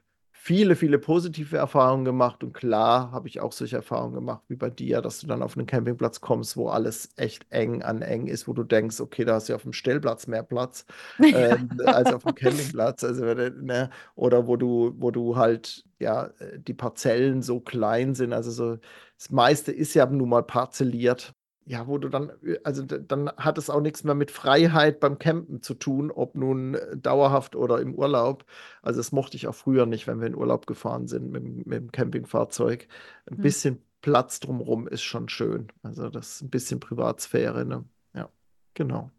viele, 0.47 0.77
viele 0.77 1.01
positive 1.01 1.57
Erfahrungen 1.57 2.05
gemacht 2.05 2.45
und 2.45 2.53
klar 2.53 3.11
habe 3.11 3.27
ich 3.27 3.41
auch 3.41 3.51
solche 3.51 3.75
Erfahrungen 3.75 4.15
gemacht 4.15 4.45
wie 4.47 4.55
bei 4.55 4.71
dir, 4.71 5.03
dass 5.03 5.19
du 5.19 5.27
dann 5.27 5.43
auf 5.43 5.57
einen 5.57 5.67
Campingplatz 5.67 6.21
kommst, 6.21 6.57
wo 6.57 6.69
alles 6.69 7.09
echt 7.17 7.45
eng 7.51 7.83
an 7.83 8.01
eng 8.01 8.29
ist, 8.29 8.47
wo 8.47 8.53
du 8.53 8.63
denkst, 8.63 9.01
okay, 9.01 9.25
da 9.25 9.35
hast 9.35 9.49
du 9.49 9.57
auf 9.57 9.65
dem 9.65 9.73
Stellplatz 9.73 10.29
mehr 10.29 10.45
Platz 10.45 10.87
äh, 11.19 11.57
als 11.85 12.13
auf 12.13 12.23
dem 12.23 12.37
Campingplatz, 12.37 13.03
also 13.03 13.25
ne, 13.25 13.91
oder 14.15 14.47
wo 14.47 14.55
du, 14.57 14.95
wo 14.99 15.11
du 15.11 15.35
halt 15.35 15.85
ja 15.99 16.31
die 16.59 16.75
Parzellen 16.75 17.43
so 17.43 17.59
klein 17.59 18.15
sind, 18.15 18.33
also 18.33 18.53
so 18.53 18.79
das 19.19 19.31
meiste 19.31 19.73
ist 19.73 19.95
ja 19.95 20.07
nun 20.07 20.29
mal 20.29 20.45
parzelliert 20.45 21.35
ja, 21.67 21.89
wo 21.89 21.99
du 21.99 22.09
dann, 22.09 22.31
äh, 22.43 22.59
also 22.65 22.83
dann 22.83 23.29
hat 23.37 23.59
es 23.59 23.69
auch 23.69 23.81
nichts 23.81 24.05
mehr 24.05 24.15
mit 24.15 24.31
Freiheit 24.31 25.01
beim 25.01 25.19
Campen 25.19 25.63
zu 25.63 25.75
tun, 25.75 26.11
ob 26.11 26.37
nun 26.37 26.75
äh, 26.75 26.97
dauerhaft 26.97 27.57
oder 27.57 27.81
im 27.81 27.95
Urlaub. 27.95 28.45
Also 28.83 29.01
das 29.01 29.13
mochte 29.13 29.37
ich 29.37 29.49
auch 29.49 29.55
früher 29.55 29.85
nicht, 29.85 30.07
wenn 30.07 30.21
wir 30.21 30.29
in 30.29 30.37
Urlaub 30.37 30.67
gefahren 30.67 31.09
sind 31.09 31.31
mit, 31.31 31.67
mit 31.67 31.79
dem 31.79 31.93
Campingfahrzeug. 31.93 32.87
Ein 33.27 33.37
hm. 33.37 33.43
bisschen 33.43 33.83
Platz 34.01 34.39
drumherum 34.39 34.87
ist 34.87 35.03
schon 35.03 35.29
schön. 35.29 35.69
Also 35.83 36.09
das 36.09 36.37
ist 36.37 36.43
ein 36.43 36.51
bisschen 36.51 36.79
Privatsphäre, 36.79 37.65
ne? 37.65 37.85
Ja, 38.15 38.29
genau. 38.75 39.11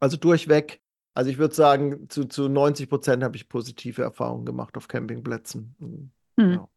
Also 0.00 0.16
durchweg. 0.16 0.80
Also 1.12 1.30
ich 1.30 1.38
würde 1.38 1.54
sagen, 1.54 2.08
zu, 2.08 2.24
zu 2.24 2.48
90 2.48 2.88
Prozent 2.88 3.22
habe 3.22 3.36
ich 3.36 3.48
positive 3.48 4.02
Erfahrungen 4.02 4.46
gemacht 4.46 4.76
auf 4.76 4.88
Campingplätzen. 4.88 5.76
Hm. 5.78 6.10
Ja. 6.50 6.68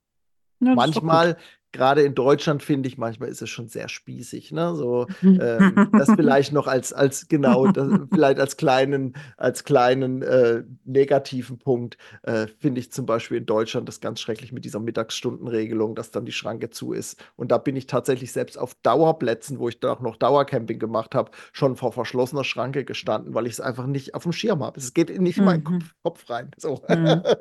Ja, 0.59 0.73
Manchmal 0.73 1.37
gerade 1.71 2.01
in 2.01 2.15
Deutschland 2.15 2.63
finde 2.63 2.87
ich, 2.87 2.97
manchmal 2.97 3.29
ist 3.29 3.41
es 3.41 3.49
schon 3.49 3.67
sehr 3.67 3.89
spießig. 3.89 4.51
Ne? 4.51 4.75
So, 4.75 5.07
ähm, 5.21 5.89
das 5.93 6.09
vielleicht 6.15 6.53
noch 6.53 6.67
als, 6.67 6.93
als 6.93 7.27
genau, 7.27 7.67
das, 7.71 7.87
vielleicht 8.11 8.39
als 8.39 8.57
kleinen, 8.57 9.15
als 9.37 9.63
kleinen 9.63 10.21
äh, 10.21 10.63
negativen 10.85 11.59
Punkt 11.59 11.97
äh, 12.23 12.47
finde 12.59 12.79
ich 12.79 12.91
zum 12.91 13.05
Beispiel 13.05 13.37
in 13.37 13.45
Deutschland 13.45 13.87
das 13.87 13.99
ganz 13.99 14.19
schrecklich 14.19 14.51
mit 14.51 14.65
dieser 14.65 14.79
Mittagsstundenregelung, 14.79 15.95
dass 15.95 16.11
dann 16.11 16.25
die 16.25 16.31
Schranke 16.31 16.69
zu 16.69 16.93
ist. 16.93 17.23
Und 17.35 17.51
da 17.51 17.57
bin 17.57 17.75
ich 17.75 17.87
tatsächlich 17.87 18.31
selbst 18.31 18.57
auf 18.57 18.73
Dauerplätzen, 18.83 19.59
wo 19.59 19.69
ich 19.69 19.79
da 19.79 19.93
auch 19.93 20.01
noch 20.01 20.15
Dauercamping 20.15 20.79
gemacht 20.79 21.15
habe, 21.15 21.31
schon 21.51 21.75
vor 21.75 21.91
verschlossener 21.91 22.43
Schranke 22.43 22.85
gestanden, 22.85 23.33
weil 23.33 23.45
ich 23.45 23.53
es 23.53 23.61
einfach 23.61 23.87
nicht 23.87 24.15
auf 24.15 24.23
dem 24.23 24.31
Schirm 24.31 24.63
habe. 24.63 24.79
Es 24.79 24.93
geht 24.93 25.19
nicht 25.19 25.37
in 25.37 25.45
meinen 25.45 25.63
mhm. 25.63 25.83
Kopf, 26.03 26.29
rein. 26.29 26.51
So. 26.57 26.81
Mhm. 26.87 27.23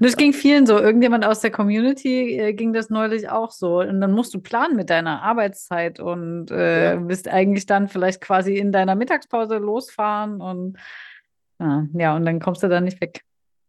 Das 0.00 0.16
ging 0.16 0.32
vielen 0.32 0.66
so. 0.66 0.78
Irgendjemand 0.78 1.24
aus 1.24 1.40
der 1.40 1.50
Community 1.50 2.38
äh, 2.38 2.52
ging 2.52 2.72
das 2.72 2.90
neulich 2.90 3.28
auch 3.28 3.50
so 3.50 3.63
so. 3.64 3.80
Und 3.80 4.00
dann 4.02 4.12
musst 4.12 4.34
du 4.34 4.40
planen 4.40 4.76
mit 4.76 4.90
deiner 4.90 5.22
Arbeitszeit 5.22 6.00
und 6.00 6.50
äh, 6.50 6.94
ja. 6.94 7.00
bist 7.00 7.28
eigentlich 7.28 7.64
dann 7.64 7.88
vielleicht 7.88 8.20
quasi 8.20 8.58
in 8.58 8.72
deiner 8.72 8.94
Mittagspause 8.94 9.56
losfahren 9.56 10.42
und 10.42 10.76
ja, 11.58 11.86
ja 11.94 12.16
und 12.16 12.26
dann 12.26 12.40
kommst 12.40 12.62
du 12.62 12.68
da 12.68 12.80
nicht 12.80 13.00
weg. 13.00 13.22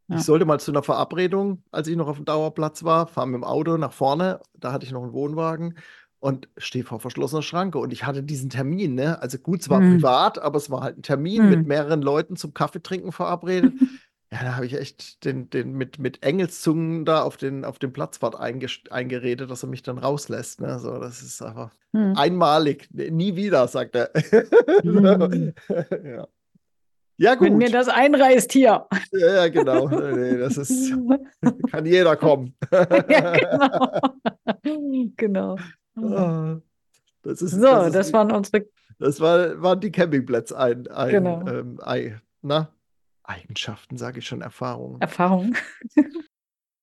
Ja. 0.10 0.18
Ich 0.18 0.24
sollte 0.24 0.46
mal 0.46 0.60
zu 0.60 0.72
einer 0.72 0.84
Verabredung, 0.84 1.64
als 1.72 1.88
ich 1.88 1.96
noch 1.96 2.08
auf 2.08 2.18
dem 2.18 2.26
Dauerplatz 2.26 2.84
war, 2.84 3.08
fahre 3.08 3.28
mit 3.28 3.36
dem 3.36 3.44
Auto 3.46 3.78
nach 3.78 3.94
vorne, 3.94 4.42
da 4.54 4.74
hatte 4.74 4.86
ich 4.86 4.92
noch 4.92 5.02
einen 5.02 5.14
Wohnwagen 5.14 5.76
und 6.20 6.50
stehe 6.58 6.84
vor 6.84 7.00
verschlossener 7.00 7.42
Schranke. 7.42 7.78
Und 7.78 7.94
ich 7.94 8.06
hatte 8.06 8.22
diesen 8.22 8.50
Termin, 8.50 8.96
ne? 8.96 9.22
Also 9.22 9.38
gut, 9.38 9.62
es 9.62 9.70
war 9.70 9.80
hm. 9.80 9.94
privat, 9.94 10.40
aber 10.40 10.58
es 10.58 10.70
war 10.70 10.82
halt 10.82 10.98
ein 10.98 11.04
Termin 11.04 11.44
hm. 11.44 11.50
mit 11.50 11.68
mehreren 11.68 12.02
Leuten 12.02 12.36
zum 12.36 12.54
Kaffeetrinken 12.54 13.12
verabredet. 13.12 13.74
Ja, 14.36 14.44
da 14.44 14.56
habe 14.56 14.66
ich 14.66 14.74
echt 14.74 15.24
den, 15.24 15.50
den 15.50 15.72
mit, 15.72 15.98
mit 15.98 16.22
Engelszungen 16.22 17.06
da 17.06 17.24
auf 17.24 17.38
den, 17.38 17.64
auf 17.64 17.80
den 17.80 17.94
Platzwart 17.94 18.36
eingeredet, 18.38 19.50
dass 19.50 19.64
er 19.64 19.70
mich 19.70 19.82
dann 19.82 19.98
rauslässt. 19.98 20.60
Ne? 20.60 20.78
So, 20.78 21.00
das 21.00 21.22
ist 21.22 21.42
einfach 21.42 21.72
hm. 21.94 22.18
einmalig. 22.18 22.90
Nie 22.92 23.38
wieder, 23.38 23.66
sagt 23.70 23.96
er. 23.96 24.12
Hm. 24.84 25.54
ja. 26.04 26.28
ja. 27.18 27.36
gut. 27.36 27.48
Wenn 27.48 27.58
mir 27.58 27.72
das 27.72 27.88
einreißt 27.88 28.52
hier. 28.52 28.88
Ja, 29.14 29.36
ja 29.36 29.48
genau. 29.48 29.88
Nee, 29.88 30.38
das 30.38 30.58
ist, 30.58 30.94
kann 31.72 31.86
jeder 31.86 32.18
kommen. 32.18 32.54
ja, 32.72 33.38
genau. 35.16 35.56
genau. 35.96 36.14
Ah, 36.14 36.58
das 37.24 37.42
ist, 37.42 37.52
so, 37.52 37.62
das, 37.62 37.88
ist, 37.88 37.96
das 37.96 38.14
waren 38.14 38.34
unsere. 38.34 38.66
Das 39.00 39.22
war, 39.22 39.62
waren 39.62 39.80
die 39.80 39.92
Campingplätze 39.92 40.58
ein, 40.58 40.88
ein, 40.88 41.10
genau. 41.10 41.48
ähm, 41.48 41.80
ein, 41.82 42.22
na, 42.42 42.75
Eigenschaften, 43.28 43.98
sage 43.98 44.20
ich 44.20 44.28
schon, 44.28 44.42
Erfahrungen. 44.42 45.02
Erfahrungen. 45.02 45.56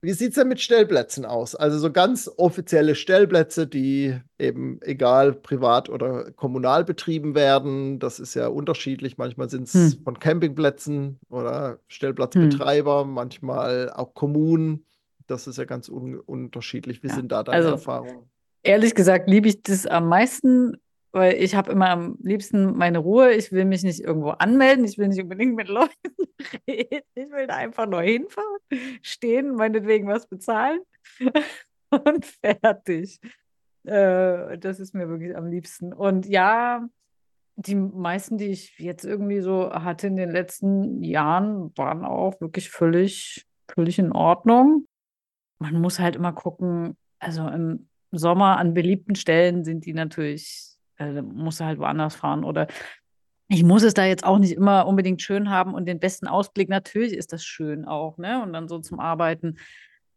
Wie 0.05 0.13
sieht 0.13 0.31
es 0.31 0.35
denn 0.35 0.49
mit 0.49 0.61
Stellplätzen 0.61 1.25
aus? 1.25 1.55
Also 1.55 1.79
so 1.79 1.93
ganz 1.93 2.29
offizielle 2.37 2.97
Stellplätze, 2.97 3.69
die 3.69 4.19
eben 4.37 4.81
egal 4.83 5.33
privat 5.33 5.89
oder 5.89 6.33
kommunal 6.33 6.85
betrieben 6.85 7.37
werden. 7.37 8.01
Das 8.01 8.19
ist 8.19 8.35
ja 8.35 8.49
unterschiedlich. 8.49 9.17
Manchmal 9.17 9.49
sind 9.49 9.69
es 9.69 9.75
hm. 9.75 10.03
von 10.03 10.19
Campingplätzen 10.19 11.21
oder 11.29 11.79
Stellplatzbetreiber, 11.87 13.03
hm. 13.03 13.13
manchmal 13.13 13.91
auch 13.91 14.13
Kommunen. 14.13 14.85
Das 15.29 15.47
ist 15.47 15.57
ja 15.57 15.67
ganz 15.67 15.89
un 15.89 16.19
unterschiedlich. 16.19 17.05
Wie 17.05 17.09
ja. 17.09 17.15
sind 17.15 17.31
da 17.31 17.45
deine 17.45 17.59
also, 17.59 17.71
Erfahrungen? 17.71 18.29
Ehrlich 18.65 18.97
gesagt 18.97 19.31
liebe 19.31 19.49
ich 19.49 19.63
das 19.63 19.87
am 19.87 20.09
meisten, 20.09 20.79
weil 21.13 21.35
ich 21.35 21.55
habe 21.55 21.71
immer 21.71 21.91
am 21.91 22.17
liebsten 22.23 22.77
meine 22.77 22.99
Ruhe. 22.99 23.33
Ich 23.33 23.53
will 23.53 23.67
mich 23.67 23.83
nicht 23.83 24.01
irgendwo 24.01 24.31
anmelden. 24.31 24.85
Ich 24.85 24.97
will 24.99 25.09
nicht 25.09 25.23
unbedingt 25.23 25.55
mit 25.55 25.69
Leuten 25.69 25.91
reden. 26.67 27.03
Ich 27.15 27.31
will 27.31 27.47
da 27.47 27.57
einfach 27.57 27.87
nur 27.87 28.03
hinfahren, 28.03 28.59
stehen, 29.03 29.55
meinetwegen 29.55 30.09
was 30.09 30.27
bezahlen 30.27 30.81
und 31.91 32.25
fertig. 32.25 33.21
Äh, 33.85 34.59
das 34.59 34.81
ist 34.81 34.95
mir 34.95 35.09
wirklich 35.09 35.37
am 35.37 35.47
liebsten. 35.47 35.93
Und 35.93 36.27
ja, 36.27 36.89
die 37.57 37.75
meisten, 37.75 38.39
die 38.39 38.47
ich 38.47 38.79
jetzt 38.79 39.05
irgendwie 39.05 39.41
so 39.41 39.71
hatte 39.71 40.07
in 40.07 40.17
den 40.17 40.31
letzten 40.31 41.03
Jahren, 41.03 41.77
waren 41.77 42.05
auch 42.05 42.41
wirklich 42.41 42.71
völlig, 42.71 43.47
völlig 43.69 43.99
in 43.99 44.13
Ordnung. 44.13 44.87
Man 45.59 45.81
muss 45.81 45.99
halt 45.99 46.17
immer 46.17 46.33
gucken, 46.33 46.97
also 47.19 47.47
im 47.49 47.89
Sommer 48.11 48.57
an 48.57 48.73
beliebten 48.73 49.15
Stellen 49.15 49.65
sind 49.65 49.85
die 49.85 49.93
natürlich 49.93 50.72
äh, 50.99 51.23
musst 51.23 51.61
du 51.61 51.65
halt 51.65 51.79
woanders 51.79 52.17
fahren. 52.17 52.45
Oder 52.45 52.67
ich 53.49 53.65
muss 53.65 53.83
es 53.83 53.95
da 53.95 54.05
jetzt 54.05 54.25
auch 54.25 54.39
nicht 54.39 54.53
immer 54.53 54.87
unbedingt 54.87 55.23
schön 55.23 55.51
haben 55.51 55.75
und 55.75 55.87
den 55.87 56.01
besten 56.01 56.27
Ausblick. 56.27 56.69
Natürlich 56.69 57.13
ist 57.13 57.33
das 57.33 57.45
schön 57.45 57.85
auch, 57.85 58.19
ne? 58.19 58.43
Und 58.43 58.53
dann 58.53 58.69
so 58.69 58.79
zum 58.79 59.01
Arbeiten. 59.01 59.59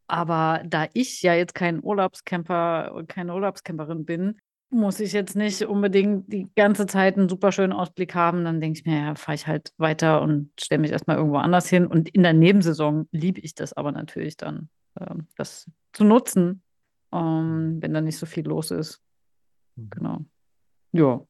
Aber 0.08 0.62
da 0.66 0.88
ich 0.94 1.22
ja 1.22 1.34
jetzt 1.34 1.56
kein 1.56 1.84
Urlaubscamper, 1.84 3.04
keine 3.08 3.34
Urlaubscamperin 3.34 4.06
bin, 4.06 4.40
muss 4.70 5.00
ich 5.00 5.14
jetzt 5.14 5.36
nicht 5.36 5.64
unbedingt 5.64 6.32
die 6.32 6.48
ganze 6.56 6.86
Zeit 6.86 7.18
einen 7.18 7.30
super 7.30 7.52
schönen 7.52 7.74
Ausblick 7.74 8.14
haben. 8.14 8.44
Dann 8.44 8.62
denke 8.62 8.80
ich 8.80 8.86
mir, 8.86 9.00
ja, 9.00 9.16
fahre 9.16 9.36
ich 9.36 9.48
halt 9.48 9.72
weiter 9.78 10.22
und 10.22 10.52
stelle 10.60 10.82
mich 10.82 10.92
erstmal 10.92 11.18
irgendwo 11.18 11.38
anders 11.38 11.68
hin. 11.70 11.88
Und 11.88 12.10
in 12.10 12.24
der 12.24 12.34
Nebensaison 12.34 13.08
liebe 13.12 13.40
ich 13.42 13.56
das 13.56 13.74
aber 13.74 13.92
natürlich 13.92 14.38
dann, 14.38 14.70
äh, 14.96 15.16
das 15.38 15.70
zu 15.94 16.04
nutzen, 16.04 16.62
ähm, 17.12 17.78
wenn 17.82 17.94
da 17.94 18.02
nicht 18.02 18.18
so 18.18 18.26
viel 18.26 18.46
los 18.46 18.72
ist. 18.72 19.02
Mhm. 19.76 19.90
Genau. 19.90 20.26
Ja. 20.98 21.22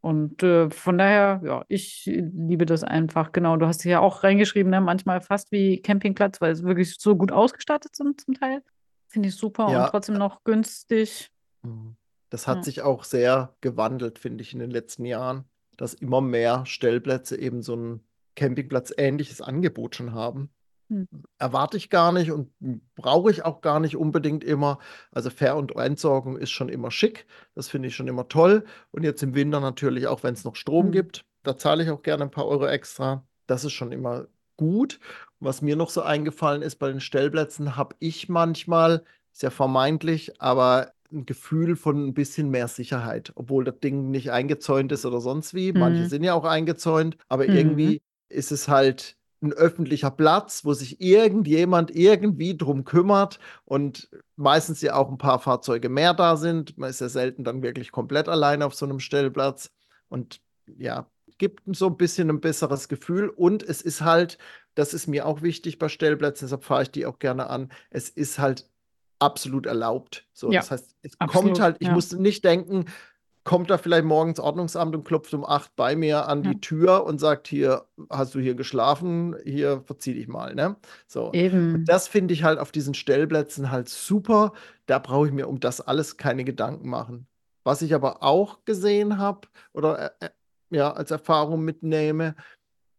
Und 0.00 0.42
äh, 0.42 0.68
von 0.68 0.98
daher, 0.98 1.40
ja, 1.44 1.64
ich 1.68 2.06
liebe 2.06 2.66
das 2.66 2.82
einfach. 2.82 3.30
Genau, 3.30 3.56
du 3.56 3.66
hast 3.66 3.84
ja 3.84 4.00
auch 4.00 4.24
reingeschrieben, 4.24 4.70
ne? 4.70 4.80
manchmal 4.80 5.20
fast 5.20 5.52
wie 5.52 5.80
Campingplatz, 5.80 6.40
weil 6.40 6.50
es 6.50 6.64
wirklich 6.64 6.96
so 6.98 7.14
gut 7.14 7.30
ausgestattet 7.30 7.94
sind 7.94 8.20
zum 8.20 8.34
Teil. 8.34 8.62
Finde 9.06 9.28
ich 9.28 9.36
super 9.36 9.70
ja. 9.70 9.84
und 9.84 9.90
trotzdem 9.90 10.16
noch 10.16 10.42
günstig. 10.42 11.30
Mhm. 11.62 11.96
Das 12.30 12.48
hat 12.48 12.58
ja. 12.58 12.62
sich 12.64 12.82
auch 12.82 13.04
sehr 13.04 13.54
gewandelt, 13.60 14.18
finde 14.18 14.42
ich, 14.42 14.54
in 14.54 14.58
den 14.58 14.70
letzten 14.70 15.04
Jahren, 15.04 15.44
dass 15.76 15.94
immer 15.94 16.20
mehr 16.20 16.66
Stellplätze 16.66 17.38
eben 17.38 17.62
so 17.62 17.76
ein 17.76 18.00
Campingplatz-ähnliches 18.34 19.40
Angebot 19.40 19.96
schon 19.96 20.14
haben. 20.14 20.50
Hm. 20.88 21.08
Erwarte 21.38 21.76
ich 21.76 21.90
gar 21.90 22.12
nicht 22.12 22.30
und 22.30 22.50
brauche 22.94 23.30
ich 23.30 23.44
auch 23.44 23.60
gar 23.60 23.80
nicht 23.80 23.96
unbedingt 23.96 24.44
immer. 24.44 24.78
Also 25.10 25.30
Fair- 25.30 25.56
und 25.56 25.74
Entsorgung 25.76 26.36
ist 26.36 26.50
schon 26.50 26.68
immer 26.68 26.90
schick. 26.90 27.26
Das 27.54 27.68
finde 27.68 27.88
ich 27.88 27.96
schon 27.96 28.08
immer 28.08 28.28
toll. 28.28 28.64
Und 28.90 29.02
jetzt 29.02 29.22
im 29.22 29.34
Winter 29.34 29.60
natürlich, 29.60 30.06
auch 30.06 30.22
wenn 30.22 30.34
es 30.34 30.44
noch 30.44 30.56
Strom 30.56 30.86
hm. 30.86 30.92
gibt, 30.92 31.24
da 31.42 31.56
zahle 31.56 31.82
ich 31.82 31.90
auch 31.90 32.02
gerne 32.02 32.24
ein 32.24 32.30
paar 32.30 32.46
Euro 32.46 32.66
extra. 32.66 33.24
Das 33.46 33.64
ist 33.64 33.72
schon 33.72 33.92
immer 33.92 34.26
gut. 34.56 35.00
Was 35.40 35.62
mir 35.62 35.76
noch 35.76 35.90
so 35.90 36.02
eingefallen 36.02 36.62
ist 36.62 36.76
bei 36.76 36.88
den 36.88 37.00
Stellplätzen, 37.00 37.76
habe 37.76 37.96
ich 37.98 38.28
manchmal, 38.28 39.04
ist 39.32 39.42
ja 39.42 39.50
vermeintlich, 39.50 40.40
aber 40.40 40.92
ein 41.12 41.26
Gefühl 41.26 41.76
von 41.76 42.06
ein 42.06 42.14
bisschen 42.14 42.50
mehr 42.50 42.68
Sicherheit, 42.68 43.32
obwohl 43.34 43.64
das 43.64 43.80
Ding 43.80 44.10
nicht 44.10 44.30
eingezäunt 44.30 44.92
ist 44.92 45.04
oder 45.04 45.20
sonst 45.20 45.52
wie. 45.54 45.72
Manche 45.72 46.02
hm. 46.02 46.08
sind 46.08 46.24
ja 46.24 46.34
auch 46.34 46.44
eingezäunt, 46.44 47.16
aber 47.28 47.46
mhm. 47.46 47.56
irgendwie 47.56 48.02
ist 48.28 48.52
es 48.52 48.68
halt 48.68 49.16
ein 49.42 49.52
öffentlicher 49.52 50.10
Platz, 50.10 50.64
wo 50.64 50.72
sich 50.72 51.00
irgendjemand 51.00 51.94
irgendwie 51.94 52.56
drum 52.56 52.84
kümmert 52.84 53.38
und 53.64 54.08
meistens 54.36 54.80
ja 54.82 54.94
auch 54.94 55.10
ein 55.10 55.18
paar 55.18 55.38
Fahrzeuge 55.38 55.88
mehr 55.88 56.14
da 56.14 56.36
sind. 56.36 56.78
Man 56.78 56.90
ist 56.90 57.00
ja 57.00 57.08
selten 57.08 57.44
dann 57.44 57.62
wirklich 57.62 57.92
komplett 57.92 58.28
alleine 58.28 58.66
auf 58.66 58.74
so 58.74 58.86
einem 58.86 59.00
Stellplatz 59.00 59.70
und 60.08 60.40
ja, 60.66 61.06
gibt 61.38 61.62
so 61.76 61.88
ein 61.88 61.96
bisschen 61.96 62.30
ein 62.30 62.40
besseres 62.40 62.88
Gefühl 62.88 63.28
und 63.28 63.62
es 63.62 63.82
ist 63.82 64.02
halt, 64.02 64.38
das 64.74 64.94
ist 64.94 65.06
mir 65.06 65.26
auch 65.26 65.42
wichtig 65.42 65.78
bei 65.78 65.88
Stellplätzen, 65.88 66.46
deshalb 66.46 66.64
fahre 66.64 66.82
ich 66.84 66.90
die 66.90 67.06
auch 67.06 67.18
gerne 67.18 67.50
an. 67.50 67.70
Es 67.90 68.08
ist 68.08 68.38
halt 68.38 68.68
absolut 69.18 69.66
erlaubt. 69.66 70.26
So, 70.32 70.50
ja, 70.50 70.60
das 70.60 70.70
heißt, 70.70 70.96
es 71.02 71.20
absolut, 71.20 71.46
kommt 71.46 71.60
halt, 71.60 71.76
ich 71.80 71.88
ja. 71.88 71.94
musste 71.94 72.20
nicht 72.20 72.44
denken, 72.44 72.86
kommt 73.44 73.70
da 73.70 73.78
vielleicht 73.78 74.04
morgens 74.04 74.38
Ordnungsamt 74.38 74.94
und 74.94 75.04
klopft 75.04 75.34
um 75.34 75.44
acht 75.44 75.74
bei 75.74 75.96
mir 75.96 76.28
an 76.28 76.42
die 76.42 76.60
Tür 76.60 77.04
und 77.04 77.18
sagt, 77.18 77.48
hier, 77.48 77.86
hast 78.08 78.34
du 78.34 78.40
hier 78.40 78.54
geschlafen, 78.54 79.36
hier 79.44 79.82
verzieh 79.84 80.14
dich 80.14 80.28
mal, 80.28 80.54
ne? 80.54 80.76
So. 81.06 81.32
Eben. 81.32 81.74
Und 81.74 81.84
das 81.86 82.06
finde 82.06 82.34
ich 82.34 82.44
halt 82.44 82.58
auf 82.58 82.70
diesen 82.70 82.94
Stellplätzen 82.94 83.70
halt 83.70 83.88
super. 83.88 84.52
Da 84.86 84.98
brauche 84.98 85.26
ich 85.26 85.32
mir 85.32 85.48
um 85.48 85.58
das 85.58 85.80
alles 85.80 86.16
keine 86.16 86.44
Gedanken 86.44 86.88
machen. 86.88 87.26
Was 87.64 87.82
ich 87.82 87.94
aber 87.94 88.22
auch 88.22 88.64
gesehen 88.64 89.18
habe 89.18 89.48
oder 89.72 90.12
äh, 90.20 90.26
äh, 90.26 90.30
ja, 90.70 90.92
als 90.92 91.10
Erfahrung 91.10 91.64
mitnehme, 91.64 92.34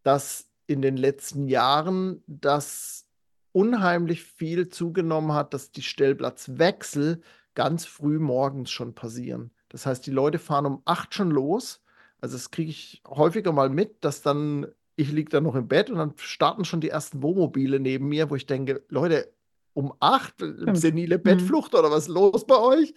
dass 0.04 0.50
in 0.68 0.82
den 0.82 0.98
letzten 0.98 1.48
Jahren 1.48 2.24
das 2.28 3.08
unheimlich 3.52 4.24
viel 4.24 4.70
zugenommen 4.70 5.34
hat, 5.34 5.54
dass 5.54 5.72
die 5.72 5.82
Stellplatzwechsel 5.82 7.22
ganz 7.56 7.86
früh 7.86 8.20
morgens 8.20 8.72
schon 8.72 8.94
passieren. 8.94 9.52
Das 9.74 9.86
heißt, 9.86 10.06
die 10.06 10.12
Leute 10.12 10.40
fahren 10.40 10.66
um 10.66 10.82
acht 10.86 11.14
schon 11.14 11.32
los. 11.32 11.82
Also 12.22 12.38
das 12.38 12.52
kriege 12.52 12.70
ich 12.70 13.02
häufiger 13.06 13.52
mal 13.52 13.70
mit, 13.70 14.06
dass 14.06 14.22
dann, 14.22 14.68
ich 14.96 15.12
liege 15.12 15.30
dann 15.30 15.44
noch 15.44 15.56
im 15.56 15.68
Bett 15.68 15.90
und 15.90 15.98
dann 15.98 16.14
starten 16.16 16.64
schon 16.64 16.80
die 16.80 16.90
ersten 16.90 17.22
Wohnmobile 17.22 17.80
neben 17.80 18.08
mir, 18.08 18.30
wo 18.30 18.36
ich 18.36 18.46
denke, 18.46 18.84
Leute, 18.88 19.34
um 19.74 19.94
acht, 20.00 20.36
senile 20.74 21.18
mhm. 21.18 21.24
Bettflucht 21.24 21.74
oder 21.74 21.92
was 21.92 22.04
ist 22.04 22.14
los 22.14 22.46
bei 22.46 22.58
euch? 22.58 22.94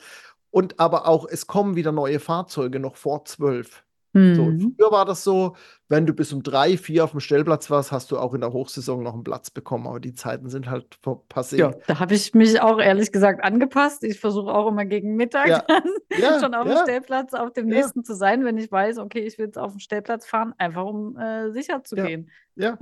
Und 0.50 0.78
aber 0.78 1.08
auch, 1.08 1.26
es 1.26 1.46
kommen 1.46 1.76
wieder 1.76 1.92
neue 1.92 2.20
Fahrzeuge 2.20 2.78
noch 2.78 2.96
vor 2.96 3.24
zwölf. 3.24 3.85
So, 4.12 4.44
mhm. 4.44 4.74
früher 4.78 4.90
war 4.90 5.04
das 5.04 5.24
so, 5.24 5.56
wenn 5.88 6.06
du 6.06 6.14
bis 6.14 6.32
um 6.32 6.42
drei, 6.42 6.78
vier 6.78 7.04
auf 7.04 7.10
dem 7.10 7.20
Stellplatz 7.20 7.68
warst, 7.70 7.92
hast 7.92 8.10
du 8.10 8.18
auch 8.18 8.32
in 8.32 8.40
der 8.40 8.52
Hochsaison 8.52 9.02
noch 9.02 9.12
einen 9.12 9.24
Platz 9.24 9.50
bekommen. 9.50 9.86
Aber 9.86 10.00
die 10.00 10.14
Zeiten 10.14 10.48
sind 10.48 10.70
halt 10.70 10.98
passé. 11.28 11.56
Ja, 11.56 11.72
da 11.86 12.00
habe 12.00 12.14
ich 12.14 12.32
mich 12.32 12.60
auch 12.62 12.80
ehrlich 12.80 13.12
gesagt 13.12 13.44
angepasst. 13.44 14.04
Ich 14.04 14.18
versuche 14.18 14.50
auch 14.50 14.68
immer 14.68 14.86
gegen 14.86 15.16
Mittag 15.16 15.48
ja. 15.48 15.64
ja, 16.18 16.40
schon 16.40 16.54
auf 16.54 16.66
ja. 16.66 16.76
dem 16.76 16.82
Stellplatz 16.84 17.34
auf 17.34 17.52
dem 17.52 17.66
nächsten 17.66 18.04
zu 18.04 18.14
sein, 18.14 18.44
wenn 18.44 18.56
ich 18.56 18.72
weiß, 18.72 18.98
okay, 18.98 19.20
ich 19.20 19.36
will 19.38 19.46
jetzt 19.46 19.58
auf 19.58 19.72
dem 19.72 19.80
Stellplatz 19.80 20.26
fahren, 20.26 20.54
einfach 20.56 20.86
um 20.86 21.18
äh, 21.18 21.50
sicher 21.52 21.84
zu 21.84 21.96
gehen. 21.96 22.30
Ja. 22.54 22.78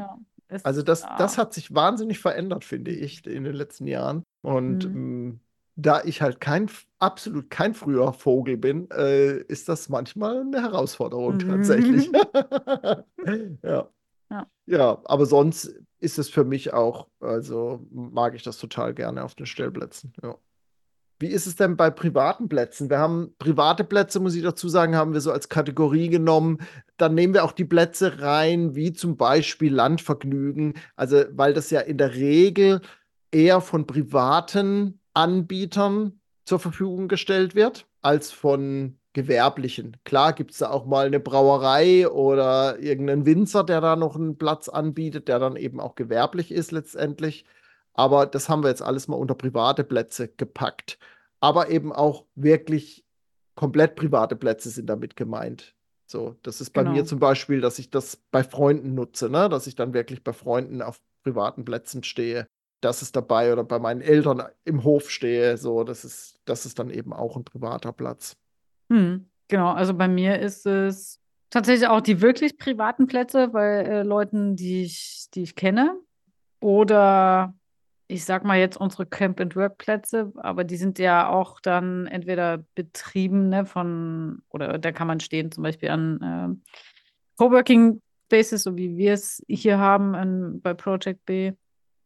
also 0.62 0.82
das, 0.82 1.04
das 1.18 1.36
hat 1.36 1.52
sich 1.52 1.74
wahnsinnig 1.74 2.20
verändert, 2.20 2.64
finde 2.64 2.92
ich, 2.92 3.26
in 3.26 3.42
den 3.42 3.54
letzten 3.54 3.88
Jahren. 3.88 4.22
Und 4.42 4.88
mhm. 4.88 5.40
Da 5.76 6.02
ich 6.04 6.22
halt 6.22 6.40
kein, 6.40 6.70
absolut 6.98 7.50
kein 7.50 7.74
früher 7.74 8.12
Vogel 8.12 8.56
bin, 8.56 8.88
äh, 8.90 9.38
ist 9.38 9.68
das 9.68 9.88
manchmal 9.88 10.42
eine 10.42 10.62
Herausforderung 10.62 11.34
mhm. 11.34 11.48
tatsächlich. 11.48 12.10
ja. 13.62 13.88
ja. 14.30 14.46
Ja, 14.66 15.00
aber 15.04 15.26
sonst 15.26 15.74
ist 15.98 16.18
es 16.18 16.28
für 16.28 16.44
mich 16.44 16.72
auch, 16.72 17.08
also 17.20 17.86
mag 17.90 18.34
ich 18.34 18.42
das 18.42 18.58
total 18.58 18.94
gerne 18.94 19.24
auf 19.24 19.34
den 19.34 19.46
Stellplätzen. 19.46 20.12
Ja. 20.22 20.36
Wie 21.20 21.28
ist 21.28 21.46
es 21.46 21.56
denn 21.56 21.76
bei 21.76 21.90
privaten 21.90 22.48
Plätzen? 22.48 22.90
Wir 22.90 22.98
haben 22.98 23.34
private 23.38 23.84
Plätze, 23.84 24.20
muss 24.20 24.34
ich 24.34 24.42
dazu 24.42 24.68
sagen, 24.68 24.96
haben 24.96 25.12
wir 25.12 25.20
so 25.20 25.32
als 25.32 25.48
Kategorie 25.48 26.08
genommen. 26.08 26.58
Dann 26.96 27.14
nehmen 27.14 27.34
wir 27.34 27.44
auch 27.44 27.52
die 27.52 27.64
Plätze 27.64 28.20
rein, 28.20 28.74
wie 28.74 28.92
zum 28.92 29.16
Beispiel 29.16 29.72
Landvergnügen. 29.72 30.74
Also, 30.96 31.24
weil 31.30 31.54
das 31.54 31.70
ja 31.70 31.80
in 31.80 31.98
der 31.98 32.14
Regel 32.14 32.80
eher 33.30 33.60
von 33.60 33.86
privaten 33.86 35.00
Anbietern 35.14 36.20
zur 36.44 36.58
Verfügung 36.58 37.08
gestellt 37.08 37.54
wird, 37.54 37.86
als 38.02 38.30
von 38.30 38.98
gewerblichen. 39.14 39.96
Klar 40.04 40.32
gibt 40.32 40.50
es 40.50 40.58
da 40.58 40.70
auch 40.70 40.84
mal 40.84 41.06
eine 41.06 41.20
Brauerei 41.20 42.08
oder 42.08 42.78
irgendeinen 42.80 43.24
Winzer, 43.24 43.64
der 43.64 43.80
da 43.80 43.96
noch 43.96 44.16
einen 44.16 44.36
Platz 44.36 44.68
anbietet, 44.68 45.28
der 45.28 45.38
dann 45.38 45.56
eben 45.56 45.80
auch 45.80 45.94
gewerblich 45.94 46.50
ist 46.50 46.72
letztendlich. 46.72 47.46
Aber 47.94 48.26
das 48.26 48.48
haben 48.48 48.64
wir 48.64 48.70
jetzt 48.70 48.82
alles 48.82 49.06
mal 49.06 49.16
unter 49.16 49.36
private 49.36 49.84
Plätze 49.84 50.28
gepackt. 50.28 50.98
Aber 51.40 51.70
eben 51.70 51.92
auch 51.92 52.26
wirklich 52.34 53.04
komplett 53.54 53.94
private 53.94 54.34
Plätze 54.34 54.68
sind 54.70 54.86
damit 54.86 55.14
gemeint. 55.14 55.74
So, 56.06 56.36
das 56.42 56.60
ist 56.60 56.70
bei 56.70 56.82
genau. 56.82 56.96
mir 56.96 57.04
zum 57.04 57.20
Beispiel, 57.20 57.60
dass 57.60 57.78
ich 57.78 57.90
das 57.90 58.16
bei 58.30 58.42
Freunden 58.42 58.94
nutze, 58.94 59.30
ne? 59.30 59.48
dass 59.48 59.68
ich 59.68 59.76
dann 59.76 59.94
wirklich 59.94 60.24
bei 60.24 60.32
Freunden 60.32 60.82
auf 60.82 61.00
privaten 61.22 61.64
Plätzen 61.64 62.02
stehe 62.02 62.48
das 62.84 63.02
ist 63.02 63.16
dabei 63.16 63.52
oder 63.52 63.64
bei 63.64 63.78
meinen 63.78 64.02
Eltern 64.02 64.42
im 64.64 64.84
Hof 64.84 65.10
stehe. 65.10 65.56
So, 65.56 65.84
das 65.84 66.04
ist, 66.04 66.40
das 66.44 66.66
ist 66.66 66.78
dann 66.78 66.90
eben 66.90 67.12
auch 67.12 67.36
ein 67.36 67.44
privater 67.44 67.92
Platz. 67.92 68.36
Hm, 68.90 69.26
genau, 69.48 69.72
also 69.72 69.94
bei 69.94 70.08
mir 70.08 70.38
ist 70.38 70.66
es 70.66 71.20
tatsächlich 71.50 71.88
auch 71.88 72.00
die 72.00 72.20
wirklich 72.20 72.58
privaten 72.58 73.06
Plätze, 73.06 73.48
bei 73.48 73.82
äh, 73.82 74.02
Leuten, 74.02 74.56
die 74.56 74.82
ich, 74.82 75.28
die 75.34 75.42
ich 75.42 75.54
kenne. 75.54 75.98
Oder 76.60 77.54
ich 78.06 78.24
sag 78.24 78.44
mal 78.44 78.58
jetzt 78.58 78.76
unsere 78.76 79.06
Camp-and-Work-Plätze, 79.06 80.32
aber 80.36 80.64
die 80.64 80.76
sind 80.76 80.98
ja 80.98 81.28
auch 81.28 81.60
dann 81.60 82.06
entweder 82.06 82.64
betrieben 82.74 83.48
ne, 83.48 83.64
von, 83.64 84.42
oder 84.50 84.78
da 84.78 84.92
kann 84.92 85.06
man 85.06 85.20
stehen, 85.20 85.50
zum 85.50 85.62
Beispiel 85.62 85.88
an 85.88 86.20
äh, 86.20 86.72
Coworking 87.38 88.02
Spaces, 88.26 88.62
so 88.64 88.76
wie 88.76 88.96
wir 88.96 89.14
es 89.14 89.42
hier 89.48 89.78
haben 89.78 90.14
an, 90.14 90.60
bei 90.60 90.74
Project 90.74 91.24
B. 91.24 91.52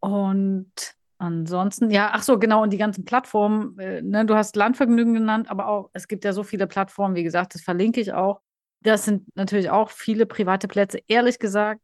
Und 0.01 0.73
ansonsten, 1.19 1.91
ja, 1.91 2.11
ach 2.13 2.23
so, 2.23 2.39
genau, 2.39 2.63
und 2.63 2.73
die 2.73 2.79
ganzen 2.79 3.05
Plattformen, 3.05 3.79
äh, 3.79 4.03
ne, 4.03 4.25
du 4.25 4.35
hast 4.35 4.57
Landvergnügen 4.57 5.15
genannt, 5.15 5.51
aber 5.51 5.69
auch, 5.69 5.91
es 5.93 6.09
gibt 6.09 6.25
ja 6.25 6.33
so 6.33 6.45
viele 6.45 6.67
Plattformen, 6.67 7.15
wie 7.15 7.25
gesagt, 7.25 7.55
das 7.55 7.63
verlinke 7.63 8.01
ich 8.01 8.13
auch. 8.13 8.41
Das 8.83 9.05
sind 9.05 9.25
natürlich 9.35 9.71
auch 9.71 9.91
viele 9.91 10.27
private 10.27 10.69
Plätze. 10.69 11.01
Ehrlich 11.09 11.41
gesagt, 11.41 11.83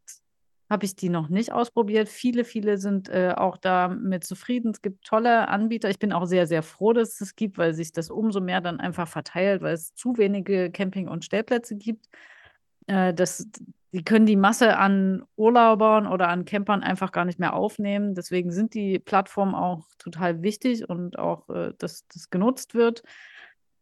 habe 0.70 0.86
ich 0.86 0.96
die 0.96 1.08
noch 1.08 1.28
nicht 1.28 1.52
ausprobiert. 1.52 2.08
Viele, 2.08 2.44
viele 2.44 2.78
sind 2.78 3.08
äh, 3.08 3.34
auch 3.36 3.56
damit 3.56 4.24
zufrieden. 4.24 4.70
Es 4.70 4.80
gibt 4.80 5.04
tolle 5.04 5.48
Anbieter. 5.48 5.90
Ich 5.90 5.98
bin 5.98 6.12
auch 6.12 6.24
sehr, 6.24 6.46
sehr 6.46 6.62
froh, 6.62 6.92
dass 6.92 7.14
es 7.14 7.20
es 7.20 7.36
gibt, 7.36 7.58
weil 7.58 7.74
sich 7.74 7.92
das 7.92 8.10
umso 8.10 8.40
mehr 8.40 8.60
dann 8.60 8.80
einfach 8.80 9.08
verteilt, 9.08 9.62
weil 9.62 9.74
es 9.74 9.94
zu 9.94 10.16
wenige 10.16 10.70
Camping- 10.70 11.08
und 11.08 11.24
Stellplätze 11.24 11.76
gibt. 11.76 12.08
Äh, 12.86 13.12
das, 13.12 13.46
die 13.94 14.02
können 14.02 14.26
die 14.26 14.34
Masse 14.34 14.76
an 14.76 15.22
Urlaubern 15.36 16.08
oder 16.08 16.28
an 16.28 16.44
Campern 16.44 16.82
einfach 16.82 17.12
gar 17.12 17.24
nicht 17.24 17.38
mehr 17.38 17.54
aufnehmen. 17.54 18.16
Deswegen 18.16 18.50
sind 18.50 18.74
die 18.74 18.98
Plattformen 18.98 19.54
auch 19.54 19.84
total 19.98 20.42
wichtig 20.42 20.88
und 20.88 21.16
auch, 21.16 21.48
äh, 21.48 21.74
dass 21.78 22.04
das 22.08 22.28
genutzt 22.28 22.74
wird. 22.74 23.04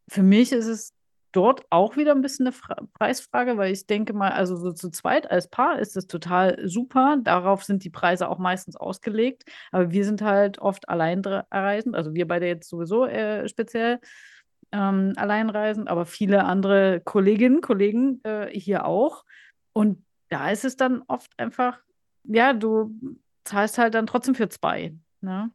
Für 0.08 0.22
mich 0.22 0.52
ist 0.52 0.66
es 0.66 0.92
dort 1.32 1.64
auch 1.70 1.96
wieder 1.96 2.12
ein 2.12 2.20
bisschen 2.20 2.46
eine 2.46 2.52
Fra 2.52 2.76
Preisfrage, 2.92 3.56
weil 3.56 3.72
ich 3.72 3.86
denke 3.86 4.12
mal, 4.12 4.32
also 4.32 4.56
so 4.56 4.72
zu 4.72 4.90
zweit 4.90 5.30
als 5.30 5.48
Paar 5.48 5.78
ist 5.78 5.96
es 5.96 6.06
total 6.06 6.58
super. 6.68 7.16
Darauf 7.22 7.64
sind 7.64 7.82
die 7.82 7.88
Preise 7.88 8.28
auch 8.28 8.38
meistens 8.38 8.76
ausgelegt. 8.76 9.44
Aber 9.70 9.92
wir 9.92 10.04
sind 10.04 10.20
halt 10.20 10.58
oft 10.58 10.90
alleinreisend, 10.90 11.96
also 11.96 12.12
wir 12.12 12.28
beide 12.28 12.46
jetzt 12.46 12.68
sowieso 12.68 13.06
äh, 13.06 13.48
speziell 13.48 13.98
ähm, 14.72 15.14
alleinreisend, 15.16 15.88
aber 15.88 16.04
viele 16.04 16.44
andere 16.44 17.00
Kolleginnen, 17.00 17.62
Kollegen 17.62 18.20
äh, 18.24 18.48
hier 18.48 18.84
auch. 18.84 19.24
Und 19.72 20.04
da 20.28 20.50
ist 20.50 20.64
es 20.64 20.76
dann 20.76 21.02
oft 21.08 21.38
einfach, 21.38 21.78
ja, 22.24 22.52
du 22.52 22.94
zahlst 23.44 23.78
halt 23.78 23.94
dann 23.94 24.06
trotzdem 24.06 24.34
für 24.34 24.48
zwei, 24.48 24.94
ne? 25.20 25.50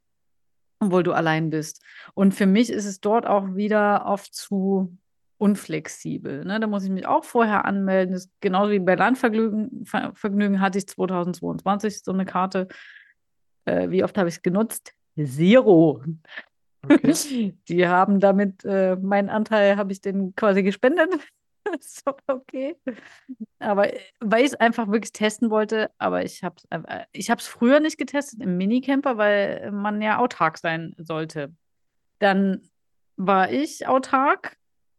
Obwohl 0.80 1.02
du 1.02 1.14
allein 1.14 1.50
bist. 1.50 1.84
Und 2.14 2.34
für 2.34 2.46
mich 2.46 2.70
ist 2.70 2.86
es 2.86 3.00
dort 3.00 3.26
auch 3.26 3.56
wieder 3.56 4.06
oft 4.06 4.36
zu 4.36 4.96
unflexibel. 5.40 6.46
Ne? 6.46 6.60
Da 6.60 6.68
muss 6.68 6.84
ich 6.84 6.92
mich 6.92 7.08
auch 7.08 7.24
vorher 7.24 7.66
anmelden. 7.66 8.14
Das 8.14 8.26
ist 8.26 8.32
genauso 8.42 8.72
wie 8.72 8.80
bei 8.80 8.96
Landvergnügen 8.96 9.86
Vergnügen 9.86 10.62
hatte 10.62 10.78
ich 10.78 10.88
2022 10.88 12.04
so 12.04 12.12
eine 12.12 12.26
Karte. 12.26 12.68
Äh, 13.66 13.90
wie 13.90 14.04
oft 14.04 14.18
habe 14.18 14.30
ich 14.30 14.36
es 14.36 14.42
genutzt? 14.42 14.94
Zero. 15.16 16.04
Okay. 16.84 17.58
Die 17.68 17.88
haben 17.88 18.20
damit, 18.20 18.64
äh, 18.66 18.96
meinen 18.96 19.30
Anteil 19.30 19.78
habe 19.78 19.92
ich 19.92 20.02
denen 20.02 20.36
quasi 20.36 20.64
gespendet. 20.64 21.10
so, 21.82 22.16
okay. 22.28 22.76
Aber 23.60 23.94
äh, 23.94 24.00
weil 24.20 24.42
ich 24.42 24.52
es 24.52 24.56
einfach 24.56 24.88
wirklich 24.88 25.14
testen 25.14 25.50
wollte, 25.50 25.92
aber 25.98 26.24
ich 26.24 26.44
habe 26.44 26.56
es 26.58 26.66
äh, 26.70 27.06
ich 27.12 27.30
früher 27.30 27.80
nicht 27.80 27.98
getestet 27.98 28.42
im 28.42 28.58
Minicamper, 28.58 29.18
weil 29.18 29.72
man 29.72 30.02
ja 30.02 30.20
autark 30.20 30.58
sein 30.58 30.96
sollte. 30.98 31.54
Dann 32.20 32.62
war 33.16 33.52
ich 33.52 33.88
autark 33.88 34.58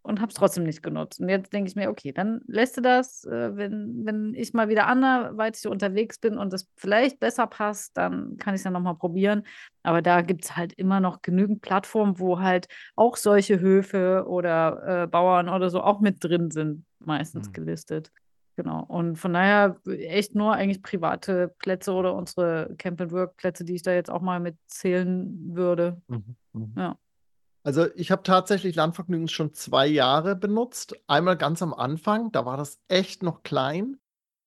und 0.08 0.20
habe 0.20 0.30
es 0.30 0.34
trotzdem 0.34 0.64
nicht 0.64 0.82
genutzt. 0.82 1.20
Und 1.20 1.28
jetzt 1.28 1.52
denke 1.52 1.68
ich 1.68 1.76
mir, 1.76 1.90
okay, 1.90 2.12
dann 2.12 2.40
lässt 2.46 2.78
du 2.78 2.80
das, 2.80 3.24
äh, 3.24 3.54
wenn, 3.56 4.06
wenn 4.06 4.34
ich 4.34 4.54
mal 4.54 4.70
wieder 4.70 4.86
anderweitig 4.86 5.66
unterwegs 5.66 6.18
bin 6.18 6.38
und 6.38 6.52
das 6.52 6.66
vielleicht 6.76 7.20
besser 7.20 7.46
passt, 7.46 7.96
dann 7.96 8.38
kann 8.38 8.54
ich 8.54 8.60
es 8.60 8.64
ja 8.64 8.70
nochmal 8.70 8.94
probieren. 8.94 9.42
Aber 9.82 10.00
da 10.00 10.22
gibt 10.22 10.46
es 10.46 10.56
halt 10.56 10.72
immer 10.72 11.00
noch 11.00 11.20
genügend 11.20 11.60
Plattformen, 11.60 12.18
wo 12.18 12.40
halt 12.40 12.68
auch 12.96 13.16
solche 13.16 13.60
Höfe 13.60 14.24
oder 14.26 15.02
äh, 15.02 15.06
Bauern 15.06 15.50
oder 15.50 15.68
so 15.68 15.82
auch 15.82 16.00
mit 16.00 16.24
drin 16.24 16.50
sind, 16.50 16.86
meistens 17.00 17.48
mhm. 17.48 17.52
gelistet. 17.52 18.10
genau. 18.56 18.84
Und 18.84 19.16
von 19.16 19.34
daher 19.34 19.76
echt 19.86 20.34
nur 20.34 20.54
eigentlich 20.54 20.82
private 20.82 21.54
Plätze 21.58 21.92
oder 21.92 22.14
unsere 22.14 22.74
Camp-and-Work-Plätze, 22.78 23.64
die 23.64 23.74
ich 23.74 23.82
da 23.82 23.92
jetzt 23.92 24.10
auch 24.10 24.22
mal 24.22 24.40
mitzählen 24.40 25.54
würde. 25.54 26.00
Mhm. 26.08 26.36
Mhm. 26.54 26.72
Ja. 26.78 26.96
Also 27.64 27.86
ich 27.96 28.10
habe 28.10 28.22
tatsächlich 28.22 28.74
Landvergnügen 28.76 29.28
schon 29.28 29.52
zwei 29.52 29.86
Jahre 29.86 30.36
benutzt. 30.36 30.96
Einmal 31.06 31.36
ganz 31.36 31.62
am 31.62 31.74
Anfang, 31.74 32.32
da 32.32 32.46
war 32.46 32.56
das 32.56 32.80
echt 32.88 33.22
noch 33.22 33.42
klein. 33.42 33.98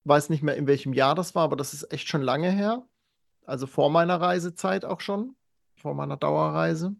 Weiß 0.04 0.30
nicht 0.30 0.42
mehr, 0.44 0.56
in 0.56 0.68
welchem 0.68 0.94
Jahr 0.94 1.14
das 1.14 1.36
war, 1.36 1.44
aber 1.44 1.56
das 1.56 1.74
ist 1.74 1.92
echt 1.94 2.08
schon 2.08 2.22
lange 2.22 2.50
her. 2.50 2.84
Also 3.46 3.68
vor 3.68 3.90
meiner 3.90 4.20
Reisezeit 4.20 4.86
auch 4.86 5.02
schon, 5.02 5.36
vor 5.76 5.94
meiner 5.94 6.18
Dauerreise. 6.18 6.96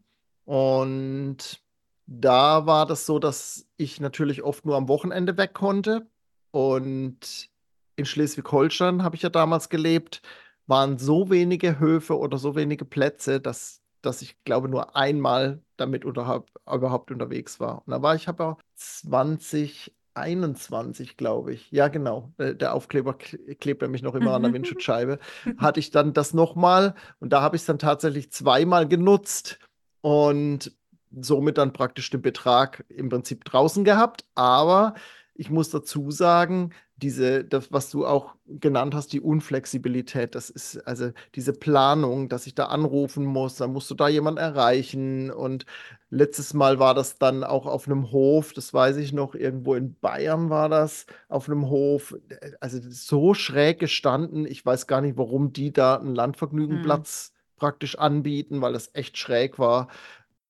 Und 0.46 1.62
da 2.06 2.66
war 2.66 2.86
das 2.86 3.06
so, 3.06 3.20
dass 3.20 3.68
ich 3.78 4.00
natürlich 4.02 4.44
oft 4.44 4.66
nur 4.66 4.76
am 4.76 4.88
Wochenende 4.88 5.38
weg 5.38 5.54
konnte. 5.54 6.08
Und 6.52 7.50
in 7.96 8.06
Schleswig-Holstein 8.06 9.04
habe 9.04 9.16
ich 9.16 9.22
ja 9.22 9.30
damals 9.30 9.70
gelebt, 9.70 10.22
waren 10.68 10.98
so 10.98 11.30
wenige 11.30 11.80
Höfe 11.80 12.18
oder 12.18 12.38
so 12.38 12.56
wenige 12.56 12.86
Plätze, 12.86 13.40
dass, 13.40 13.82
dass 14.02 14.22
ich 14.22 14.44
glaube 14.44 14.68
nur 14.68 14.96
einmal 14.96 15.62
damit 15.82 16.06
unter, 16.06 16.46
überhaupt 16.66 17.12
unterwegs 17.12 17.60
war. 17.60 17.84
Und 17.86 17.92
da 17.92 18.02
war 18.02 18.16
ich 18.16 18.30
aber 18.30 18.58
2021, 18.76 21.18
glaube 21.18 21.54
ich. 21.54 21.70
Ja, 21.72 21.90
genau. 21.90 22.32
Der, 22.38 22.54
der 22.54 22.74
Aufkleber 22.74 23.16
klebt 23.16 23.82
nämlich 23.82 24.04
noch 24.04 24.16
immer 24.16 24.34
an 24.34 24.44
der 24.44 24.54
Windschutzscheibe. 24.54 25.20
Hatte 25.58 25.82
ich 25.82 25.92
dann 25.92 26.14
das 26.14 26.34
nochmal 26.34 26.96
und 27.20 27.34
da 27.34 27.42
habe 27.42 27.58
ich 27.58 27.64
es 27.64 27.66
dann 27.66 27.80
tatsächlich 27.80 28.32
zweimal 28.32 28.88
genutzt 28.88 29.60
und 30.02 30.72
somit 31.20 31.58
dann 31.58 31.74
praktisch 31.74 32.10
den 32.10 32.22
Betrag 32.22 32.86
im 32.88 33.10
Prinzip 33.10 33.44
draußen 33.44 33.84
gehabt. 33.84 34.24
Aber 34.36 34.94
ich 35.42 35.50
muss 35.50 35.72
dazu 35.72 36.12
sagen, 36.12 36.70
diese, 36.98 37.44
das, 37.44 37.74
was 37.74 37.90
du 37.90 38.06
auch 38.06 38.36
genannt 38.46 38.94
hast, 38.94 39.12
die 39.12 39.22
Unflexibilität, 39.22 40.36
das 40.36 40.52
ist 40.52 40.78
also 40.86 41.10
diese 41.34 41.52
Planung, 41.52 42.30
dass 42.30 42.46
ich 42.46 42.54
da 42.54 42.66
anrufen 42.66 43.26
muss, 43.26 43.56
dann 43.56 43.74
musst 43.74 43.90
du 43.90 43.96
da 43.96 44.08
jemanden 44.08 44.38
erreichen. 44.38 45.32
Und 45.32 45.66
letztes 46.12 46.54
Mal 46.54 46.78
war 46.78 46.94
das 46.94 47.18
dann 47.18 47.44
auch 47.44 47.66
auf 47.66 47.88
einem 47.88 48.12
Hof, 48.12 48.54
das 48.54 48.72
weiß 48.72 48.98
ich 48.98 49.14
noch, 49.14 49.34
irgendwo 49.34 49.74
in 49.74 49.96
Bayern 49.96 50.52
war 50.52 50.70
das, 50.70 51.08
auf 51.28 51.50
einem 51.50 51.72
Hof, 51.72 52.16
also 52.60 52.78
so 52.92 53.34
schräg 53.34 53.80
gestanden, 53.80 54.46
ich 54.46 54.64
weiß 54.64 54.86
gar 54.86 55.02
nicht, 55.02 55.18
warum 55.18 55.54
die 55.54 55.74
da 55.74 55.96
einen 55.96 56.14
Landvergnügenplatz 56.14 57.34
mhm. 57.34 57.58
praktisch 57.58 57.98
anbieten, 57.98 58.62
weil 58.62 58.74
das 58.74 58.92
echt 58.94 59.18
schräg 59.18 59.58
war 59.58 59.88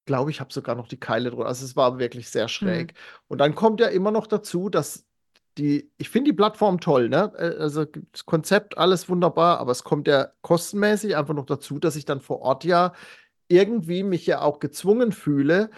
glaube 0.06 0.32
ich, 0.32 0.40
habe 0.40 0.54
sogar 0.54 0.76
noch 0.76 0.88
die 0.88 1.00
Keile 1.00 1.30
drunter. 1.30 1.48
Also 1.48 1.66
es 1.66 1.76
war 1.76 2.00
wirklich 2.00 2.30
sehr 2.30 2.48
schräg. 2.48 2.94
Mhm. 2.94 2.98
Und 3.28 3.38
dann 3.40 3.56
kommt 3.56 3.80
ja 3.80 3.88
immer 3.88 4.12
noch 4.12 4.28
dazu, 4.28 4.70
dass 4.70 5.06
die, 5.58 5.92
ich 5.98 6.10
finde 6.10 6.32
die 6.32 6.36
Plattform 6.36 6.80
toll, 6.80 7.10
ne? 7.10 7.32
Äh, 7.38 7.62
also 7.62 7.86
das 7.86 8.26
Konzept, 8.26 8.78
alles 8.78 9.10
wunderbar, 9.10 9.60
aber 9.60 9.72
es 9.72 9.84
kommt 9.84 10.08
ja 10.08 10.30
kostenmäßig 10.42 11.16
einfach 11.18 11.34
noch 11.34 11.46
dazu, 11.46 11.80
dass 11.80 11.96
ich 11.96 12.06
dann 12.06 12.22
vor 12.22 12.42
Ort 12.42 12.64
ja 12.64 12.94
irgendwie 13.48 14.04
mich 14.04 14.26
ja 14.26 14.42
auch 14.42 14.60
gezwungen 14.60 15.12
fühle, 15.12 15.70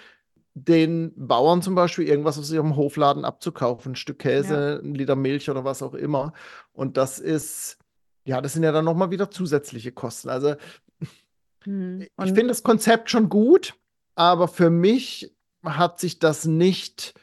den 0.53 1.11
Bauern 1.15 1.63
zum 1.63 1.73
Beispiel 1.73 2.07
irgendwas 2.07 2.37
aus 2.37 2.51
ihrem 2.51 2.75
Hofladen 2.75 3.25
abzukaufen, 3.25 3.93
ein 3.93 3.95
Stück 3.95 4.19
Käse, 4.19 4.79
ja. 4.83 4.87
ein 4.87 4.93
Liter 4.93 5.15
Milch 5.15 5.49
oder 5.49 5.65
was 5.65 5.81
auch 5.81 5.95
immer. 5.95 6.33
Und 6.73 6.97
das 6.97 7.17
ist, 7.17 7.79
ja, 8.25 8.39
das 8.41 8.53
sind 8.53 8.61
ja 8.61 8.71
dann 8.71 8.85
nochmal 8.85 9.09
wieder 9.09 9.31
zusätzliche 9.31 9.91
Kosten. 9.91 10.29
Also 10.29 10.53
hm. 11.63 12.01
ich 12.01 12.33
finde 12.33 12.47
das 12.47 12.61
Konzept 12.61 13.09
schon 13.09 13.29
gut, 13.29 13.73
aber 14.15 14.47
für 14.47 14.69
mich 14.69 15.33
hat 15.63 15.99
sich 15.99 16.19
das 16.19 16.45
nicht, 16.45 17.13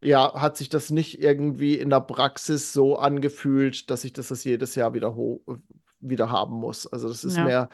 ja, 0.00 0.34
hat 0.40 0.56
sich 0.56 0.68
das 0.68 0.90
nicht 0.90 1.20
irgendwie 1.22 1.74
in 1.74 1.90
der 1.90 2.00
Praxis 2.00 2.72
so 2.72 2.96
angefühlt, 2.96 3.90
dass 3.90 4.04
ich 4.04 4.12
das, 4.12 4.28
das 4.28 4.44
jedes 4.44 4.74
Jahr 4.74 4.94
wieder, 4.94 5.16
wieder 6.00 6.30
haben 6.30 6.54
muss. 6.54 6.86
Also 6.86 7.08
das 7.08 7.24
ist 7.24 7.36
ja. 7.36 7.44
mehr, 7.44 7.68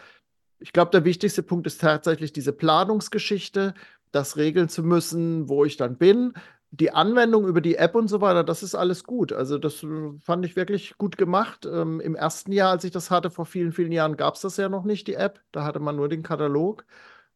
ich 0.58 0.72
glaube, 0.72 0.90
der 0.90 1.04
wichtigste 1.04 1.42
Punkt 1.42 1.66
ist 1.66 1.80
tatsächlich 1.80 2.32
diese 2.32 2.52
Planungsgeschichte, 2.52 3.74
das 4.12 4.36
regeln 4.36 4.68
zu 4.68 4.82
müssen, 4.82 5.48
wo 5.48 5.64
ich 5.64 5.76
dann 5.76 5.98
bin. 5.98 6.32
Die 6.70 6.90
Anwendung 6.90 7.46
über 7.46 7.60
die 7.60 7.76
App 7.76 7.94
und 7.94 8.08
so 8.08 8.20
weiter, 8.20 8.42
das 8.42 8.62
ist 8.62 8.74
alles 8.74 9.04
gut. 9.04 9.32
Also 9.32 9.58
das 9.58 9.82
äh, 9.82 10.12
fand 10.20 10.44
ich 10.44 10.56
wirklich 10.56 10.96
gut 10.98 11.16
gemacht. 11.16 11.66
Ähm, 11.66 12.00
Im 12.00 12.14
ersten 12.16 12.50
Jahr, 12.50 12.70
als 12.70 12.84
ich 12.84 12.90
das 12.90 13.10
hatte, 13.10 13.30
vor 13.30 13.46
vielen, 13.46 13.72
vielen 13.72 13.92
Jahren, 13.92 14.16
gab 14.16 14.34
es 14.34 14.40
das 14.40 14.56
ja 14.56 14.68
noch 14.68 14.84
nicht, 14.84 15.06
die 15.06 15.14
App. 15.14 15.40
Da 15.52 15.64
hatte 15.64 15.78
man 15.78 15.96
nur 15.96 16.08
den 16.08 16.22
Katalog. 16.22 16.84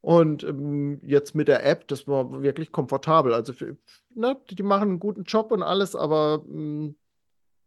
Und 0.01 0.44
ähm, 0.44 1.01
jetzt 1.03 1.34
mit 1.34 1.49
der 1.49 1.66
App, 1.66 1.88
das 1.88 2.07
war 2.07 2.42
wirklich 2.42 2.70
komfortabel. 2.70 3.34
Also, 3.34 3.53
für, 3.53 3.76
ne, 4.14 4.36
die 4.51 4.62
machen 4.62 4.88
einen 4.90 5.01
guten 5.01 5.24
Job 5.24 5.51
und 5.51 5.62
alles, 5.62 5.96
aber 5.96 6.44
ähm, 6.49 6.96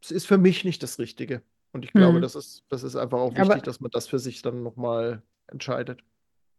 es 0.02 0.12
ist 0.12 0.28
für 0.28 0.38
mich 0.38 0.64
nicht 0.64 0.82
das 0.82 0.98
Richtige. 0.98 1.42
Und 1.74 1.86
ich 1.86 1.94
glaube, 1.94 2.18
mhm. 2.18 2.22
das, 2.22 2.36
ist, 2.36 2.64
das 2.70 2.84
ist 2.84 2.96
einfach 2.96 3.20
auch 3.20 3.32
wichtig, 3.32 3.52
aber 3.52 3.60
dass 3.60 3.80
man 3.80 3.92
das 3.92 4.08
für 4.08 4.20
sich 4.20 4.42
dann 4.42 4.64
nochmal 4.64 5.22
entscheidet. 5.48 6.02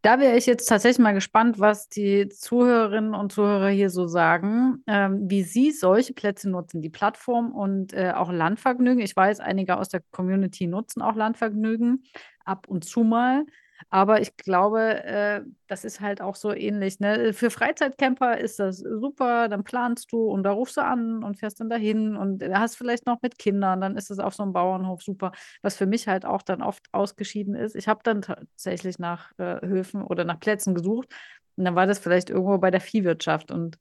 Da 0.01 0.19
wäre 0.19 0.35
ich 0.35 0.45
jetzt 0.47 0.65
tatsächlich 0.65 1.01
mal 1.01 1.13
gespannt, 1.13 1.61
was 1.61 1.87
die 1.87 2.27
Zuhörerinnen 2.27 3.15
und 3.15 3.31
Zuhörer 3.31 3.69
hier 3.69 3.89
so 3.89 4.05
sagen, 4.05 4.83
ähm, 4.85 5.29
wie 5.29 5.43
sie 5.43 5.71
solche 5.71 6.13
Plätze 6.13 6.49
nutzen, 6.49 6.81
die 6.81 6.89
Plattform 6.89 7.53
und 7.53 7.93
äh, 7.93 8.11
auch 8.13 8.29
Landvergnügen. 8.29 8.99
Ich 8.99 9.15
weiß, 9.15 9.39
einige 9.39 9.77
aus 9.77 9.87
der 9.87 10.01
Community 10.11 10.67
nutzen 10.67 11.01
auch 11.01 11.15
Landvergnügen 11.15 12.03
ab 12.43 12.67
und 12.67 12.83
zu 12.83 13.03
mal. 13.05 13.45
Aber 13.89 14.21
ich 14.21 14.35
glaube, 14.37 15.03
äh, 15.03 15.41
das 15.67 15.85
ist 15.85 16.01
halt 16.01 16.21
auch 16.21 16.35
so 16.35 16.53
ähnlich. 16.53 16.99
Ne? 16.99 17.33
Für 17.33 17.49
Freizeitcamper 17.49 18.37
ist 18.37 18.59
das 18.59 18.77
super, 18.77 19.47
dann 19.47 19.63
planst 19.63 20.11
du 20.11 20.29
und 20.29 20.43
da 20.43 20.51
rufst 20.51 20.77
du 20.77 20.81
an 20.81 21.23
und 21.23 21.39
fährst 21.39 21.59
dann 21.59 21.69
dahin 21.69 22.15
und 22.15 22.43
hast 22.43 22.75
vielleicht 22.75 23.05
noch 23.05 23.21
mit 23.21 23.37
Kindern, 23.37 23.81
dann 23.81 23.97
ist 23.97 24.11
es 24.11 24.19
auf 24.19 24.35
so 24.35 24.43
einem 24.43 24.53
Bauernhof 24.53 25.01
super. 25.01 25.31
Was 25.61 25.77
für 25.77 25.85
mich 25.85 26.07
halt 26.07 26.25
auch 26.25 26.41
dann 26.41 26.61
oft 26.61 26.85
ausgeschieden 26.91 27.55
ist. 27.55 27.75
Ich 27.75 27.87
habe 27.87 28.01
dann 28.03 28.21
tatsächlich 28.21 28.99
nach 28.99 29.31
äh, 29.37 29.65
Höfen 29.65 30.03
oder 30.03 30.25
nach 30.25 30.39
Plätzen 30.39 30.75
gesucht 30.75 31.09
und 31.55 31.65
dann 31.65 31.75
war 31.75 31.87
das 31.87 31.99
vielleicht 31.99 32.29
irgendwo 32.29 32.57
bei 32.57 32.71
der 32.71 32.81
Viehwirtschaft 32.81 33.51
und 33.51 33.77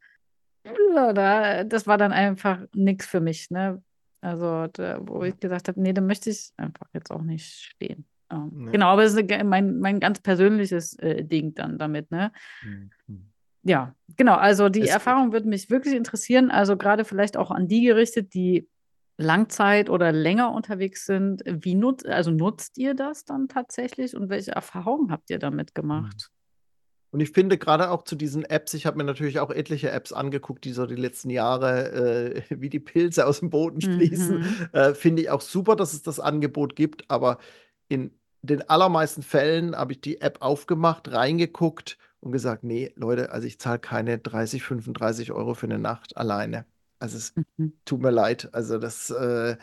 ja, 0.95 1.13
da, 1.13 1.65
das 1.65 1.87
war 1.87 1.99
dann 1.99 2.13
einfach 2.13 2.61
nichts 2.75 3.07
für 3.07 3.21
mich. 3.21 3.51
Ne? 3.51 3.83
Also, 4.21 4.69
da, 4.69 4.99
wo 5.03 5.25
ich 5.25 5.39
gesagt 5.41 5.69
habe, 5.69 5.81
nee, 5.81 5.93
da 5.93 6.01
möchte 6.01 6.31
ich 6.31 6.53
einfach 6.57 6.87
jetzt 6.93 7.11
auch 7.11 7.23
nicht 7.23 7.47
stehen. 7.47 8.07
Ähm, 8.33 8.65
ja. 8.67 8.71
Genau, 8.73 8.87
aber 8.87 9.05
es 9.05 9.15
ist 9.15 9.45
mein, 9.45 9.79
mein 9.79 10.01
ganz 10.01 10.21
persönliches 10.21 10.99
äh, 10.99 11.25
Ding 11.25 11.55
dann 11.55 11.79
damit, 11.79 12.11
ne? 12.11 12.33
Mhm. 12.65 12.91
Ja, 13.65 13.95
genau. 14.17 14.35
Also 14.35 14.69
die 14.69 14.83
es 14.83 14.91
Erfahrung 14.91 15.33
würde 15.33 15.49
mich 15.49 15.71
wirklich 15.71 15.95
interessieren. 15.95 16.51
Also 16.51 16.77
gerade 16.77 17.05
vielleicht 17.05 17.37
auch 17.37 17.51
an 17.51 17.69
die 17.69 17.83
gerichtet, 17.83 18.35
die 18.35 18.69
Langzeit 19.19 19.89
oder 19.89 20.11
länger 20.11 20.53
unterwegs 20.53 21.07
sind. 21.07 21.43
Wie 21.47 21.75
nutzt, 21.75 22.07
also 22.07 22.31
nutzt 22.31 22.77
ihr 22.79 22.95
das 22.95 23.25
dann 23.25 23.49
tatsächlich 23.49 24.17
und 24.17 24.31
welche 24.31 24.53
Erfahrungen 24.53 25.13
habt 25.13 25.31
ihr 25.31 25.39
damit 25.39 25.75
gemacht? 25.75 26.31
Mhm. 26.31 26.43
Und 27.13 27.21
ich 27.21 27.31
finde 27.31 27.59
gerade 27.59 27.91
auch 27.91 28.05
zu 28.05 28.17
diesen 28.17 28.43
Apps, 28.47 28.73
ich 28.73 28.87
habe 28.87 28.97
mir 28.97 29.05
natürlich 29.05 29.39
auch 29.39 29.51
etliche 29.51 29.91
Apps 29.91 30.15
angeguckt, 30.15 30.65
die 30.65 30.73
so 30.73 30.87
die 30.87 30.97
letzten 30.97 31.29
Jahre 31.29 31.93
äh, 31.93 32.43
wie 32.61 32.71
die 32.71 32.81
Pilze 32.81 33.27
aus 33.27 33.41
dem 33.41 33.51
Boden 33.51 33.81
sprießen. 33.81 34.39
Mhm. 34.39 34.69
Äh, 34.73 34.95
finde 34.95 35.23
ich 35.23 35.31
auch 35.31 35.43
super, 35.43 35.77
dass 35.77 35.93
es 35.93 36.03
das 36.03 36.21
Angebot 36.21 36.75
gibt, 36.75 37.05
aber 37.09 37.39
in 37.89 38.13
den 38.43 38.69
allermeisten 38.69 39.23
Fällen 39.23 39.77
habe 39.77 39.93
ich 39.93 40.01
die 40.01 40.21
App 40.21 40.39
aufgemacht, 40.41 41.11
reingeguckt 41.13 41.97
und 42.21 42.33
gesagt, 42.33 42.65
nee, 42.65 42.93
Leute, 42.97 43.33
also 43.33 43.47
ich 43.47 43.59
zahle 43.59 43.79
keine 43.79 44.19
30, 44.19 44.63
35 44.63 45.33
Euro 45.33 45.55
für 45.55 45.67
eine 45.67 45.79
Nacht 45.79 46.17
alleine. 46.17 46.67
Also 46.99 47.19
es 47.19 47.35
mhm. 47.57 47.73
tut 47.85 48.01
mir 48.01 48.11
leid. 48.11 48.49
Also 48.53 48.79
das 48.79 49.11
äh, 49.11 49.57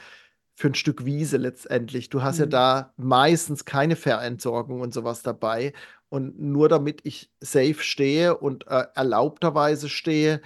für 0.55 0.67
ein 0.67 0.75
Stück 0.75 1.05
Wiese 1.05 1.37
letztendlich. 1.37 2.09
Du 2.09 2.21
hast 2.21 2.35
mhm. 2.37 2.43
ja 2.43 2.45
da 2.47 2.93
meistens 2.97 3.65
keine 3.65 3.95
Verentsorgung 3.95 4.81
und 4.81 4.93
sowas 4.93 5.23
dabei. 5.23 5.73
Und 6.09 6.39
nur 6.39 6.69
damit 6.69 7.01
ich 7.03 7.31
safe 7.39 7.77
stehe 7.79 8.37
und 8.37 8.67
äh, 8.67 8.85
erlaubterweise 8.95 9.87
stehe, 9.87 10.41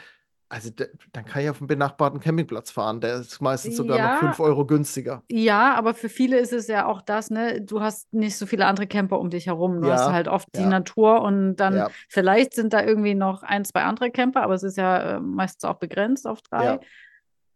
also 0.53 0.69
dann 1.13 1.25
kann 1.25 1.41
ich 1.41 1.49
auf 1.49 1.59
einen 1.59 1.67
benachbarten 1.67 2.19
Campingplatz 2.19 2.69
fahren. 2.69 3.01
Der 3.01 3.15
ist 3.15 3.41
meistens 3.41 3.75
sogar 3.75 3.97
ja, 3.97 4.13
noch 4.13 4.19
5 4.19 4.39
Euro 4.39 4.67
günstiger. 4.67 5.23
Ja, 5.31 5.73
aber 5.73 5.95
für 5.95 6.09
viele 6.09 6.37
ist 6.37 6.53
es 6.53 6.67
ja 6.67 6.85
auch 6.85 7.01
das, 7.01 7.31
ne? 7.31 7.59
Du 7.59 7.81
hast 7.81 8.13
nicht 8.13 8.37
so 8.37 8.45
viele 8.45 8.67
andere 8.67 8.85
Camper 8.85 9.19
um 9.19 9.31
dich 9.31 9.47
herum. 9.47 9.81
Du 9.81 9.87
ja, 9.87 9.95
hast 9.95 10.11
halt 10.11 10.27
oft 10.27 10.47
ja. 10.55 10.61
die 10.61 10.69
Natur 10.69 11.23
und 11.23 11.55
dann 11.55 11.87
vielleicht 12.07 12.53
sind 12.53 12.71
da 12.71 12.83
irgendwie 12.83 13.15
noch 13.15 13.41
ein, 13.41 13.65
zwei 13.65 13.81
andere 13.81 14.11
Camper, 14.11 14.43
aber 14.43 14.53
es 14.53 14.61
ist 14.61 14.77
ja 14.77 15.15
äh, 15.15 15.19
meistens 15.19 15.63
auch 15.63 15.79
begrenzt 15.79 16.27
auf 16.27 16.43
drei. 16.43 16.79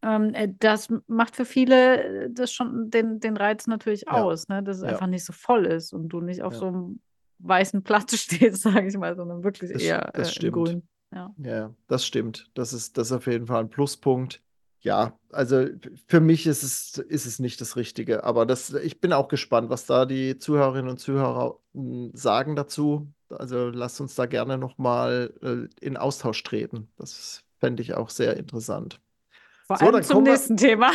Ähm, 0.02 0.34
äh, 0.34 0.50
das 0.60 0.88
macht 1.06 1.36
für 1.36 1.46
viele 1.46 2.04
äh, 2.04 2.30
das 2.32 2.52
schon 2.52 2.90
den, 2.90 3.20
den 3.20 3.38
Reiz 3.38 3.68
natürlich 3.68 4.10
aus, 4.10 4.48
ne? 4.48 4.64
dass 4.64 4.78
es 4.78 4.84
einfach 4.84 5.08
nicht 5.08 5.24
so 5.24 5.34
voll 5.34 5.68
ist 5.68 5.94
und 5.94 6.10
du 6.10 6.22
nicht 6.22 6.42
auf 6.42 6.56
so 6.56 6.68
einem 6.68 7.00
weißen 7.40 7.84
Platz 7.84 8.16
stehst, 8.18 8.64
sage 8.64 8.88
ich 8.88 8.98
mal, 8.98 9.16
sondern 9.16 9.44
wirklich 9.44 9.72
das, 9.72 9.84
eher 9.84 10.12
das 10.14 10.36
äh, 10.38 10.50
grün. 10.50 10.88
Ja. 11.14 11.34
ja, 11.38 11.74
das 11.88 12.06
stimmt. 12.06 12.50
Das 12.54 12.74
ist, 12.74 12.98
das 12.98 13.08
ist 13.08 13.14
auf 13.14 13.28
jeden 13.28 13.48
Fall 13.48 13.62
ein 13.62 13.70
Pluspunkt. 13.70 14.42
Ja, 14.82 15.18
also 15.32 15.66
für 16.08 16.20
mich 16.20 16.46
ist 16.46 16.64
es, 16.64 16.98
ist 16.98 17.26
es 17.26 17.40
nicht 17.40 17.60
das 17.60 17.76
Richtige. 17.76 18.24
Aber 18.24 18.46
das, 18.46 18.74
ich 18.74 19.02
bin 19.02 19.12
auch 19.14 19.28
gespannt, 19.28 19.70
was 19.70 19.86
da 19.86 20.06
die 20.06 20.38
Zuhörerinnen 20.38 20.90
und 20.90 20.98
Zuhörer 21.00 21.60
hm, 21.74 22.12
sagen 22.14 22.56
dazu. 22.56 23.12
Also 23.30 23.70
lasst 23.70 24.00
uns 24.00 24.16
da 24.16 24.26
gerne 24.26 24.58
nochmal 24.58 25.34
äh, 25.42 25.86
in 25.86 25.98
Austausch 25.98 26.44
treten. 26.44 26.90
Das 26.98 27.44
fände 27.60 27.82
ich 27.82 27.96
auch 27.96 28.10
sehr 28.10 28.38
interessant. 28.38 29.02
Vor 29.68 29.82
allem 29.82 30.02
so, 30.02 30.14
zum 30.14 30.24
nächsten 30.24 30.58
wir... 30.62 30.70
Thema. 30.70 30.92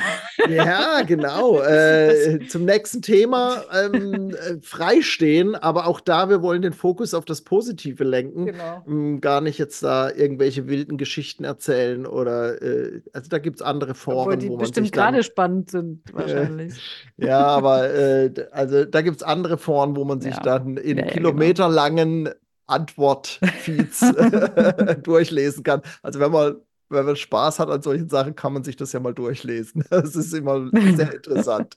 Ja, 0.49 1.03
genau. 1.07 1.61
Äh, 1.61 2.47
zum 2.49 2.65
nächsten 2.65 3.03
Thema 3.03 3.65
ähm, 3.71 4.31
äh, 4.31 4.63
freistehen, 4.63 5.55
aber 5.55 5.87
auch 5.87 6.01
da, 6.01 6.31
wir 6.31 6.41
wollen 6.41 6.63
den 6.63 6.73
Fokus 6.73 7.13
auf 7.13 7.27
das 7.27 7.43
Positive 7.43 8.03
lenken. 8.03 8.47
Genau. 8.47 8.83
Ähm, 8.89 9.21
gar 9.21 9.43
nicht 9.43 9.59
jetzt 9.59 9.83
da 9.83 10.11
irgendwelche 10.11 10.69
wilden 10.69 10.97
Geschichten 10.97 11.45
erzählen 11.45 12.07
oder 12.07 12.63
äh, 12.63 13.03
also 13.13 13.29
da 13.29 13.39
gibt 13.39 13.57
es 13.57 13.63
andere 13.63 13.95
Foren, 13.95 14.41
die 14.41 14.49
wo 14.49 14.57
man 14.57 14.61
bestimmt 14.61 14.91
gerade 14.91 15.23
spannend 15.23 15.71
sind, 15.71 16.03
wahrscheinlich. 16.15 16.81
ja, 17.19 17.45
aber 17.45 17.93
äh, 17.93 18.33
also 18.53 18.87
da 18.87 19.03
gibt 19.03 19.17
es 19.17 19.23
andere 19.23 19.59
Foren, 19.59 19.97
wo 19.97 20.07
man 20.07 20.23
sich 20.23 20.35
ja. 20.35 20.41
dann 20.41 20.79
in 20.79 20.97
ja, 20.97 21.05
kilometerlangen 21.05 22.25
genau. 22.25 22.37
Antwortfeeds 22.69 24.01
durchlesen 25.03 25.63
kann. 25.63 25.83
Also 26.03 26.21
wenn 26.21 26.33
man 26.33 26.57
wenn 26.93 27.07
man 27.07 27.17
Spaß 27.17 27.59
hat 27.59 27.69
an 27.69 27.83
solchen 27.83 28.09
Sachen, 28.09 28.35
kann 28.35 28.53
man 28.53 28.65
sich 28.65 28.77
das 28.77 28.93
ja 28.93 29.01
mal 29.01 29.15
durchlesen. 29.15 29.85
Das 29.91 30.17
ist 30.17 30.33
immer 30.33 30.71
sehr 30.97 31.15
interessant. 31.15 31.77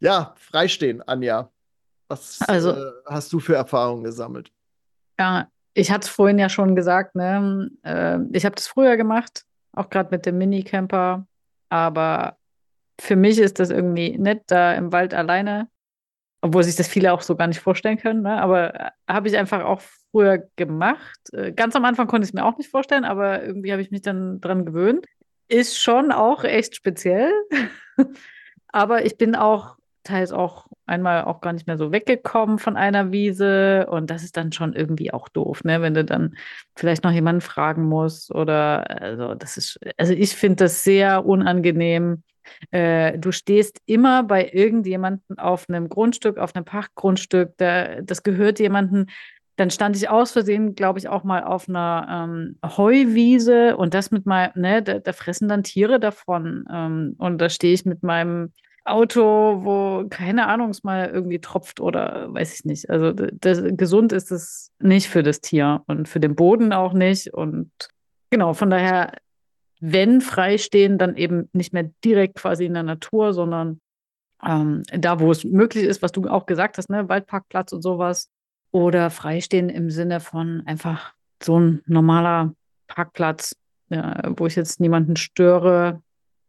ja, 0.00 0.34
freistehen, 0.36 1.02
Anja. 1.02 1.50
Was 2.08 2.40
also, 2.42 2.70
äh, 2.70 2.92
hast 3.06 3.32
du 3.32 3.40
für 3.40 3.54
Erfahrungen 3.54 4.04
gesammelt? 4.04 4.52
Ja, 5.18 5.48
ich 5.72 5.90
hatte 5.90 6.06
es 6.06 6.08
vorhin 6.08 6.38
ja 6.38 6.48
schon 6.48 6.76
gesagt, 6.76 7.14
ne? 7.14 7.70
Äh, 7.82 8.18
ich 8.32 8.44
habe 8.44 8.54
das 8.54 8.66
früher 8.66 8.96
gemacht, 8.96 9.44
auch 9.72 9.90
gerade 9.90 10.10
mit 10.10 10.26
dem 10.26 10.38
Minicamper. 10.38 11.26
Aber 11.68 12.36
für 13.00 13.16
mich 13.16 13.38
ist 13.38 13.58
das 13.58 13.70
irgendwie 13.70 14.16
nett, 14.18 14.42
da 14.46 14.74
im 14.74 14.92
Wald 14.92 15.14
alleine 15.14 15.68
obwohl 16.44 16.62
sich 16.62 16.76
das 16.76 16.88
viele 16.88 17.10
auch 17.14 17.22
so 17.22 17.36
gar 17.36 17.46
nicht 17.46 17.60
vorstellen 17.60 17.96
können. 17.96 18.20
Ne? 18.20 18.38
Aber 18.38 18.74
äh, 18.74 18.90
habe 19.08 19.28
ich 19.28 19.36
einfach 19.38 19.64
auch 19.64 19.80
früher 20.12 20.46
gemacht. 20.56 21.18
Äh, 21.32 21.52
ganz 21.52 21.74
am 21.74 21.86
Anfang 21.86 22.06
konnte 22.06 22.26
ich 22.26 22.30
es 22.30 22.34
mir 22.34 22.44
auch 22.44 22.58
nicht 22.58 22.70
vorstellen, 22.70 23.06
aber 23.06 23.42
irgendwie 23.42 23.72
habe 23.72 23.80
ich 23.80 23.90
mich 23.90 24.02
dann 24.02 24.42
dran 24.42 24.66
gewöhnt. 24.66 25.06
Ist 25.48 25.78
schon 25.78 26.12
auch 26.12 26.44
echt 26.44 26.76
speziell. 26.76 27.32
aber 28.68 29.06
ich 29.06 29.16
bin 29.16 29.34
auch 29.34 29.76
teils 30.02 30.32
auch 30.32 30.66
einmal 30.84 31.24
auch 31.24 31.40
gar 31.40 31.54
nicht 31.54 31.66
mehr 31.66 31.78
so 31.78 31.92
weggekommen 31.92 32.58
von 32.58 32.76
einer 32.76 33.10
Wiese 33.10 33.86
und 33.88 34.10
das 34.10 34.22
ist 34.22 34.36
dann 34.36 34.52
schon 34.52 34.74
irgendwie 34.74 35.14
auch 35.14 35.30
doof, 35.30 35.64
ne? 35.64 35.80
Wenn 35.80 35.94
du 35.94 36.04
dann 36.04 36.36
vielleicht 36.76 37.04
noch 37.04 37.12
jemanden 37.12 37.40
fragen 37.40 37.84
musst 37.84 38.30
oder 38.30 39.00
also 39.00 39.34
das 39.34 39.56
ist, 39.56 39.80
also 39.96 40.12
ich 40.12 40.36
finde 40.36 40.56
das 40.64 40.84
sehr 40.84 41.24
unangenehm, 41.24 42.22
äh, 42.70 43.18
du 43.18 43.32
stehst 43.32 43.80
immer 43.86 44.22
bei 44.22 44.50
irgendjemandem 44.52 45.38
auf 45.38 45.68
einem 45.68 45.88
Grundstück, 45.88 46.38
auf 46.38 46.54
einem 46.54 46.64
Pachtgrundstück, 46.64 47.56
der, 47.58 48.02
das 48.02 48.22
gehört 48.22 48.58
jemandem. 48.58 49.06
Dann 49.56 49.70
stand 49.70 49.96
ich 49.96 50.08
aus 50.08 50.32
Versehen, 50.32 50.74
glaube 50.74 50.98
ich, 50.98 51.08
auch 51.08 51.22
mal 51.22 51.44
auf 51.44 51.68
einer 51.68 52.26
ähm, 52.28 52.58
Heuwiese 52.76 53.76
und 53.76 53.94
das 53.94 54.10
mit 54.10 54.26
meinem, 54.26 54.50
ne, 54.56 54.82
da, 54.82 54.98
da, 54.98 55.12
fressen 55.12 55.48
dann 55.48 55.62
Tiere 55.62 56.00
davon. 56.00 56.64
Ähm, 56.72 57.14
und 57.18 57.38
da 57.38 57.48
stehe 57.48 57.72
ich 57.72 57.84
mit 57.84 58.02
meinem 58.02 58.52
Auto, 58.84 59.64
wo 59.64 60.06
keine 60.10 60.46
Ahnung, 60.46 60.70
es 60.70 60.84
mal 60.84 61.08
irgendwie 61.08 61.40
tropft 61.40 61.80
oder 61.80 62.32
weiß 62.34 62.54
ich 62.54 62.64
nicht. 62.64 62.90
Also 62.90 63.12
das, 63.12 63.62
gesund 63.76 64.12
ist 64.12 64.30
es 64.30 64.72
nicht 64.78 65.08
für 65.08 65.22
das 65.22 65.40
Tier 65.40 65.82
und 65.86 66.08
für 66.08 66.20
den 66.20 66.34
Boden 66.34 66.72
auch 66.72 66.92
nicht. 66.92 67.32
Und 67.32 67.70
genau, 68.30 68.52
von 68.52 68.68
daher 68.68 69.12
wenn 69.86 70.22
freistehen, 70.22 70.96
dann 70.96 71.14
eben 71.14 71.50
nicht 71.52 71.74
mehr 71.74 71.90
direkt 72.02 72.36
quasi 72.36 72.64
in 72.64 72.72
der 72.72 72.84
Natur, 72.84 73.34
sondern 73.34 73.80
ähm, 74.42 74.82
da, 74.90 75.20
wo 75.20 75.30
es 75.30 75.44
möglich 75.44 75.84
ist, 75.84 76.00
was 76.00 76.10
du 76.10 76.26
auch 76.26 76.46
gesagt 76.46 76.78
hast, 76.78 76.88
ne, 76.88 77.06
Waldparkplatz 77.10 77.70
und 77.72 77.82
sowas. 77.82 78.30
Oder 78.70 79.10
freistehen 79.10 79.68
im 79.68 79.90
Sinne 79.90 80.20
von 80.20 80.62
einfach 80.64 81.12
so 81.42 81.60
ein 81.60 81.82
normaler 81.84 82.54
Parkplatz, 82.86 83.56
ja, 83.90 84.22
wo 84.38 84.46
ich 84.46 84.56
jetzt 84.56 84.80
niemanden 84.80 85.16
störe. 85.16 86.02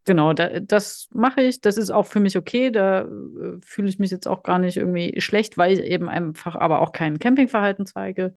Genau, 0.06 0.32
da, 0.32 0.62
das 0.62 1.10
mache 1.12 1.42
ich. 1.42 1.60
Das 1.60 1.76
ist 1.76 1.92
auch 1.92 2.06
für 2.06 2.22
mich 2.22 2.38
okay. 2.38 2.72
Da 2.72 3.02
äh, 3.02 3.60
fühle 3.66 3.90
ich 3.90 4.00
mich 4.00 4.12
jetzt 4.12 4.30
auch 4.30 4.44
gar 4.44 4.60
nicht 4.60 4.78
irgendwie 4.78 5.20
schlecht, 5.20 5.58
weil 5.58 5.74
ich 5.74 5.84
eben 5.84 6.08
einfach 6.08 6.56
aber 6.56 6.80
auch 6.80 6.94
kein 6.94 7.20
Campingverhalten 7.20 7.86
zeige. 7.86 8.34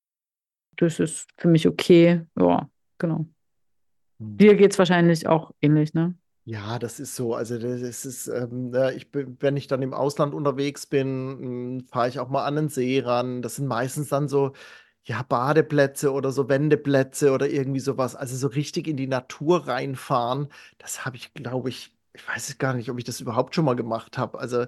Das 0.76 0.98
ist 0.98 1.28
für 1.36 1.48
mich 1.48 1.68
okay. 1.68 2.22
Ja, 2.36 2.68
genau. 2.98 3.26
Hm. 4.18 4.36
Dir 4.36 4.54
geht 4.56 4.72
es 4.72 4.78
wahrscheinlich 4.78 5.26
auch 5.26 5.52
ähnlich, 5.60 5.94
ne? 5.94 6.14
Ja, 6.44 6.78
das 6.78 6.98
ist 6.98 7.14
so. 7.14 7.34
Also 7.34 7.58
das 7.58 8.06
ist, 8.06 8.26
ähm, 8.28 8.74
ich 8.96 9.10
bin, 9.10 9.36
wenn 9.40 9.58
ich 9.58 9.66
dann 9.66 9.82
im 9.82 9.92
Ausland 9.92 10.32
unterwegs 10.32 10.86
bin, 10.86 11.36
hm, 11.78 11.86
fahre 11.86 12.08
ich 12.08 12.18
auch 12.20 12.30
mal 12.30 12.46
an 12.46 12.56
den 12.56 12.68
See 12.70 13.00
ran. 13.00 13.42
Das 13.42 13.56
sind 13.56 13.66
meistens 13.66 14.08
dann 14.08 14.28
so, 14.28 14.52
ja, 15.04 15.22
Badeplätze 15.22 16.12
oder 16.12 16.32
so 16.32 16.48
Wendeplätze 16.48 17.32
oder 17.32 17.48
irgendwie 17.50 17.80
sowas. 17.80 18.16
Also 18.16 18.36
so 18.36 18.48
richtig 18.48 18.88
in 18.88 18.96
die 18.96 19.06
Natur 19.06 19.68
reinfahren, 19.68 20.48
das 20.78 21.04
habe 21.04 21.16
ich, 21.16 21.34
glaube 21.34 21.68
ich, 21.68 21.92
ich 22.14 22.26
weiß 22.26 22.48
es 22.48 22.58
gar 22.58 22.74
nicht, 22.74 22.90
ob 22.90 22.98
ich 22.98 23.04
das 23.04 23.20
überhaupt 23.20 23.54
schon 23.54 23.64
mal 23.66 23.76
gemacht 23.76 24.18
habe. 24.18 24.38
Also 24.38 24.64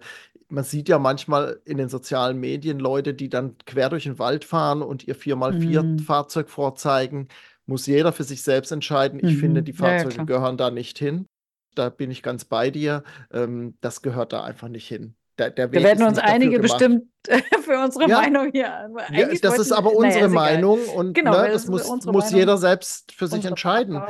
man 0.49 0.65
sieht 0.65 0.89
ja 0.89 0.99
manchmal 0.99 1.61
in 1.65 1.79
den 1.79 1.89
sozialen 1.89 2.39
Medien 2.41 2.79
Leute, 2.79 3.15
die 3.15 3.29
dann 3.31 3.57
quer 3.67 3.89
durch 3.89 4.05
den 4.05 4.19
Wald 4.19 4.45
fahren 4.45 4.83
und 4.83 5.07
ihr 5.09 5.17
4x4-Fahrzeug 5.17 6.47
mhm. 6.47 6.51
vorzeigen 6.51 7.29
muss 7.71 7.87
jeder 7.87 8.13
für 8.13 8.25
sich 8.25 8.43
selbst 8.43 8.73
entscheiden. 8.73 9.21
Ich 9.21 9.37
mhm. 9.37 9.41
finde, 9.41 9.63
die 9.63 9.73
Fahrzeuge 9.73 10.17
ja, 10.17 10.25
gehören 10.25 10.57
da 10.59 10.71
nicht 10.71 10.99
hin. 10.99 11.27
Da 11.77 11.89
bin 11.89 12.11
ich 12.11 12.23
ganz 12.23 12.45
bei 12.45 12.71
dir. 12.71 13.05
Ähm, 13.33 13.79
das 13.81 14.03
gehört 14.03 14.33
da 14.33 14.43
einfach 14.43 14.69
nicht 14.69 14.89
hin. 14.89 15.15
Der, 15.41 15.49
der 15.51 15.69
da 15.69 15.83
werden 15.83 16.07
uns 16.07 16.19
einige 16.19 16.59
bestimmt 16.59 17.05
für 17.63 17.79
unsere 17.83 18.09
ja. 18.11 18.21
Meinung 18.21 18.51
hier. 18.53 18.91
Ja, 19.11 19.29
das 19.41 19.59
ist 19.59 19.73
aber 19.73 19.95
unsere 19.95 20.29
naja, 20.29 20.35
Meinung 20.35 20.81
und 20.95 21.15
genau, 21.15 21.33
ne, 21.33 21.49
das, 21.49 21.65
das 21.65 21.87
muss, 21.89 22.05
muss 22.05 22.31
jeder 22.31 22.59
selbst 22.59 23.13
für 23.13 23.27
sich 23.27 23.47
entscheiden. 23.47 24.03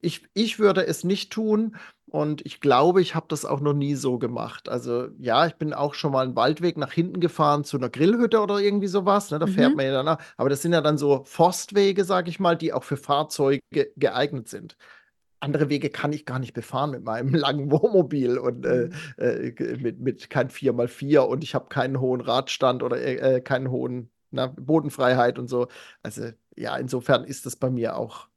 Ich, 0.00 0.26
ich 0.32 0.58
würde 0.58 0.86
es 0.86 1.04
nicht 1.04 1.30
tun 1.30 1.76
und 2.06 2.46
ich 2.46 2.60
glaube, 2.60 3.02
ich 3.02 3.14
habe 3.14 3.26
das 3.28 3.44
auch 3.44 3.60
noch 3.60 3.74
nie 3.74 3.96
so 3.96 4.18
gemacht. 4.18 4.70
Also 4.70 5.08
ja, 5.18 5.46
ich 5.46 5.56
bin 5.56 5.74
auch 5.74 5.92
schon 5.92 6.12
mal 6.12 6.24
einen 6.24 6.36
Waldweg 6.36 6.78
nach 6.78 6.92
hinten 6.92 7.20
gefahren 7.20 7.64
zu 7.64 7.76
einer 7.76 7.90
Grillhütte 7.90 8.40
oder 8.40 8.58
irgendwie 8.60 8.86
sowas. 8.86 9.30
Ne? 9.30 9.38
Da 9.38 9.46
mhm. 9.46 9.52
fährt 9.52 9.76
man 9.76 9.84
ja 9.84 9.92
danach. 9.92 10.18
Aber 10.38 10.48
das 10.48 10.62
sind 10.62 10.72
ja 10.72 10.80
dann 10.80 10.96
so 10.96 11.24
Forstwege, 11.24 12.04
sage 12.04 12.30
ich 12.30 12.40
mal, 12.40 12.56
die 12.56 12.72
auch 12.72 12.84
für 12.84 12.96
Fahrzeuge 12.96 13.60
geeignet 13.96 14.48
sind 14.48 14.76
andere 15.40 15.68
Wege 15.68 15.90
kann 15.90 16.12
ich 16.12 16.26
gar 16.26 16.38
nicht 16.38 16.52
befahren 16.52 16.90
mit 16.90 17.04
meinem 17.04 17.34
langen 17.34 17.70
Wohnmobil 17.70 18.38
und 18.38 18.66
äh, 18.66 18.90
mhm. 19.18 19.54
äh, 19.58 19.76
mit, 19.76 20.00
mit 20.00 20.30
kein 20.30 20.48
4x4 20.48 21.20
und 21.20 21.44
ich 21.44 21.54
habe 21.54 21.68
keinen 21.68 22.00
hohen 22.00 22.20
Radstand 22.20 22.82
oder 22.82 22.98
äh, 22.98 23.36
äh, 23.36 23.40
keinen 23.40 23.70
hohen 23.70 24.10
na, 24.30 24.46
Bodenfreiheit 24.46 25.38
und 25.38 25.48
so. 25.48 25.68
Also 26.02 26.30
ja, 26.56 26.76
insofern 26.76 27.24
ist 27.24 27.46
das 27.46 27.56
bei 27.56 27.70
mir 27.70 27.96
auch 27.96 28.28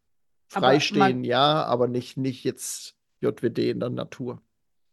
freistehen, 0.48 1.02
aber 1.02 1.26
ja, 1.26 1.64
aber 1.64 1.88
nicht, 1.88 2.18
nicht 2.18 2.44
jetzt 2.44 2.96
JWD 3.22 3.60
in 3.60 3.80
der 3.80 3.90
Natur. 3.90 4.42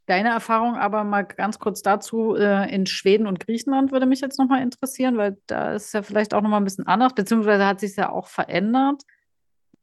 Deine 0.06 0.30
Erfahrung 0.30 0.76
aber 0.76 1.04
mal 1.04 1.22
ganz 1.22 1.58
kurz 1.58 1.82
dazu, 1.82 2.34
äh, 2.34 2.74
in 2.74 2.86
Schweden 2.86 3.26
und 3.26 3.40
Griechenland 3.40 3.92
würde 3.92 4.06
mich 4.06 4.22
jetzt 4.22 4.38
nochmal 4.38 4.62
interessieren, 4.62 5.18
weil 5.18 5.36
da 5.46 5.74
ist 5.74 5.92
ja 5.92 6.02
vielleicht 6.02 6.32
auch 6.32 6.40
nochmal 6.40 6.62
ein 6.62 6.64
bisschen 6.64 6.86
anders, 6.86 7.12
beziehungsweise 7.14 7.66
hat 7.66 7.80
sich 7.80 7.94
ja 7.96 8.10
auch 8.10 8.26
verändert. 8.26 9.02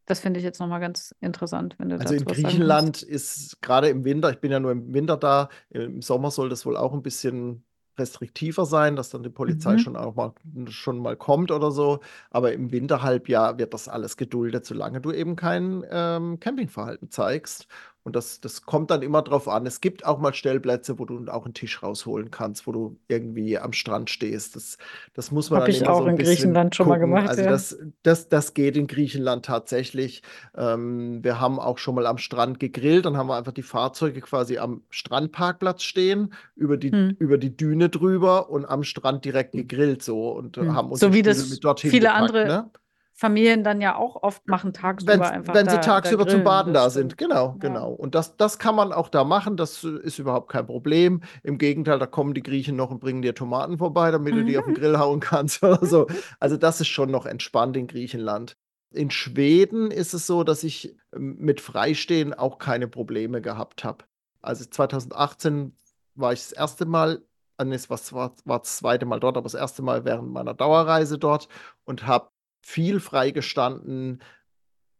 Das 0.05 0.19
finde 0.19 0.39
ich 0.39 0.43
jetzt 0.43 0.59
nochmal 0.59 0.79
ganz 0.79 1.15
interessant, 1.19 1.75
wenn 1.79 1.89
du 1.89 1.99
Also 1.99 2.13
in 2.13 2.25
Griechenland 2.25 3.01
ist 3.01 3.61
gerade 3.61 3.89
im 3.89 4.05
Winter, 4.05 4.29
ich 4.29 4.39
bin 4.39 4.51
ja 4.51 4.59
nur 4.59 4.71
im 4.71 4.93
Winter 4.93 5.17
da, 5.17 5.49
im 5.69 6.01
Sommer 6.01 6.31
soll 6.31 6.49
das 6.49 6.65
wohl 6.65 6.77
auch 6.77 6.93
ein 6.93 7.01
bisschen 7.01 7.63
restriktiver 7.97 8.65
sein, 8.65 8.95
dass 8.95 9.09
dann 9.09 9.23
die 9.23 9.29
Polizei 9.29 9.73
mhm. 9.73 9.79
schon 9.79 9.95
auch 9.95 10.15
mal 10.15 10.33
schon 10.67 10.99
mal 10.99 11.15
kommt 11.15 11.51
oder 11.51 11.71
so. 11.71 11.99
Aber 12.29 12.53
im 12.53 12.71
Winterhalbjahr 12.71 13.57
wird 13.57 13.73
das 13.73 13.87
alles 13.87 14.17
geduldet, 14.17 14.65
solange 14.65 15.01
du 15.01 15.11
eben 15.11 15.35
kein 15.35 15.83
ähm, 15.89 16.39
Campingverhalten 16.39 17.09
zeigst. 17.09 17.67
Und 18.05 18.15
das, 18.15 18.39
das 18.39 18.61
kommt 18.61 18.91
dann 18.91 19.01
immer 19.01 19.23
drauf 19.23 19.47
an. 19.47 19.65
Es 19.65 19.81
gibt 19.81 20.05
auch 20.05 20.19
mal 20.19 20.31
Stellplätze, 20.31 20.99
wo 20.99 21.05
du 21.05 21.25
auch 21.27 21.45
einen 21.45 21.55
Tisch 21.55 21.81
rausholen 21.81 22.29
kannst, 22.29 22.67
wo 22.67 22.71
du 22.71 22.99
irgendwie 23.07 23.57
am 23.57 23.73
Strand 23.73 24.11
stehst. 24.11 24.55
Das, 24.55 24.77
das 25.15 25.31
muss 25.31 25.49
man 25.49 25.61
Hab 25.61 25.65
dann 25.65 25.75
ich 25.75 25.87
auch 25.87 26.03
so 26.03 26.07
in 26.07 26.17
Griechenland 26.17 26.75
schon 26.75 26.87
mal 26.87 26.99
gemacht. 26.99 27.27
Also 27.27 27.41
ja. 27.41 27.49
das, 27.49 27.75
das, 28.03 28.29
das 28.29 28.53
geht 28.53 28.77
in 28.77 28.85
Griechenland 28.85 29.43
tatsächlich. 29.43 30.21
Ähm, 30.55 31.23
wir 31.23 31.39
haben 31.41 31.59
auch 31.59 31.79
schon 31.79 31.95
mal 31.95 32.05
am 32.05 32.19
Strand 32.19 32.59
gegrillt. 32.59 33.05
Dann 33.05 33.17
haben 33.17 33.25
wir 33.27 33.37
einfach 33.37 33.53
die 33.53 33.63
Fahrzeuge 33.63 34.21
quasi 34.21 34.59
am 34.59 34.83
Strandparkplatz 34.91 35.81
stehen, 35.81 36.31
über 36.55 36.77
die, 36.77 36.91
hm. 36.91 37.15
über 37.17 37.39
die 37.39 37.57
Düne 37.57 37.89
drüber 37.89 38.51
und 38.51 38.65
am 38.65 38.83
Strand 38.83 39.25
direkt 39.25 39.53
gegrillt 39.53 40.03
so 40.03 40.29
und 40.29 40.57
hm. 40.57 40.75
haben 40.75 40.91
uns 40.91 40.99
so 40.99 41.11
wie 41.11 41.23
das 41.23 41.49
mit 41.49 41.63
dorthin 41.63 41.89
viele 41.89 42.09
gepackt, 42.09 42.21
andere 42.21 42.45
ne? 42.45 42.71
Familien 43.17 43.63
dann 43.63 43.79
ja 43.79 43.95
auch 43.95 44.21
oft 44.23 44.45
machen 44.49 44.73
tagsüber 44.73 45.13
wenn, 45.13 45.21
einfach. 45.21 45.53
Wenn 45.53 45.69
sie 45.69 45.75
da, 45.77 45.81
tagsüber 45.81 46.25
da 46.25 46.31
zum 46.31 46.43
Baden 46.43 46.73
da 46.73 46.89
sind, 46.89 47.17
genau, 47.17 47.51
ja. 47.51 47.55
genau. 47.59 47.93
Und 47.93 48.13
das, 48.13 48.35
das 48.35 48.59
kann 48.59 48.75
man 48.75 48.91
auch 48.91 49.07
da 49.07 49.23
machen, 49.23 49.55
das 49.55 49.85
ist 49.85 50.19
überhaupt 50.19 50.51
kein 50.51 50.65
Problem. 50.67 51.21
Im 51.41 51.57
Gegenteil, 51.57 51.97
da 51.97 52.07
kommen 52.07 52.33
die 52.33 52.43
Griechen 52.43 52.75
noch 52.75 52.91
und 52.91 52.99
bringen 52.99 53.21
dir 53.21 53.33
Tomaten 53.33 53.77
vorbei, 53.77 54.11
damit 54.11 54.33
mhm. 54.33 54.39
du 54.39 54.45
die 54.45 54.57
auf 54.57 54.65
den 54.65 54.73
mhm. 54.73 54.77
Grill 54.77 54.99
hauen 54.99 55.21
kannst 55.21 55.63
oder 55.63 55.85
so. 55.85 56.07
Also 56.39 56.57
das 56.57 56.81
ist 56.81 56.87
schon 56.87 57.09
noch 57.09 57.25
entspannt 57.25 57.77
in 57.77 57.87
Griechenland. 57.87 58.57
In 58.91 59.09
Schweden 59.09 59.91
ist 59.91 60.13
es 60.13 60.27
so, 60.27 60.43
dass 60.43 60.63
ich 60.63 60.95
ähm, 61.13 61.37
mit 61.39 61.61
Freistehen 61.61 62.33
auch 62.33 62.57
keine 62.57 62.87
Probleme 62.87 63.41
gehabt 63.41 63.83
habe. 63.83 64.03
Also 64.41 64.65
2018 64.65 65.73
war 66.15 66.33
ich 66.33 66.41
das 66.41 66.51
erste 66.51 66.85
Mal, 66.85 67.23
äh, 67.57 67.65
es 67.67 67.89
war, 67.89 67.99
war 68.43 68.59
das 68.59 68.77
zweite 68.77 69.05
Mal 69.05 69.19
dort, 69.21 69.37
aber 69.37 69.45
das 69.45 69.53
erste 69.53 69.81
Mal 69.81 70.03
während 70.03 70.31
meiner 70.31 70.53
Dauerreise 70.53 71.17
dort 71.17 71.47
und 71.85 72.05
habe 72.05 72.29
viel 72.65 72.99
freigestanden, 72.99 74.23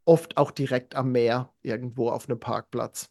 oft 0.06 0.38
auch 0.38 0.52
direkt 0.52 0.96
am 0.96 1.12
Meer, 1.12 1.52
irgendwo 1.64 2.12
auf 2.12 2.30
einem 2.30 2.40
Parkplatz. 2.40 3.10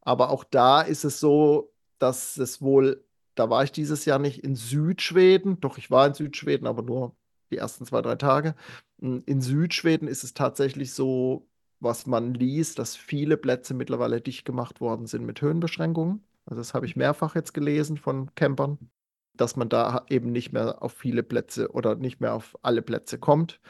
Aber 0.00 0.30
auch 0.30 0.42
da 0.42 0.80
ist 0.80 1.04
es 1.04 1.20
so, 1.20 1.74
dass 1.98 2.38
es 2.38 2.62
wohl, 2.62 3.04
da 3.34 3.50
war 3.50 3.62
ich 3.62 3.72
dieses 3.72 4.06
Jahr 4.06 4.18
nicht 4.18 4.42
in 4.42 4.56
Südschweden, 4.56 5.60
doch 5.60 5.76
ich 5.76 5.90
war 5.90 6.06
in 6.06 6.14
Südschweden, 6.14 6.66
aber 6.66 6.82
nur 6.82 7.14
die 7.50 7.58
ersten 7.58 7.84
zwei, 7.84 8.00
drei 8.00 8.14
Tage. 8.16 8.54
Hm, 9.02 9.22
in 9.26 9.42
Südschweden 9.42 10.08
ist 10.08 10.24
es 10.24 10.32
tatsächlich 10.32 10.94
so, 10.94 11.46
was 11.78 12.06
man 12.06 12.32
liest, 12.32 12.78
dass 12.78 12.96
viele 12.96 13.36
Plätze 13.36 13.74
mittlerweile 13.74 14.22
dicht 14.22 14.46
gemacht 14.46 14.80
worden 14.80 15.06
sind 15.06 15.26
mit 15.26 15.42
Höhenbeschränkungen. 15.42 16.24
Also 16.46 16.62
das 16.62 16.72
habe 16.72 16.86
ich 16.86 16.96
mehrfach 16.96 17.34
jetzt 17.34 17.52
gelesen 17.52 17.98
von 17.98 18.34
Campern, 18.34 18.78
dass 19.34 19.56
man 19.56 19.68
da 19.68 20.06
eben 20.08 20.32
nicht 20.32 20.52
mehr 20.52 20.82
auf 20.82 20.94
viele 20.94 21.22
Plätze 21.22 21.70
oder 21.72 21.96
nicht 21.96 22.20
mehr 22.20 22.32
auf 22.32 22.58
alle 22.62 22.80
Plätze 22.80 23.18
kommt, 23.18 23.60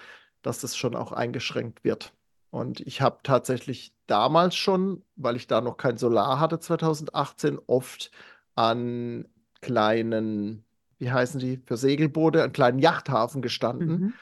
dass 0.43 0.61
das 0.61 0.77
schon 0.77 0.97
auch 0.97 1.13
eingeschränkt 1.13 1.85
wird. 1.85 2.13
Und 2.51 2.81
ich 2.81 3.01
habe 3.01 3.19
tatsächlich 3.23 3.93
damals 4.07 4.57
schon, 4.57 5.05
weil 5.17 5.37
ich 5.37 5.47
da 5.47 5.61
noch 5.61 5.77
kein 5.77 5.97
Solar 5.97 6.41
hatte 6.41 6.59
2018, 6.59 7.59
oft 7.67 8.11
an 8.57 9.29
kleinen, 9.61 10.65
wie 10.99 11.13
heißen 11.13 11.39
die, 11.39 11.61
für 11.65 11.77
Segelboote, 11.77 12.43
an 12.43 12.53
kleinen 12.53 12.81
Yachthafen 12.81 13.41
gestanden 13.41 13.89
mhm. 13.89 14.15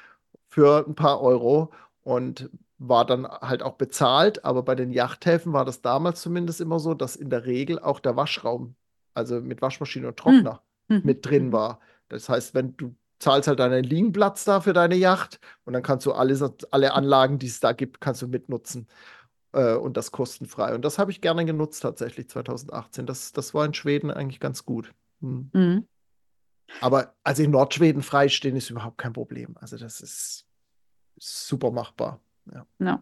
für 0.46 0.84
ein 0.86 0.94
paar 0.94 1.22
Euro 1.22 1.72
und 2.02 2.50
war 2.78 3.04
dann 3.04 3.26
halt 3.26 3.62
auch 3.62 3.74
bezahlt, 3.74 4.44
aber 4.44 4.62
bei 4.62 4.74
den 4.74 4.92
Yachthäfen 4.92 5.52
war 5.52 5.64
das 5.64 5.82
damals 5.82 6.20
zumindest 6.20 6.60
immer 6.60 6.78
so, 6.78 6.94
dass 6.94 7.16
in 7.16 7.30
der 7.30 7.44
Regel 7.44 7.78
auch 7.78 7.98
der 7.98 8.16
Waschraum, 8.16 8.76
also 9.14 9.40
mit 9.40 9.62
Waschmaschine 9.62 10.08
und 10.08 10.16
Trockner, 10.16 10.62
mhm. 10.86 11.00
mit 11.02 11.26
drin 11.26 11.46
mhm. 11.46 11.52
war. 11.52 11.80
Das 12.08 12.28
heißt, 12.28 12.54
wenn 12.54 12.76
du 12.76 12.94
zahlst 13.18 13.48
halt 13.48 13.58
deinen 13.58 13.84
Liegenplatz 13.84 14.44
da 14.44 14.60
für 14.60 14.72
deine 14.72 14.94
Yacht 14.94 15.40
und 15.64 15.72
dann 15.72 15.82
kannst 15.82 16.06
du 16.06 16.12
alles, 16.12 16.42
alle 16.70 16.94
Anlagen, 16.94 17.38
die 17.38 17.46
es 17.46 17.60
da 17.60 17.72
gibt, 17.72 18.00
kannst 18.00 18.22
du 18.22 18.28
mitnutzen 18.28 18.86
äh, 19.52 19.74
und 19.74 19.96
das 19.96 20.12
kostenfrei. 20.12 20.74
Und 20.74 20.84
das 20.84 20.98
habe 20.98 21.10
ich 21.10 21.20
gerne 21.20 21.44
genutzt 21.44 21.82
tatsächlich 21.82 22.28
2018. 22.28 23.06
Das, 23.06 23.32
das 23.32 23.54
war 23.54 23.64
in 23.64 23.74
Schweden 23.74 24.10
eigentlich 24.10 24.40
ganz 24.40 24.64
gut. 24.64 24.94
Hm. 25.20 25.50
Mhm. 25.52 25.88
Aber 26.80 27.14
also 27.24 27.42
in 27.42 27.50
Nordschweden 27.50 28.02
freistehen 28.02 28.56
ist 28.56 28.70
überhaupt 28.70 28.98
kein 28.98 29.12
Problem. 29.14 29.56
Also 29.58 29.78
das 29.78 30.00
ist 30.00 30.46
super 31.16 31.70
machbar. 31.70 32.20
Ja. 32.52 32.66
No. 32.78 32.98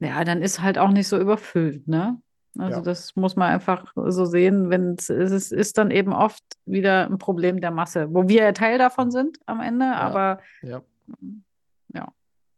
ja, 0.00 0.24
dann 0.24 0.42
ist 0.42 0.60
halt 0.60 0.78
auch 0.78 0.90
nicht 0.90 1.08
so 1.08 1.18
überfüllt, 1.18 1.86
ne? 1.88 2.20
Also 2.58 2.78
ja. 2.78 2.82
das 2.82 3.16
muss 3.16 3.36
man 3.36 3.50
einfach 3.50 3.92
so 3.94 4.24
sehen, 4.24 4.70
wenn 4.70 4.94
es 4.94 5.08
ist, 5.08 5.52
ist 5.52 5.78
dann 5.78 5.90
eben 5.90 6.12
oft 6.12 6.42
wieder 6.64 7.06
ein 7.06 7.18
Problem 7.18 7.60
der 7.60 7.70
Masse, 7.70 8.08
wo 8.12 8.28
wir 8.28 8.42
ja 8.42 8.52
Teil 8.52 8.78
davon 8.78 9.10
sind 9.10 9.38
am 9.46 9.60
Ende, 9.60 9.86
ja. 9.86 9.94
aber 9.94 10.40
ja. 10.62 10.82
ja. 11.92 12.08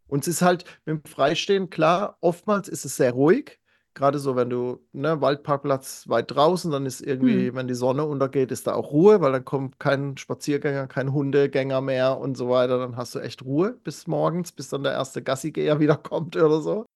Und 0.06 0.26
es 0.26 0.28
ist 0.28 0.42
halt 0.42 0.64
mit 0.84 0.96
dem 0.96 1.04
Freistehen, 1.04 1.70
klar, 1.70 2.16
oftmals 2.20 2.68
ist 2.68 2.84
es 2.84 2.96
sehr 2.96 3.12
ruhig. 3.12 3.58
Gerade 3.94 4.20
so, 4.20 4.36
wenn 4.36 4.48
du, 4.48 4.78
ne, 4.92 5.20
Waldparkplatz 5.20 6.08
weit 6.08 6.30
draußen, 6.30 6.70
dann 6.70 6.86
ist 6.86 7.00
irgendwie, 7.00 7.48
hm. 7.48 7.56
wenn 7.56 7.66
die 7.66 7.74
Sonne 7.74 8.04
untergeht, 8.04 8.52
ist 8.52 8.68
da 8.68 8.74
auch 8.74 8.92
Ruhe, 8.92 9.20
weil 9.20 9.32
dann 9.32 9.44
kommt 9.44 9.80
kein 9.80 10.16
Spaziergänger, 10.16 10.86
kein 10.86 11.12
Hundegänger 11.12 11.80
mehr 11.80 12.16
und 12.18 12.36
so 12.36 12.48
weiter. 12.48 12.78
Dann 12.78 12.96
hast 12.96 13.16
du 13.16 13.18
echt 13.18 13.44
Ruhe 13.44 13.72
bis 13.82 14.06
morgens, 14.06 14.52
bis 14.52 14.68
dann 14.68 14.84
der 14.84 14.92
erste 14.92 15.20
Gassigeher 15.20 15.80
wieder 15.80 15.96
kommt 15.96 16.36
oder 16.36 16.60
so. 16.60 16.86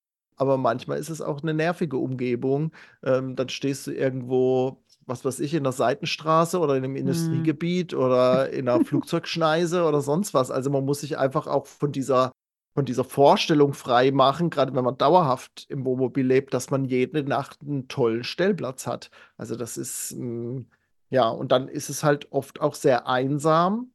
Aber 0.43 0.59
manchmal 0.59 0.99
ist 0.99 1.09
es 1.09 1.21
auch 1.21 1.41
eine 1.43 1.55
nervige 1.55 1.99
Umgebung. 1.99 2.73
Ähm, 3.05 3.37
dann 3.37 3.49
stehst 3.49 3.87
du 3.87 3.93
irgendwo, 3.93 4.83
was 5.07 5.25
weiß 5.25 5.39
ich, 5.39 5.55
in 5.55 5.63
der 5.63 5.73
Seitenstraße 5.73 6.59
oder 6.59 6.75
in 6.75 6.83
einem 6.85 6.97
hm. 6.97 7.01
Industriegebiet 7.03 7.95
oder 7.95 8.51
in 8.51 8.69
einer 8.69 8.85
Flugzeugschneise 8.85 9.85
oder 9.85 10.01
sonst 10.01 10.35
was. 10.35 10.51
Also 10.51 10.69
man 10.69 10.85
muss 10.85 11.01
sich 11.03 11.17
einfach 11.17 11.47
auch 11.47 11.67
von 11.67 11.93
dieser 11.93 12.33
von 12.75 12.85
dieser 12.87 13.05
Vorstellung 13.05 13.75
frei 13.75 14.11
machen, 14.11 14.51
gerade 14.51 14.75
wenn 14.75 14.85
man 14.85 14.97
dauerhaft 14.97 15.67
im 15.69 15.85
Wohnmobil 15.85 16.27
lebt, 16.27 16.55
dass 16.55 16.71
man 16.71 16.87
jede 16.87 17.23
Nacht 17.23 17.61
einen 17.61 17.87
tollen 17.87 18.25
Stellplatz 18.25 18.87
hat. 18.87 19.11
Also 19.37 19.57
das 19.57 19.77
ist, 19.77 20.17
mh, 20.17 20.25
mm, 20.25 20.67
ja, 21.11 21.29
und 21.29 21.53
dann 21.53 21.69
ist 21.69 21.91
es 21.91 22.03
halt 22.03 22.33
oft 22.33 22.63
auch 22.63 22.75
sehr 22.75 23.07
einsam, 23.07 23.93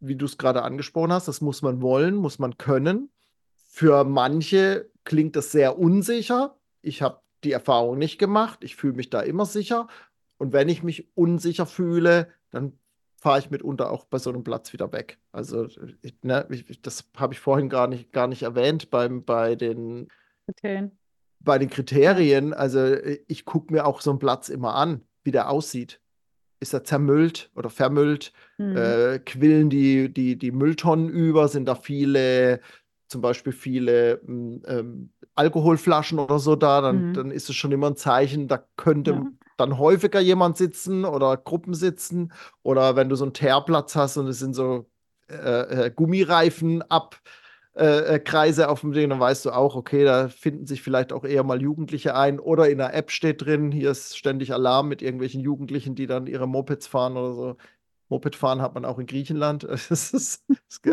wie 0.00 0.16
du 0.16 0.26
es 0.26 0.38
gerade 0.38 0.62
angesprochen 0.62 1.12
hast. 1.12 1.28
Das 1.28 1.40
muss 1.40 1.62
man 1.62 1.80
wollen, 1.80 2.16
muss 2.16 2.40
man 2.40 2.58
können. 2.58 3.10
Für 3.68 4.04
manche 4.04 4.90
klingt 5.06 5.36
das 5.36 5.50
sehr 5.52 5.78
unsicher. 5.78 6.58
Ich 6.82 7.00
habe 7.00 7.22
die 7.44 7.52
Erfahrung 7.52 7.96
nicht 7.96 8.18
gemacht. 8.18 8.62
Ich 8.62 8.76
fühle 8.76 8.94
mich 8.94 9.08
da 9.08 9.22
immer 9.22 9.46
sicher. 9.46 9.88
Und 10.36 10.52
wenn 10.52 10.68
ich 10.68 10.82
mich 10.82 11.08
unsicher 11.16 11.64
fühle, 11.64 12.28
dann 12.50 12.78
fahre 13.16 13.38
ich 13.38 13.50
mitunter 13.50 13.90
auch 13.90 14.04
bei 14.04 14.18
so 14.18 14.30
einem 14.30 14.44
Platz 14.44 14.72
wieder 14.72 14.92
weg. 14.92 15.18
Also, 15.32 15.66
ich, 16.02 16.22
ne, 16.22 16.46
ich, 16.50 16.82
das 16.82 17.08
habe 17.16 17.32
ich 17.32 17.40
vorhin 17.40 17.70
gar 17.70 17.86
nicht, 17.86 18.12
gar 18.12 18.26
nicht 18.26 18.42
erwähnt 18.42 18.90
beim, 18.90 19.24
bei 19.24 19.54
den 19.54 20.08
Kriterien. 20.44 20.92
Bei 21.40 21.58
den 21.58 21.70
Kriterien, 21.70 22.52
also 22.52 22.94
ich 23.28 23.44
gucke 23.44 23.72
mir 23.72 23.86
auch 23.86 24.00
so 24.00 24.10
einen 24.10 24.18
Platz 24.18 24.48
immer 24.48 24.74
an, 24.74 25.02
wie 25.22 25.30
der 25.30 25.48
aussieht. 25.50 26.00
Ist 26.60 26.72
er 26.72 26.84
zermüllt 26.84 27.50
oder 27.54 27.70
vermüllt? 27.70 28.32
Mhm. 28.58 28.76
Äh, 28.76 29.18
quillen 29.20 29.70
die, 29.70 30.12
die, 30.12 30.36
die 30.36 30.50
Mülltonnen 30.50 31.08
über? 31.08 31.48
Sind 31.48 31.66
da 31.66 31.74
viele, 31.74 32.60
zum 33.08 33.20
Beispiel 33.20 33.52
viele 33.52 34.20
hm, 34.24 34.62
ähm, 34.66 35.10
Alkoholflaschen 35.34 36.18
oder 36.18 36.38
so 36.38 36.56
da? 36.56 36.80
Dann, 36.80 37.08
mhm. 37.08 37.14
dann 37.14 37.30
ist 37.30 37.48
es 37.48 37.56
schon 37.56 37.72
immer 37.72 37.88
ein 37.88 37.96
Zeichen, 37.96 38.48
da 38.48 38.64
könnte 38.76 39.12
ja 39.12 39.24
dann 39.56 39.78
häufiger 39.78 40.20
jemand 40.20 40.56
sitzen 40.56 41.04
oder 41.04 41.36
Gruppen 41.36 41.74
sitzen. 41.74 42.32
Oder 42.62 42.96
wenn 42.96 43.08
du 43.08 43.16
so 43.16 43.24
einen 43.24 43.34
Teerplatz 43.34 43.96
hast 43.96 44.16
und 44.16 44.28
es 44.28 44.38
sind 44.38 44.54
so 44.54 44.86
äh, 45.28 45.86
äh, 45.86 45.90
Gummireifen 45.90 46.82
ab. 46.82 47.20
Äh, 47.74 48.14
äh, 48.14 48.18
Kreise 48.18 48.70
auf 48.70 48.80
dem 48.80 48.92
Ding, 48.92 49.10
dann 49.10 49.20
weißt 49.20 49.44
du 49.44 49.50
auch, 49.50 49.76
okay, 49.76 50.02
da 50.02 50.28
finden 50.28 50.64
sich 50.64 50.80
vielleicht 50.80 51.12
auch 51.12 51.24
eher 51.24 51.44
mal 51.44 51.60
Jugendliche 51.60 52.14
ein. 52.14 52.40
Oder 52.40 52.70
in 52.70 52.78
der 52.78 52.94
App 52.94 53.10
steht 53.10 53.44
drin, 53.44 53.70
hier 53.70 53.90
ist 53.90 54.16
ständig 54.16 54.54
Alarm 54.54 54.88
mit 54.88 55.02
irgendwelchen 55.02 55.42
Jugendlichen, 55.42 55.94
die 55.94 56.06
dann 56.06 56.26
ihre 56.26 56.48
Mopeds 56.48 56.86
fahren 56.86 57.18
oder 57.18 57.34
so. 57.34 57.56
Moped 58.08 58.36
fahren 58.36 58.62
hat 58.62 58.74
man 58.74 58.84
auch 58.84 58.98
in 58.98 59.06
Griechenland. 59.06 59.64
Ist, 59.90 60.44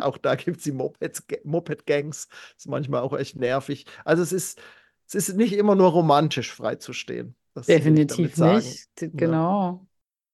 auch 0.01 0.17
da 0.17 0.35
gibt 0.35 0.57
es 0.57 0.63
die 0.63 0.71
Moped-Gangs. 0.71 2.27
ist 2.57 2.67
manchmal 2.67 3.01
auch 3.01 3.17
echt 3.17 3.35
nervig. 3.35 3.85
Also 4.05 4.23
es 4.23 4.31
ist, 4.31 4.61
es 5.07 5.15
ist 5.15 5.35
nicht 5.35 5.53
immer 5.53 5.75
nur 5.75 5.91
romantisch 5.91 6.51
freizustehen. 6.53 7.35
Das 7.53 7.67
Definitiv 7.67 8.37
nicht. 8.37 8.87
Genau. 8.97 9.87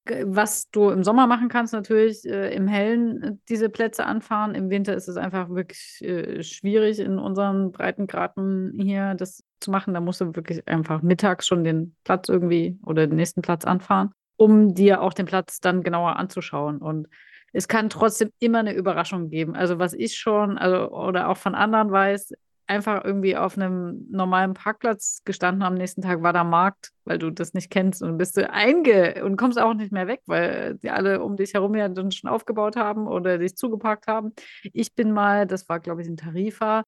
Ja. 0.08 0.24
Was 0.24 0.70
du 0.70 0.90
im 0.90 1.04
Sommer 1.04 1.26
machen 1.26 1.48
kannst, 1.48 1.72
natürlich 1.72 2.24
äh, 2.24 2.54
im 2.54 2.66
Hellen 2.66 3.22
äh, 3.22 3.32
diese 3.48 3.68
Plätze 3.68 4.06
anfahren. 4.06 4.54
Im 4.54 4.70
Winter 4.70 4.94
ist 4.94 5.08
es 5.08 5.16
einfach 5.16 5.50
wirklich 5.50 6.00
äh, 6.00 6.42
schwierig, 6.42 6.98
in 6.98 7.18
unseren 7.18 7.70
Breitengraden 7.70 8.72
hier 8.80 9.14
das 9.14 9.44
zu 9.60 9.70
machen. 9.70 9.92
Da 9.94 10.00
musst 10.00 10.20
du 10.20 10.34
wirklich 10.34 10.66
einfach 10.66 11.02
mittags 11.02 11.46
schon 11.46 11.64
den 11.64 11.94
Platz 12.02 12.28
irgendwie 12.28 12.78
oder 12.84 13.06
den 13.06 13.16
nächsten 13.16 13.42
Platz 13.42 13.64
anfahren, 13.64 14.10
um 14.40 14.74
dir 14.74 15.02
auch 15.02 15.12
den 15.12 15.26
Platz 15.26 15.60
dann 15.60 15.82
genauer 15.82 16.16
anzuschauen. 16.16 16.78
Und 16.78 17.08
es 17.52 17.68
kann 17.68 17.90
trotzdem 17.90 18.30
immer 18.38 18.60
eine 18.60 18.72
Überraschung 18.72 19.28
geben. 19.28 19.54
Also 19.54 19.78
was 19.78 19.92
ich 19.92 20.16
schon, 20.16 20.56
also 20.56 20.90
oder 20.92 21.28
auch 21.28 21.36
von 21.36 21.54
anderen 21.54 21.92
weiß, 21.92 22.32
einfach 22.66 23.04
irgendwie 23.04 23.36
auf 23.36 23.58
einem 23.58 24.06
normalen 24.10 24.54
Parkplatz 24.54 25.20
gestanden 25.26 25.62
am 25.62 25.74
nächsten 25.74 26.00
Tag 26.00 26.22
war 26.22 26.32
da 26.32 26.42
Markt, 26.42 26.92
weil 27.04 27.18
du 27.18 27.30
das 27.30 27.52
nicht 27.52 27.70
kennst 27.70 28.02
und 28.02 28.16
bist 28.16 28.38
du 28.38 28.48
einge 28.48 29.22
und 29.24 29.36
kommst 29.36 29.58
auch 29.60 29.74
nicht 29.74 29.92
mehr 29.92 30.06
weg, 30.06 30.22
weil 30.24 30.76
die 30.76 30.88
alle 30.88 31.22
um 31.22 31.36
dich 31.36 31.52
herum 31.52 31.74
ja 31.74 31.90
dann 31.90 32.10
schon 32.10 32.30
aufgebaut 32.30 32.76
haben 32.76 33.08
oder 33.08 33.36
dich 33.36 33.56
zugeparkt 33.56 34.06
haben. 34.06 34.32
Ich 34.72 34.94
bin 34.94 35.12
mal, 35.12 35.46
das 35.46 35.68
war 35.68 35.80
glaube 35.80 36.00
ich 36.00 36.08
in 36.08 36.16
Tarifa, 36.16 36.84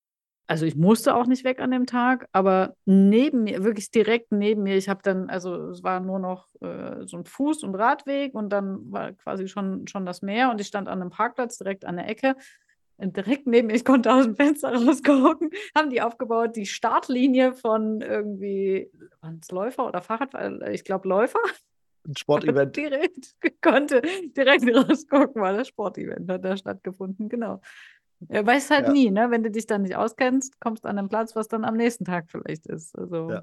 also 0.46 0.66
ich 0.66 0.76
musste 0.76 1.14
auch 1.14 1.26
nicht 1.26 1.44
weg 1.44 1.60
an 1.60 1.70
dem 1.70 1.86
Tag, 1.86 2.28
aber 2.32 2.74
neben 2.84 3.44
mir, 3.44 3.64
wirklich 3.64 3.90
direkt 3.90 4.32
neben 4.32 4.62
mir, 4.62 4.76
ich 4.76 4.88
habe 4.88 5.00
dann, 5.02 5.30
also 5.30 5.70
es 5.70 5.82
war 5.82 6.00
nur 6.00 6.18
noch 6.18 6.48
äh, 6.60 7.06
so 7.06 7.16
ein 7.16 7.24
Fuß- 7.24 7.64
und 7.64 7.74
Radweg 7.74 8.34
und 8.34 8.50
dann 8.50 8.90
war 8.92 9.12
quasi 9.12 9.48
schon, 9.48 9.86
schon 9.86 10.04
das 10.04 10.20
Meer 10.20 10.50
und 10.50 10.60
ich 10.60 10.66
stand 10.66 10.88
an 10.88 11.00
einem 11.00 11.10
Parkplatz 11.10 11.58
direkt 11.58 11.84
an 11.84 11.96
der 11.96 12.08
Ecke 12.08 12.34
direkt 12.98 13.46
neben 13.46 13.68
mir, 13.68 13.74
ich 13.74 13.84
konnte 13.84 14.12
aus 14.12 14.24
dem 14.24 14.36
Fenster 14.36 14.72
rausgucken, 14.74 15.50
haben 15.76 15.90
die 15.90 16.02
aufgebaut, 16.02 16.56
die 16.56 16.66
Startlinie 16.66 17.54
von 17.54 18.00
irgendwie, 18.00 18.90
waren 19.20 19.40
es 19.42 19.50
Läufer 19.50 19.86
oder 19.86 20.02
Fahrrad? 20.02 20.34
Ich 20.68 20.84
glaube 20.84 21.08
Läufer. 21.08 21.40
Ein 22.06 22.16
Sportevent. 22.16 22.76
direkt, 22.76 23.34
konnte 23.60 24.02
direkt 24.36 24.64
rausgucken, 24.74 25.40
weil 25.40 25.56
das 25.56 25.68
Sportevent 25.68 26.30
hat 26.30 26.44
da 26.44 26.56
stattgefunden, 26.56 27.28
genau. 27.28 27.60
Ja, 28.28 28.46
weißt 28.46 28.70
halt 28.70 28.86
ja. 28.86 28.92
nie, 28.92 29.10
ne? 29.10 29.30
Wenn 29.30 29.42
du 29.42 29.50
dich 29.50 29.66
dann 29.66 29.82
nicht 29.82 29.96
auskennst, 29.96 30.60
kommst 30.60 30.84
du 30.84 30.88
an 30.88 30.98
einen 30.98 31.08
Platz, 31.08 31.34
was 31.36 31.48
dann 31.48 31.64
am 31.64 31.76
nächsten 31.76 32.04
Tag 32.04 32.26
vielleicht 32.28 32.66
ist. 32.66 32.96
Also. 32.98 33.30
Ja. 33.30 33.42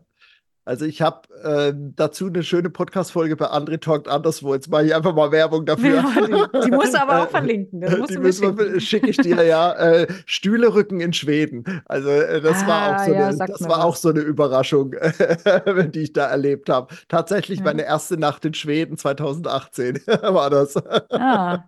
Also 0.69 0.85
ich 0.85 1.01
habe 1.01 1.21
äh, 1.41 1.73
dazu 1.95 2.27
eine 2.27 2.43
schöne 2.43 2.69
Podcast-Folge 2.69 3.35
bei 3.35 3.47
Andre 3.47 3.79
Talkt 3.79 4.07
Anderswo. 4.07 4.53
Jetzt 4.53 4.69
mache 4.69 4.85
ich 4.85 4.93
einfach 4.93 5.15
mal 5.15 5.31
Werbung 5.31 5.65
dafür. 5.65 5.95
Ja, 5.95 6.13
die, 6.15 6.65
die, 6.65 6.71
musst 6.71 6.93
du 6.93 7.01
aber 7.01 7.23
auch 7.23 7.29
verlinken. 7.31 7.81
Das 7.81 7.95
die 7.95 8.79
schicke 8.79 9.09
ich 9.09 9.17
dir 9.17 9.43
ja. 9.43 9.73
Äh, 9.79 10.07
Stühlerücken 10.25 10.99
in 10.99 11.13
Schweden. 11.13 11.63
Also 11.85 12.09
äh, 12.09 12.39
das, 12.39 12.63
ah, 12.63 12.67
war, 12.67 12.95
auch 12.95 13.05
so 13.05 13.13
ja, 13.13 13.27
eine, 13.29 13.37
das 13.37 13.67
war 13.67 13.83
auch 13.83 13.95
so 13.95 14.09
eine 14.09 14.19
Überraschung, 14.19 14.91
die 15.93 16.01
ich 16.01 16.13
da 16.13 16.27
erlebt 16.27 16.69
habe. 16.69 16.93
Tatsächlich 17.07 17.59
ja. 17.59 17.65
meine 17.65 17.83
erste 17.83 18.17
Nacht 18.17 18.45
in 18.45 18.53
Schweden 18.53 18.95
2018 18.95 20.01
war 20.05 20.51
das. 20.51 20.75
Ah. 21.09 21.65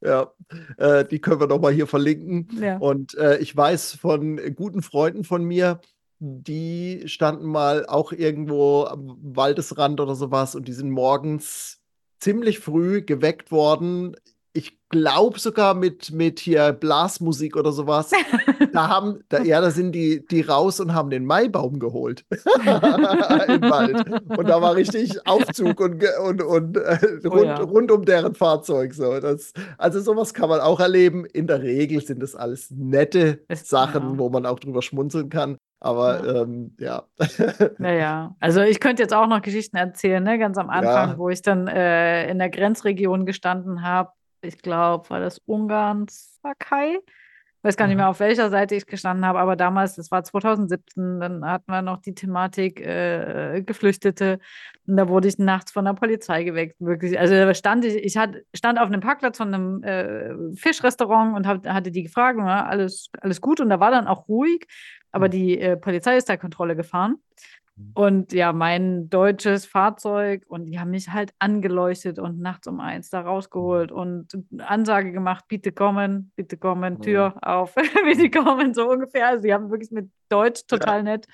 Ja, 0.00 0.32
äh, 0.76 1.04
die 1.04 1.20
können 1.20 1.40
wir 1.40 1.46
noch 1.48 1.60
mal 1.60 1.72
hier 1.72 1.86
verlinken. 1.86 2.48
Ja. 2.60 2.78
Und 2.78 3.16
äh, 3.18 3.38
ich 3.38 3.56
weiß 3.56 3.94
von 3.94 4.40
guten 4.54 4.82
Freunden 4.82 5.24
von 5.24 5.44
mir, 5.44 5.80
die 6.20 7.02
standen 7.06 7.46
mal 7.46 7.86
auch 7.86 8.12
irgendwo 8.12 8.84
am 8.84 9.18
Waldesrand 9.22 10.00
oder 10.00 10.14
sowas 10.14 10.54
und 10.54 10.68
die 10.68 10.72
sind 10.72 10.90
morgens 10.90 11.80
ziemlich 12.18 12.58
früh 12.58 13.02
geweckt 13.02 13.52
worden 13.52 14.16
ich 14.58 14.76
glaube 14.88 15.38
sogar 15.38 15.74
mit, 15.74 16.10
mit 16.10 16.40
hier 16.40 16.72
Blasmusik 16.72 17.56
oder 17.56 17.70
sowas. 17.70 18.10
da 18.72 18.88
haben, 18.88 19.20
da, 19.28 19.40
ja, 19.40 19.60
da 19.60 19.70
sind 19.70 19.92
die, 19.92 20.26
die 20.26 20.40
raus 20.40 20.80
und 20.80 20.94
haben 20.94 21.10
den 21.10 21.26
Maibaum 21.26 21.78
geholt 21.78 22.24
im 22.30 23.62
Wald. 23.62 24.04
Und 24.36 24.48
da 24.48 24.60
war 24.60 24.74
richtig 24.74 25.26
Aufzug 25.28 25.78
und, 25.80 26.04
und, 26.24 26.42
und 26.42 26.76
äh, 26.76 26.98
oh 27.24 27.28
rund, 27.28 27.42
oh 27.42 27.44
ja. 27.44 27.56
rund 27.58 27.92
um 27.92 28.04
deren 28.04 28.34
Fahrzeug. 28.34 28.94
So. 28.94 29.20
Das, 29.20 29.52
also 29.76 30.00
sowas 30.00 30.34
kann 30.34 30.48
man 30.48 30.60
auch 30.60 30.80
erleben. 30.80 31.24
In 31.24 31.46
der 31.46 31.62
Regel 31.62 32.02
sind 32.04 32.20
das 32.20 32.34
alles 32.34 32.68
nette 32.72 33.44
Ist, 33.46 33.68
Sachen, 33.68 34.02
ja. 34.02 34.18
wo 34.18 34.28
man 34.28 34.44
auch 34.44 34.58
drüber 34.58 34.82
schmunzeln 34.82 35.28
kann. 35.28 35.56
Aber 35.80 36.26
ja. 36.26 36.42
Ähm, 36.42 36.74
ja. 36.80 37.04
Naja, 37.78 38.34
also 38.40 38.62
ich 38.62 38.80
könnte 38.80 39.02
jetzt 39.02 39.14
auch 39.14 39.28
noch 39.28 39.42
Geschichten 39.42 39.76
erzählen, 39.76 40.24
ne? 40.24 40.36
ganz 40.36 40.58
am 40.58 40.70
Anfang, 40.70 41.10
ja. 41.10 41.18
wo 41.18 41.28
ich 41.28 41.40
dann 41.42 41.68
äh, 41.68 42.28
in 42.28 42.38
der 42.40 42.50
Grenzregion 42.50 43.26
gestanden 43.26 43.82
habe 43.82 44.10
ich 44.42 44.58
glaube, 44.58 45.08
war 45.10 45.20
das 45.20 45.38
Ungarn, 45.46 46.06
Sakai. 46.08 46.98
Ich 47.58 47.64
weiß 47.64 47.76
gar 47.76 47.88
nicht 47.88 47.96
mehr, 47.96 48.08
auf 48.08 48.20
welcher 48.20 48.50
Seite 48.50 48.76
ich 48.76 48.86
gestanden 48.86 49.26
habe, 49.26 49.40
aber 49.40 49.56
damals, 49.56 49.96
das 49.96 50.12
war 50.12 50.22
2017, 50.22 51.18
dann 51.18 51.44
hatten 51.44 51.72
wir 51.72 51.82
noch 51.82 52.00
die 52.00 52.14
Thematik 52.14 52.80
äh, 52.80 53.62
Geflüchtete. 53.66 54.38
Und 54.86 54.96
da 54.96 55.08
wurde 55.08 55.26
ich 55.26 55.38
nachts 55.38 55.72
von 55.72 55.84
der 55.84 55.94
Polizei 55.94 56.44
geweckt, 56.44 56.76
wirklich. 56.78 57.18
Also 57.18 57.34
da 57.34 57.52
stand 57.54 57.84
ich, 57.84 57.96
ich 57.96 58.16
hat, 58.16 58.36
stand 58.54 58.78
auf 58.78 58.86
einem 58.86 59.00
Parkplatz 59.00 59.38
von 59.38 59.52
einem 59.52 59.82
äh, 59.82 60.54
Fischrestaurant 60.54 61.36
und 61.36 61.48
hab, 61.48 61.66
hatte 61.66 61.90
die 61.90 62.04
gefragt, 62.04 62.38
na, 62.40 62.64
alles, 62.64 63.10
alles 63.20 63.40
gut. 63.40 63.60
Und 63.60 63.70
da 63.70 63.80
war 63.80 63.90
dann 63.90 64.06
auch 64.06 64.28
ruhig, 64.28 64.68
aber 65.10 65.26
mhm. 65.26 65.32
die 65.32 65.60
äh, 65.60 65.76
Polizei 65.76 66.16
ist 66.16 66.28
da 66.28 66.36
Kontrolle 66.36 66.76
gefahren. 66.76 67.16
Mhm. 67.78 67.90
Und 67.94 68.32
ja, 68.32 68.52
mein 68.52 69.08
deutsches 69.08 69.66
Fahrzeug 69.66 70.44
und 70.48 70.66
die 70.66 70.78
haben 70.78 70.90
mich 70.90 71.10
halt 71.10 71.32
angeleuchtet 71.38 72.18
und 72.18 72.40
nachts 72.40 72.66
um 72.66 72.80
eins 72.80 73.10
da 73.10 73.20
rausgeholt 73.20 73.92
und 73.92 74.36
Ansage 74.58 75.12
gemacht, 75.12 75.44
bitte 75.48 75.72
kommen, 75.72 76.32
bitte 76.36 76.56
kommen, 76.56 77.00
Tür 77.00 77.34
auf, 77.42 77.74
bitte 78.04 78.30
kommen, 78.30 78.74
so 78.74 78.90
ungefähr. 78.90 79.28
Also, 79.28 79.42
sie 79.42 79.54
haben 79.54 79.70
wirklich 79.70 79.90
mit 79.90 80.10
Deutsch 80.28 80.66
total 80.66 80.98
ja. 80.98 81.02
nett 81.04 81.26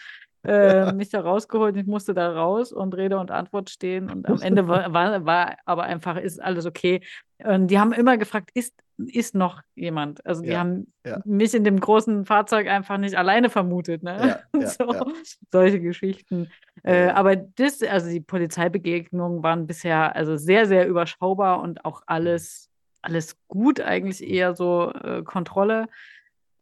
äh, 0.44 0.92
mich 0.92 1.08
da 1.08 1.20
rausgeholt. 1.20 1.76
Ich 1.76 1.86
musste 1.86 2.14
da 2.14 2.30
raus 2.30 2.72
und 2.72 2.94
Rede 2.94 3.18
und 3.18 3.30
Antwort 3.30 3.70
stehen. 3.70 4.10
Und 4.10 4.28
am 4.28 4.42
Ende 4.42 4.68
war, 4.68 4.92
war, 4.92 5.24
war 5.24 5.56
aber 5.64 5.84
einfach, 5.84 6.16
ist 6.16 6.40
alles 6.42 6.66
okay. 6.66 7.00
Und 7.42 7.68
die 7.68 7.78
haben 7.78 7.92
immer 7.92 8.18
gefragt, 8.18 8.50
ist, 8.54 8.74
ist 8.98 9.34
noch 9.34 9.62
jemand? 9.74 10.24
Also 10.26 10.42
die 10.42 10.50
ja, 10.50 10.60
haben 10.60 10.92
ja. 11.04 11.20
mich 11.24 11.54
in 11.54 11.64
dem 11.64 11.80
großen 11.80 12.24
Fahrzeug 12.26 12.68
einfach 12.68 12.98
nicht 12.98 13.16
alleine 13.16 13.50
vermutet. 13.50 14.02
Ne? 14.02 14.38
Ja, 14.54 14.66
so, 14.66 15.12
Solche 15.50 15.80
Geschichten. 15.80 16.50
Äh, 16.82 17.08
aber 17.08 17.36
das, 17.36 17.82
also 17.82 18.08
die 18.08 18.20
Polizeibegegnungen 18.20 19.42
waren 19.42 19.66
bisher 19.66 20.14
also 20.14 20.36
sehr, 20.36 20.66
sehr 20.66 20.86
überschaubar 20.86 21.60
und 21.60 21.84
auch 21.84 22.02
alles, 22.06 22.70
alles 23.02 23.36
gut, 23.48 23.80
eigentlich 23.80 24.22
eher 24.22 24.54
so 24.54 24.92
äh, 24.92 25.22
Kontrolle. 25.22 25.88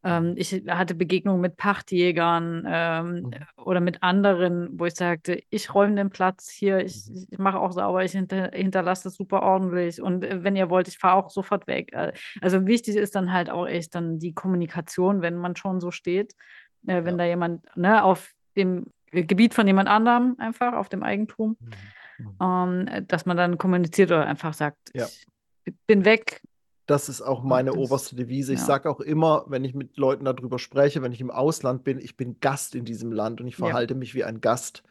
Ähm, 0.04 0.34
ich 0.36 0.52
hatte 0.68 0.94
Begegnungen 0.94 1.40
mit 1.40 1.56
Pachtjägern 1.56 2.64
ähm, 2.66 3.14
mhm. 3.14 3.30
oder 3.56 3.80
mit 3.80 4.02
anderen, 4.02 4.68
wo 4.72 4.86
ich 4.86 4.94
sagte, 4.94 5.42
ich 5.48 5.72
räume 5.74 5.94
den 5.94 6.10
Platz 6.10 6.50
hier, 6.50 6.84
ich, 6.84 7.08
mhm. 7.08 7.26
ich 7.30 7.38
mache 7.38 7.60
auch 7.60 7.72
sauber, 7.72 8.04
ich 8.04 8.12
hinter, 8.12 8.50
hinterlasse 8.52 9.04
das 9.04 9.14
super 9.14 9.42
ordentlich 9.42 10.02
und 10.02 10.24
äh, 10.24 10.42
wenn 10.42 10.56
ihr 10.56 10.70
wollt, 10.70 10.88
ich 10.88 10.98
fahre 10.98 11.16
auch 11.16 11.30
sofort 11.30 11.66
weg. 11.66 11.92
Äh, 11.92 12.12
also 12.40 12.66
wichtig 12.66 12.96
ist 12.96 13.14
dann 13.14 13.32
halt 13.32 13.48
auch 13.48 13.66
echt 13.66 13.94
dann 13.94 14.18
die 14.18 14.34
Kommunikation, 14.34 15.22
wenn 15.22 15.36
man 15.36 15.54
schon 15.54 15.80
so 15.80 15.90
steht, 15.92 16.34
äh, 16.86 17.04
wenn 17.04 17.14
ja. 17.14 17.18
da 17.18 17.24
jemand 17.24 17.76
ne, 17.76 18.02
auf 18.02 18.32
dem 18.56 18.86
Gebiet 19.12 19.54
von 19.54 19.66
jemand 19.66 19.88
anderem 19.88 20.34
einfach, 20.38 20.72
auf 20.72 20.88
dem 20.88 21.04
Eigentum, 21.04 21.56
mhm. 22.18 22.26
mhm. 22.26 22.86
ähm, 22.88 23.06
dass 23.06 23.24
man 23.24 23.36
dann 23.36 23.56
kommuniziert 23.56 24.10
oder 24.10 24.26
einfach 24.26 24.54
sagt, 24.54 24.78
ja. 24.94 25.06
ich 25.64 25.74
bin 25.86 26.04
weg, 26.04 26.40
das 26.92 27.08
ist 27.08 27.22
auch 27.22 27.42
meine 27.42 27.70
das, 27.70 27.78
oberste 27.78 28.14
Devise. 28.14 28.52
Ich 28.52 28.60
ja. 28.60 28.66
sage 28.66 28.90
auch 28.90 29.00
immer, 29.00 29.44
wenn 29.48 29.64
ich 29.64 29.74
mit 29.74 29.96
Leuten 29.96 30.26
darüber 30.26 30.58
spreche, 30.58 31.00
wenn 31.00 31.12
ich 31.12 31.22
im 31.22 31.30
Ausland 31.30 31.84
bin, 31.84 31.98
ich 31.98 32.16
bin 32.18 32.38
Gast 32.40 32.74
in 32.74 32.84
diesem 32.84 33.12
Land 33.12 33.40
und 33.40 33.46
ich 33.46 33.56
verhalte 33.56 33.94
ja. 33.94 33.98
mich 33.98 34.14
wie 34.14 34.24
ein 34.24 34.42
Gast. 34.42 34.82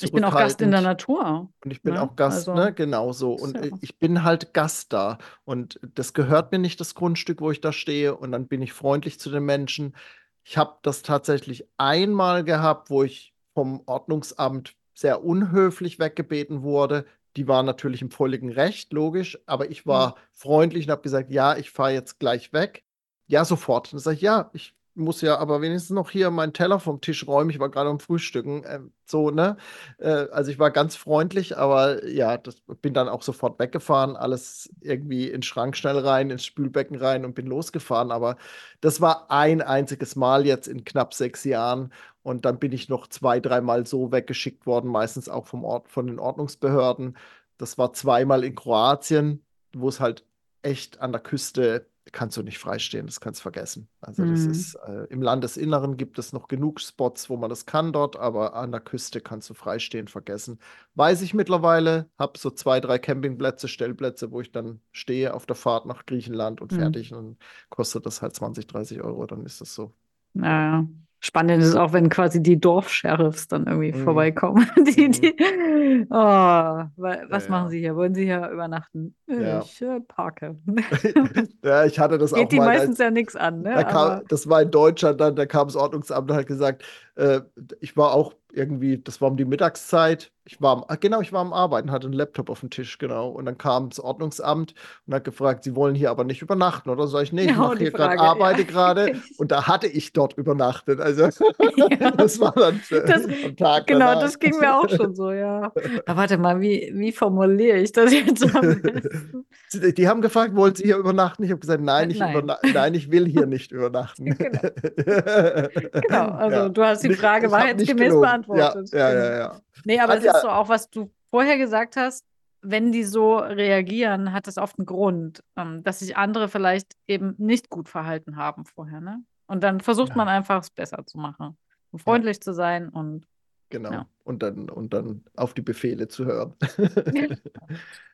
Ich 0.00 0.12
bin 0.12 0.24
auch 0.24 0.32
Gast 0.32 0.62
in 0.62 0.70
der 0.70 0.82
Natur. 0.82 1.48
Und 1.64 1.70
ich 1.72 1.82
bin 1.82 1.94
ne? 1.94 2.02
auch 2.02 2.14
Gast, 2.14 2.48
also, 2.48 2.54
ne, 2.54 2.72
genauso. 2.72 3.32
Und 3.32 3.56
ja. 3.56 3.72
ich 3.80 3.98
bin 3.98 4.22
halt 4.22 4.54
Gast 4.54 4.92
da. 4.92 5.18
Und 5.44 5.80
das 5.96 6.14
gehört 6.14 6.52
mir 6.52 6.60
nicht, 6.60 6.78
das 6.78 6.94
Grundstück, 6.94 7.40
wo 7.40 7.50
ich 7.50 7.60
da 7.60 7.72
stehe. 7.72 8.16
Und 8.16 8.30
dann 8.30 8.46
bin 8.46 8.62
ich 8.62 8.72
freundlich 8.72 9.18
zu 9.18 9.28
den 9.28 9.44
Menschen. 9.44 9.96
Ich 10.44 10.56
habe 10.56 10.76
das 10.82 11.02
tatsächlich 11.02 11.66
einmal 11.76 12.44
gehabt, 12.44 12.90
wo 12.90 13.02
ich 13.02 13.34
vom 13.54 13.82
Ordnungsamt 13.86 14.76
sehr 14.94 15.24
unhöflich 15.24 15.98
weggebeten 15.98 16.62
wurde 16.62 17.04
die 17.36 17.48
waren 17.48 17.66
natürlich 17.66 18.02
im 18.02 18.10
völligen 18.10 18.50
Recht, 18.50 18.92
logisch, 18.92 19.38
aber 19.46 19.70
ich 19.70 19.86
war 19.86 20.10
mhm. 20.10 20.14
freundlich 20.32 20.86
und 20.86 20.92
habe 20.92 21.02
gesagt, 21.02 21.30
ja, 21.30 21.56
ich 21.56 21.70
fahre 21.70 21.92
jetzt 21.92 22.18
gleich 22.18 22.52
weg. 22.52 22.84
Ja, 23.26 23.44
sofort. 23.44 23.88
Und 23.88 23.94
dann 23.94 24.00
sage 24.00 24.16
ich, 24.16 24.22
ja, 24.22 24.50
ich 24.54 24.74
muss 24.98 25.20
ja 25.22 25.38
aber 25.38 25.62
wenigstens 25.62 25.94
noch 25.94 26.10
hier 26.10 26.30
meinen 26.30 26.52
Teller 26.52 26.80
vom 26.80 27.00
Tisch 27.00 27.26
räumen. 27.26 27.50
Ich 27.50 27.58
war 27.58 27.70
gerade 27.70 27.90
am 27.90 28.00
Frühstücken. 28.00 28.64
Äh, 28.64 28.80
so, 29.06 29.30
ne? 29.30 29.56
Äh, 29.98 30.26
also 30.32 30.50
ich 30.50 30.58
war 30.58 30.70
ganz 30.70 30.96
freundlich, 30.96 31.56
aber 31.56 32.06
ja, 32.06 32.36
das 32.36 32.60
bin 32.82 32.94
dann 32.94 33.08
auch 33.08 33.22
sofort 33.22 33.58
weggefahren, 33.58 34.16
alles 34.16 34.70
irgendwie 34.80 35.26
in 35.26 35.32
den 35.38 35.42
Schrank 35.42 35.76
schnell 35.76 35.98
rein, 35.98 36.30
ins 36.30 36.44
Spülbecken 36.44 36.96
rein 36.96 37.24
und 37.24 37.34
bin 37.34 37.46
losgefahren. 37.46 38.10
Aber 38.10 38.36
das 38.80 39.00
war 39.00 39.30
ein 39.30 39.62
einziges 39.62 40.16
Mal 40.16 40.46
jetzt 40.46 40.68
in 40.68 40.84
knapp 40.84 41.14
sechs 41.14 41.44
Jahren. 41.44 41.92
Und 42.22 42.44
dann 42.44 42.58
bin 42.58 42.72
ich 42.72 42.88
noch 42.88 43.06
zwei, 43.06 43.40
dreimal 43.40 43.86
so 43.86 44.12
weggeschickt 44.12 44.66
worden, 44.66 44.90
meistens 44.90 45.28
auch 45.28 45.46
vom 45.46 45.64
Ort, 45.64 45.88
von 45.88 46.06
den 46.06 46.18
Ordnungsbehörden. 46.18 47.16
Das 47.56 47.78
war 47.78 47.92
zweimal 47.92 48.44
in 48.44 48.54
Kroatien, 48.54 49.42
wo 49.74 49.88
es 49.88 50.00
halt 50.00 50.24
echt 50.62 51.00
an 51.00 51.12
der 51.12 51.20
Küste 51.22 51.86
kannst 52.12 52.36
du 52.36 52.42
nicht 52.42 52.58
freistehen, 52.58 53.06
das 53.06 53.20
kannst 53.20 53.40
du 53.40 53.42
vergessen. 53.42 53.88
Also 54.00 54.24
das 54.24 54.40
mhm. 54.40 54.50
ist 54.50 54.74
äh, 54.86 55.04
im 55.10 55.22
Landesinneren 55.22 55.96
gibt 55.96 56.18
es 56.18 56.32
noch 56.32 56.48
genug 56.48 56.80
Spots, 56.80 57.28
wo 57.30 57.36
man 57.36 57.50
das 57.50 57.66
kann 57.66 57.92
dort, 57.92 58.16
aber 58.16 58.54
an 58.54 58.72
der 58.72 58.80
Küste 58.80 59.20
kannst 59.20 59.50
du 59.50 59.54
freistehen 59.54 60.08
vergessen. 60.08 60.58
Weiß 60.94 61.22
ich 61.22 61.34
mittlerweile, 61.34 62.10
habe 62.18 62.38
so 62.38 62.50
zwei, 62.50 62.80
drei 62.80 62.98
Campingplätze, 62.98 63.68
Stellplätze, 63.68 64.30
wo 64.30 64.40
ich 64.40 64.52
dann 64.52 64.80
stehe 64.92 65.34
auf 65.34 65.46
der 65.46 65.56
Fahrt 65.56 65.86
nach 65.86 66.06
Griechenland 66.06 66.60
und 66.60 66.72
mhm. 66.72 66.76
fertig 66.76 67.12
und 67.14 67.38
kostet 67.70 68.06
das 68.06 68.22
halt 68.22 68.34
20, 68.34 68.66
30 68.66 69.02
Euro, 69.02 69.26
dann 69.26 69.44
ist 69.44 69.60
das 69.60 69.74
so. 69.74 69.92
Naja. 70.34 70.86
Spannend 71.20 71.62
ist 71.62 71.74
auch, 71.74 71.92
wenn 71.92 72.08
quasi 72.08 72.42
die 72.42 72.60
Dorfsheriffs 72.60 73.48
dann 73.48 73.66
irgendwie 73.66 73.92
mhm. 73.92 74.04
vorbeikommen. 74.04 74.70
die, 74.76 75.08
mhm. 75.08 75.12
die, 75.12 76.06
oh, 76.10 76.14
was 76.16 77.44
ja, 77.44 77.50
machen 77.50 77.70
Sie 77.70 77.80
hier? 77.80 77.96
Wollen 77.96 78.14
Sie 78.14 78.24
hier 78.24 78.48
übernachten? 78.48 79.14
Ja. 79.26 79.60
Ich 79.60 79.82
äh, 79.82 80.00
parke. 80.00 80.56
ja, 81.64 81.84
ich 81.84 81.98
hatte 81.98 82.18
das 82.18 82.32
Geht 82.32 82.44
auch 82.44 82.48
die 82.48 82.60
meistens 82.60 82.98
ja 82.98 83.10
nichts 83.10 83.34
an. 83.34 83.62
Ne? 83.62 83.74
Da 83.74 83.84
kam, 83.84 84.22
das 84.28 84.48
war 84.48 84.62
in 84.62 84.70
Deutschland, 84.70 85.20
dann, 85.20 85.34
da 85.34 85.46
kam 85.46 85.66
das 85.66 85.76
Ordnungsamt 85.76 86.30
und 86.30 86.36
hat 86.36 86.46
gesagt, 86.46 86.84
äh, 87.16 87.40
ich 87.80 87.96
war 87.96 88.12
auch 88.12 88.34
irgendwie, 88.52 88.98
das 88.98 89.20
war 89.20 89.28
um 89.28 89.36
die 89.36 89.44
Mittagszeit. 89.44 90.30
Ich 90.50 90.62
war, 90.62 90.78
am, 90.78 90.84
ah, 90.88 90.94
genau, 90.94 91.20
ich 91.20 91.30
war 91.30 91.42
am 91.42 91.52
Arbeiten, 91.52 91.90
hatte 91.90 92.06
einen 92.06 92.14
Laptop 92.14 92.48
auf 92.48 92.60
dem 92.60 92.70
Tisch, 92.70 92.96
genau. 92.96 93.28
Und 93.28 93.44
dann 93.44 93.58
kam 93.58 93.90
das 93.90 94.00
Ordnungsamt 94.00 94.72
und 95.06 95.14
hat 95.14 95.24
gefragt, 95.24 95.62
Sie 95.62 95.76
wollen 95.76 95.94
hier 95.94 96.10
aber 96.10 96.24
nicht 96.24 96.40
übernachten, 96.40 96.88
oder? 96.88 97.06
Sag 97.06 97.24
ich, 97.24 97.34
nee, 97.34 97.42
ich 97.42 97.50
ja, 97.50 97.58
mache 97.58 97.76
hier 97.76 97.90
gerade, 97.90 98.18
arbeite 98.18 98.62
ja. 98.62 98.66
gerade. 98.66 99.20
Und 99.36 99.52
da 99.52 99.68
hatte 99.68 99.88
ich 99.88 100.14
dort 100.14 100.38
übernachtet. 100.38 101.00
Also, 101.00 101.24
ja. 101.76 102.10
das 102.16 102.40
war 102.40 102.52
dann 102.52 102.80
äh, 102.90 103.06
das, 103.06 103.26
am 103.26 103.56
Tag. 103.56 103.88
Genau, 103.88 104.06
danach. 104.06 104.22
das 104.22 104.38
ging 104.38 104.58
mir 104.58 104.74
auch 104.74 104.88
schon 104.88 105.14
so, 105.14 105.32
ja. 105.32 105.70
Aber 106.06 106.16
warte 106.16 106.38
mal, 106.38 106.62
wie, 106.62 106.92
wie 106.94 107.12
formuliere 107.12 107.76
ich 107.76 107.92
das 107.92 108.10
jetzt 108.10 108.42
am 108.56 108.80
besten? 108.80 109.44
Die 109.98 110.08
haben 110.08 110.22
gefragt, 110.22 110.56
wollen 110.56 110.74
Sie 110.74 110.84
hier 110.84 110.96
übernachten? 110.96 111.44
Ich 111.44 111.50
habe 111.50 111.60
gesagt, 111.60 111.82
nein, 111.82 112.08
ich, 112.08 112.20
nein. 112.20 112.50
nein. 112.72 112.94
ich 112.94 113.10
will 113.10 113.26
hier 113.26 113.44
nicht 113.44 113.70
übernachten. 113.70 114.34
genau. 114.34 115.68
genau, 115.92 116.28
also 116.30 116.70
du 116.70 116.82
hast 116.82 117.04
die 117.04 117.12
Frage 117.12 117.50
wahrheitsgemäß 117.50 118.14
beantwortet. 118.14 118.88
Ja, 118.94 119.12
ja, 119.12 119.24
ja. 119.24 119.38
ja. 119.38 119.60
Nee, 119.84 120.00
aber 120.00 120.18
es 120.18 120.24
ist 120.38 120.42
so 120.42 120.48
auch, 120.50 120.68
was 120.68 120.90
du 120.90 121.10
vorher 121.30 121.58
gesagt 121.58 121.96
hast, 121.96 122.24
wenn 122.60 122.90
die 122.90 123.04
so 123.04 123.36
reagieren, 123.36 124.32
hat 124.32 124.46
das 124.46 124.58
oft 124.58 124.78
einen 124.78 124.86
Grund, 124.86 125.44
ähm, 125.56 125.82
dass 125.84 126.00
sich 126.00 126.16
andere 126.16 126.48
vielleicht 126.48 126.94
eben 127.06 127.34
nicht 127.38 127.70
gut 127.70 127.88
verhalten 127.88 128.36
haben 128.36 128.64
vorher. 128.64 129.00
Ne? 129.00 129.22
Und 129.46 129.62
dann 129.62 129.80
versucht 129.80 130.10
ja. 130.10 130.16
man 130.16 130.28
einfach, 130.28 130.60
es 130.60 130.70
besser 130.70 131.06
zu 131.06 131.18
machen 131.18 131.56
und 131.92 131.98
freundlich 132.00 132.38
ja. 132.38 132.40
zu 132.40 132.52
sein 132.54 132.88
und 132.88 133.26
Genau. 133.70 133.92
Ja. 133.92 134.06
Und, 134.24 134.42
dann, 134.42 134.70
und 134.70 134.94
dann 134.94 135.24
auf 135.36 135.52
die 135.52 135.60
Befehle 135.62 136.08
zu 136.08 136.24
hören. 136.24 136.54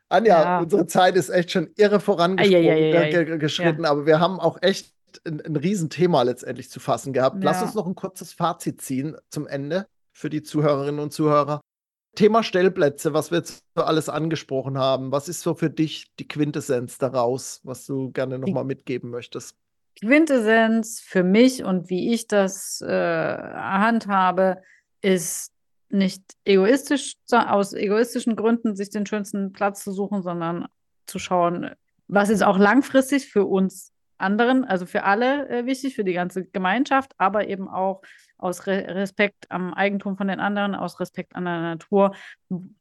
Anja, 0.08 0.42
ja. 0.42 0.58
unsere 0.60 0.86
Zeit 0.86 1.16
ist 1.16 1.28
echt 1.28 1.50
schon 1.52 1.70
irre 1.76 2.00
vorangeschritten, 2.00 3.84
aber 3.84 4.06
wir 4.06 4.20
haben 4.20 4.40
auch 4.40 4.58
echt 4.62 4.92
ein, 5.24 5.40
ein 5.40 5.56
Riesenthema 5.56 6.22
letztendlich 6.22 6.70
zu 6.70 6.80
fassen 6.80 7.12
gehabt. 7.12 7.42
Lass 7.42 7.62
uns 7.62 7.74
noch 7.74 7.86
ein 7.86 7.94
kurzes 7.94 8.32
Fazit 8.32 8.80
ziehen 8.80 9.16
zum 9.30 9.46
Ende 9.46 9.86
für 10.12 10.30
die 10.30 10.42
Zuhörerinnen 10.42 11.00
und 11.00 11.12
Zuhörer. 11.12 11.60
Thema 12.14 12.42
Stellplätze, 12.42 13.12
was 13.12 13.30
wir 13.30 13.38
jetzt 13.38 13.64
alles 13.74 14.08
angesprochen 14.08 14.78
haben. 14.78 15.12
Was 15.12 15.28
ist 15.28 15.40
so 15.40 15.54
für 15.54 15.70
dich 15.70 16.14
die 16.18 16.28
Quintessenz 16.28 16.98
daraus, 16.98 17.60
was 17.64 17.86
du 17.86 18.10
gerne 18.10 18.38
nochmal 18.38 18.64
mitgeben 18.64 19.10
möchtest? 19.10 19.56
Quintessenz 20.00 21.00
für 21.00 21.22
mich 21.22 21.64
und 21.64 21.88
wie 21.88 22.12
ich 22.12 22.26
das 22.26 22.80
äh, 22.80 22.88
handhabe, 22.88 24.62
ist 25.02 25.52
nicht 25.90 26.22
egoistisch, 26.44 27.14
aus 27.30 27.72
egoistischen 27.72 28.36
Gründen 28.36 28.74
sich 28.74 28.90
den 28.90 29.06
schönsten 29.06 29.52
Platz 29.52 29.84
zu 29.84 29.92
suchen, 29.92 30.22
sondern 30.22 30.66
zu 31.06 31.18
schauen, 31.18 31.70
was 32.08 32.30
ist 32.30 32.42
auch 32.42 32.58
langfristig 32.58 33.30
für 33.30 33.44
uns 33.44 33.92
anderen, 34.18 34.64
also 34.64 34.86
für 34.86 35.04
alle 35.04 35.48
äh, 35.48 35.66
wichtig, 35.66 35.94
für 35.94 36.04
die 36.04 36.12
ganze 36.12 36.44
Gemeinschaft, 36.44 37.12
aber 37.18 37.48
eben 37.48 37.68
auch 37.68 38.02
aus 38.38 38.66
Re 38.66 38.86
Respekt 38.88 39.50
am 39.50 39.72
Eigentum 39.74 40.16
von 40.16 40.28
den 40.28 40.40
anderen, 40.40 40.74
aus 40.74 41.00
Respekt 41.00 41.34
an 41.34 41.44
der 41.44 41.60
Natur. 41.60 42.14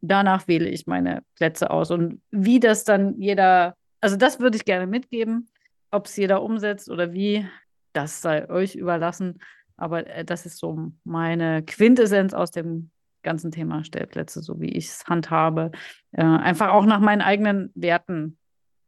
Danach 0.01 0.47
wähle 0.47 0.69
ich 0.69 0.87
meine 0.87 1.23
Plätze 1.35 1.69
aus. 1.69 1.91
Und 1.91 2.21
wie 2.31 2.59
das 2.59 2.83
dann 2.83 3.19
jeder, 3.19 3.75
also 4.01 4.15
das 4.15 4.39
würde 4.39 4.57
ich 4.57 4.65
gerne 4.65 4.87
mitgeben, 4.87 5.47
ob 5.91 6.07
es 6.07 6.17
jeder 6.17 6.41
umsetzt 6.41 6.89
oder 6.89 7.13
wie, 7.13 7.47
das 7.93 8.21
sei 8.21 8.49
euch 8.49 8.75
überlassen. 8.75 9.39
Aber 9.77 10.07
äh, 10.07 10.25
das 10.25 10.45
ist 10.45 10.57
so 10.57 10.91
meine 11.03 11.63
Quintessenz 11.63 12.33
aus 12.33 12.51
dem 12.51 12.89
ganzen 13.21 13.51
Thema 13.51 13.83
Stellplätze, 13.83 14.41
so 14.41 14.59
wie 14.59 14.69
ich 14.69 14.87
es 14.87 15.05
handhabe. 15.07 15.71
Äh, 16.11 16.23
einfach 16.23 16.69
auch 16.69 16.85
nach 16.85 16.99
meinen 16.99 17.21
eigenen 17.21 17.71
Werten, 17.75 18.37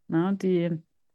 ne, 0.07 0.35
die 0.35 0.71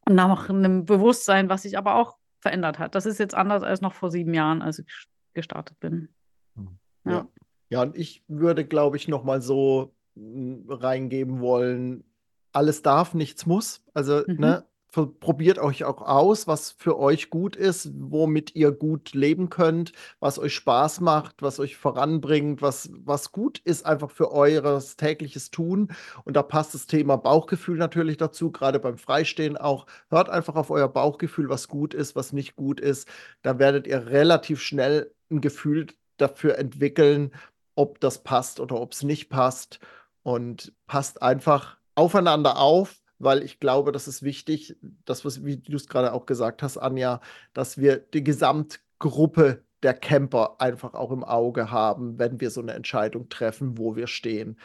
nach 0.09 0.49
einem 0.49 0.85
Bewusstsein, 0.85 1.49
was 1.49 1.63
sich 1.63 1.79
aber 1.79 1.95
auch 1.95 2.17
verändert 2.41 2.79
hat. 2.79 2.95
Das 2.95 3.07
ist 3.07 3.19
jetzt 3.19 3.35
anders 3.35 3.63
als 3.63 3.81
noch 3.81 3.93
vor 3.95 4.11
sieben 4.11 4.35
Jahren, 4.35 4.63
als 4.63 4.81
ich 4.81 4.87
gestartet 5.35 5.79
bin. 5.81 6.09
Hm. 6.57 6.79
Ja, 7.05 7.13
ja, 7.13 7.29
ja 7.69 7.83
und 7.83 7.97
ich 7.97 8.23
würde, 8.29 8.65
glaube 8.65 8.97
ich, 8.97 9.09
noch 9.09 9.25
mal 9.25 9.43
so 9.43 9.95
hm, 10.15 10.67
reingeben 10.69 11.41
wollen, 11.41 12.05
alles 12.53 12.83
darf, 12.83 13.15
nichts 13.15 13.47
muss. 13.47 13.85
Also, 13.95 14.23
mhm. 14.27 14.37
ne, 14.37 14.65
probiert 14.91 15.59
euch 15.59 15.85
auch 15.85 16.03
aus, 16.03 16.49
was 16.49 16.73
für 16.73 16.99
euch 16.99 17.31
gut 17.31 17.55
ist, 17.55 17.93
womit 17.95 18.57
ihr 18.57 18.73
gut 18.73 19.15
leben 19.15 19.49
könnt, 19.49 19.93
was 20.19 20.39
euch 20.39 20.55
Spaß 20.55 21.01
macht, 21.01 21.43
was 21.43 21.61
euch 21.61 21.77
voranbringt, 21.77 22.61
was, 22.61 22.91
was 22.93 23.31
gut 23.31 23.61
ist 23.61 23.87
einfach 23.87 24.11
für 24.11 24.33
eures 24.33 24.97
tägliches 24.97 25.53
Tun. 25.53 25.93
Und 26.25 26.35
da 26.35 26.43
passt 26.43 26.75
das 26.75 26.87
Thema 26.87 27.17
Bauchgefühl 27.17 27.79
natürlich 27.79 28.17
dazu, 28.17 28.51
gerade 28.51 28.81
beim 28.81 28.99
Freistehen 28.99 29.57
auch. 29.57 29.87
Hört 30.09 30.29
einfach 30.29 30.57
auf 30.57 30.71
euer 30.71 30.89
Bauchgefühl, 30.89 31.49
was 31.49 31.69
gut 31.69 31.95
ist, 31.95 32.17
was 32.17 32.33
nicht 32.33 32.57
gut 32.57 32.81
ist. 32.81 33.07
Da 33.43 33.61
werdet 33.61 33.87
ihr 33.87 34.07
relativ 34.07 34.61
schnell 34.61 35.13
ein 35.31 35.41
Gefühl 35.41 35.89
dafür 36.17 36.59
entwickeln, 36.59 37.33
ob 37.75 38.01
das 38.01 38.23
passt 38.23 38.61
oder 38.61 38.81
ob 38.81 38.93
es 38.93 39.03
nicht 39.03 39.29
passt. 39.29 39.81
Und 40.23 40.75
passt 40.87 41.23
einfach 41.23 41.79
aufeinander 41.95 42.59
auf 42.59 43.01
weil 43.21 43.43
ich 43.43 43.61
glaube, 43.61 43.93
das 43.93 44.09
ist 44.09 44.23
wichtig, 44.23 44.77
das, 45.05 45.25
was, 45.25 45.45
wie 45.45 45.59
du 45.59 45.77
es 45.77 45.89
gerade 45.89 46.13
auch 46.13 46.27
gesagt 46.27 46.63
hast, 46.63 46.79
Anja, 46.79 47.21
dass 47.53 47.79
wir 47.79 47.99
die 47.99 48.25
Gesamtgruppe 48.25 49.63
der 49.83 49.95
Camper 49.95 50.57
einfach 50.59 50.95
auch 50.95 51.11
im 51.13 51.23
Auge 51.23 51.71
haben, 51.71 52.19
wenn 52.19 52.41
wir 52.41 52.51
so 52.51 52.63
eine 52.63 52.73
Entscheidung 52.73 53.29
treffen, 53.29 53.79
wo 53.79 53.95
wir 53.95 54.07
stehen, 54.07 54.59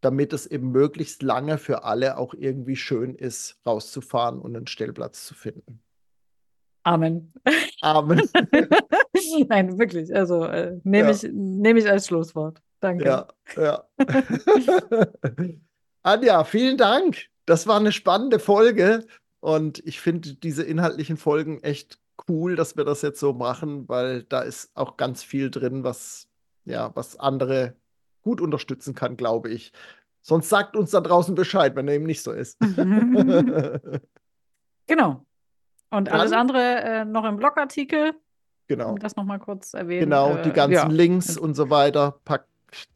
damit 0.00 0.32
es 0.32 0.46
eben 0.46 0.70
möglichst 0.72 1.22
lange 1.22 1.58
für 1.58 1.84
alle 1.84 2.16
auch 2.16 2.34
irgendwie 2.34 2.76
schön 2.76 3.14
ist, 3.14 3.60
rauszufahren 3.66 4.40
und 4.40 4.56
einen 4.56 4.66
Stellplatz 4.66 5.26
zu 5.26 5.34
finden. 5.34 5.82
Amen. 6.82 7.32
Amen. 7.80 8.28
Nein, 9.48 9.78
wirklich. 9.78 10.14
Also 10.14 10.44
äh, 10.44 10.78
nehme 10.84 11.10
ja. 11.10 11.14
ich, 11.14 11.28
nehm 11.32 11.76
ich 11.76 11.88
als 11.88 12.06
Schlusswort. 12.06 12.60
Danke. 12.80 13.04
Ja, 13.04 13.28
ja. 13.56 13.84
Anja, 16.02 16.44
vielen 16.44 16.76
Dank 16.76 17.28
das 17.48 17.66
war 17.66 17.78
eine 17.78 17.92
spannende 17.92 18.38
Folge 18.38 19.06
und 19.40 19.78
ich 19.86 20.00
finde 20.00 20.34
diese 20.34 20.64
inhaltlichen 20.64 21.16
Folgen 21.16 21.62
echt 21.62 21.98
cool, 22.28 22.56
dass 22.56 22.76
wir 22.76 22.84
das 22.84 23.00
jetzt 23.02 23.20
so 23.20 23.32
machen, 23.32 23.88
weil 23.88 24.24
da 24.24 24.42
ist 24.42 24.76
auch 24.76 24.98
ganz 24.98 25.22
viel 25.22 25.50
drin, 25.50 25.82
was 25.82 26.28
ja, 26.66 26.94
was 26.94 27.18
andere 27.18 27.74
gut 28.22 28.42
unterstützen 28.42 28.94
kann, 28.94 29.16
glaube 29.16 29.48
ich. 29.48 29.72
Sonst 30.20 30.50
sagt 30.50 30.76
uns 30.76 30.90
da 30.90 31.00
draußen 31.00 31.34
Bescheid, 31.34 31.74
wenn 31.74 31.88
er 31.88 31.94
eben 31.94 32.04
nicht 32.04 32.22
so 32.22 32.32
ist. 32.32 32.58
genau. 34.86 35.24
Und 35.90 36.10
alles 36.10 36.30
Dann, 36.30 36.40
andere 36.40 36.82
äh, 36.82 37.04
noch 37.04 37.24
im 37.24 37.36
Blogartikel. 37.36 38.12
Genau. 38.66 38.90
Um 38.90 38.98
das 38.98 39.16
nochmal 39.16 39.38
kurz 39.38 39.72
erwähnen. 39.72 40.00
Genau, 40.00 40.36
die 40.36 40.50
äh, 40.50 40.52
ganzen 40.52 40.74
ja. 40.74 40.86
Links 40.88 41.38
und 41.38 41.54
so 41.54 41.70
weiter 41.70 42.16
packt 42.24 42.48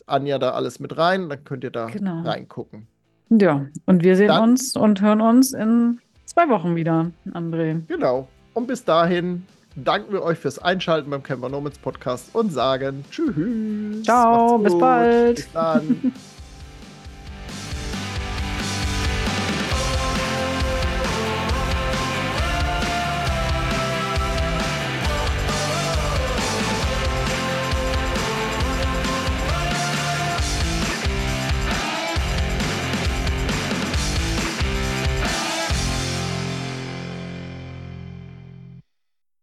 Anja 0.07 0.39
da 0.39 0.51
alles 0.51 0.81
mit 0.81 0.99
rein, 0.99 1.29
dann 1.31 1.45
könnt 1.45 1.65
ihr 1.65 1.71
da 1.71 1.87
genau. 1.87 2.23
reingucken. 2.23 2.87
Ja, 3.31 3.67
und 3.87 4.03
wir 4.03 4.17
sehen 4.17 4.29
Dann, 4.29 4.51
uns 4.51 4.77
und 4.77 5.01
hören 5.01 5.23
uns 5.23 5.53
in 5.55 6.01
zwei 6.27 6.51
Wochen 6.51 6.77
wieder, 6.77 7.11
André. 7.33 7.81
Genau. 7.89 8.29
Und 8.53 8.67
bis 8.67 8.85
dahin 8.85 9.47
danken 9.75 10.13
wir 10.13 10.23
euch 10.23 10.39
fürs 10.39 10.59
Einschalten 10.59 11.09
beim 11.09 11.23
Camper 11.23 11.49
Nomads 11.49 11.79
Podcast 11.79 12.35
und 12.35 12.53
sagen 12.53 13.05
Tschüss. 13.11 14.05
Ciao, 14.05 14.59
bis 14.59 14.79
bald. 14.79 15.37
Bis 15.37 15.53
dann. 15.53 16.13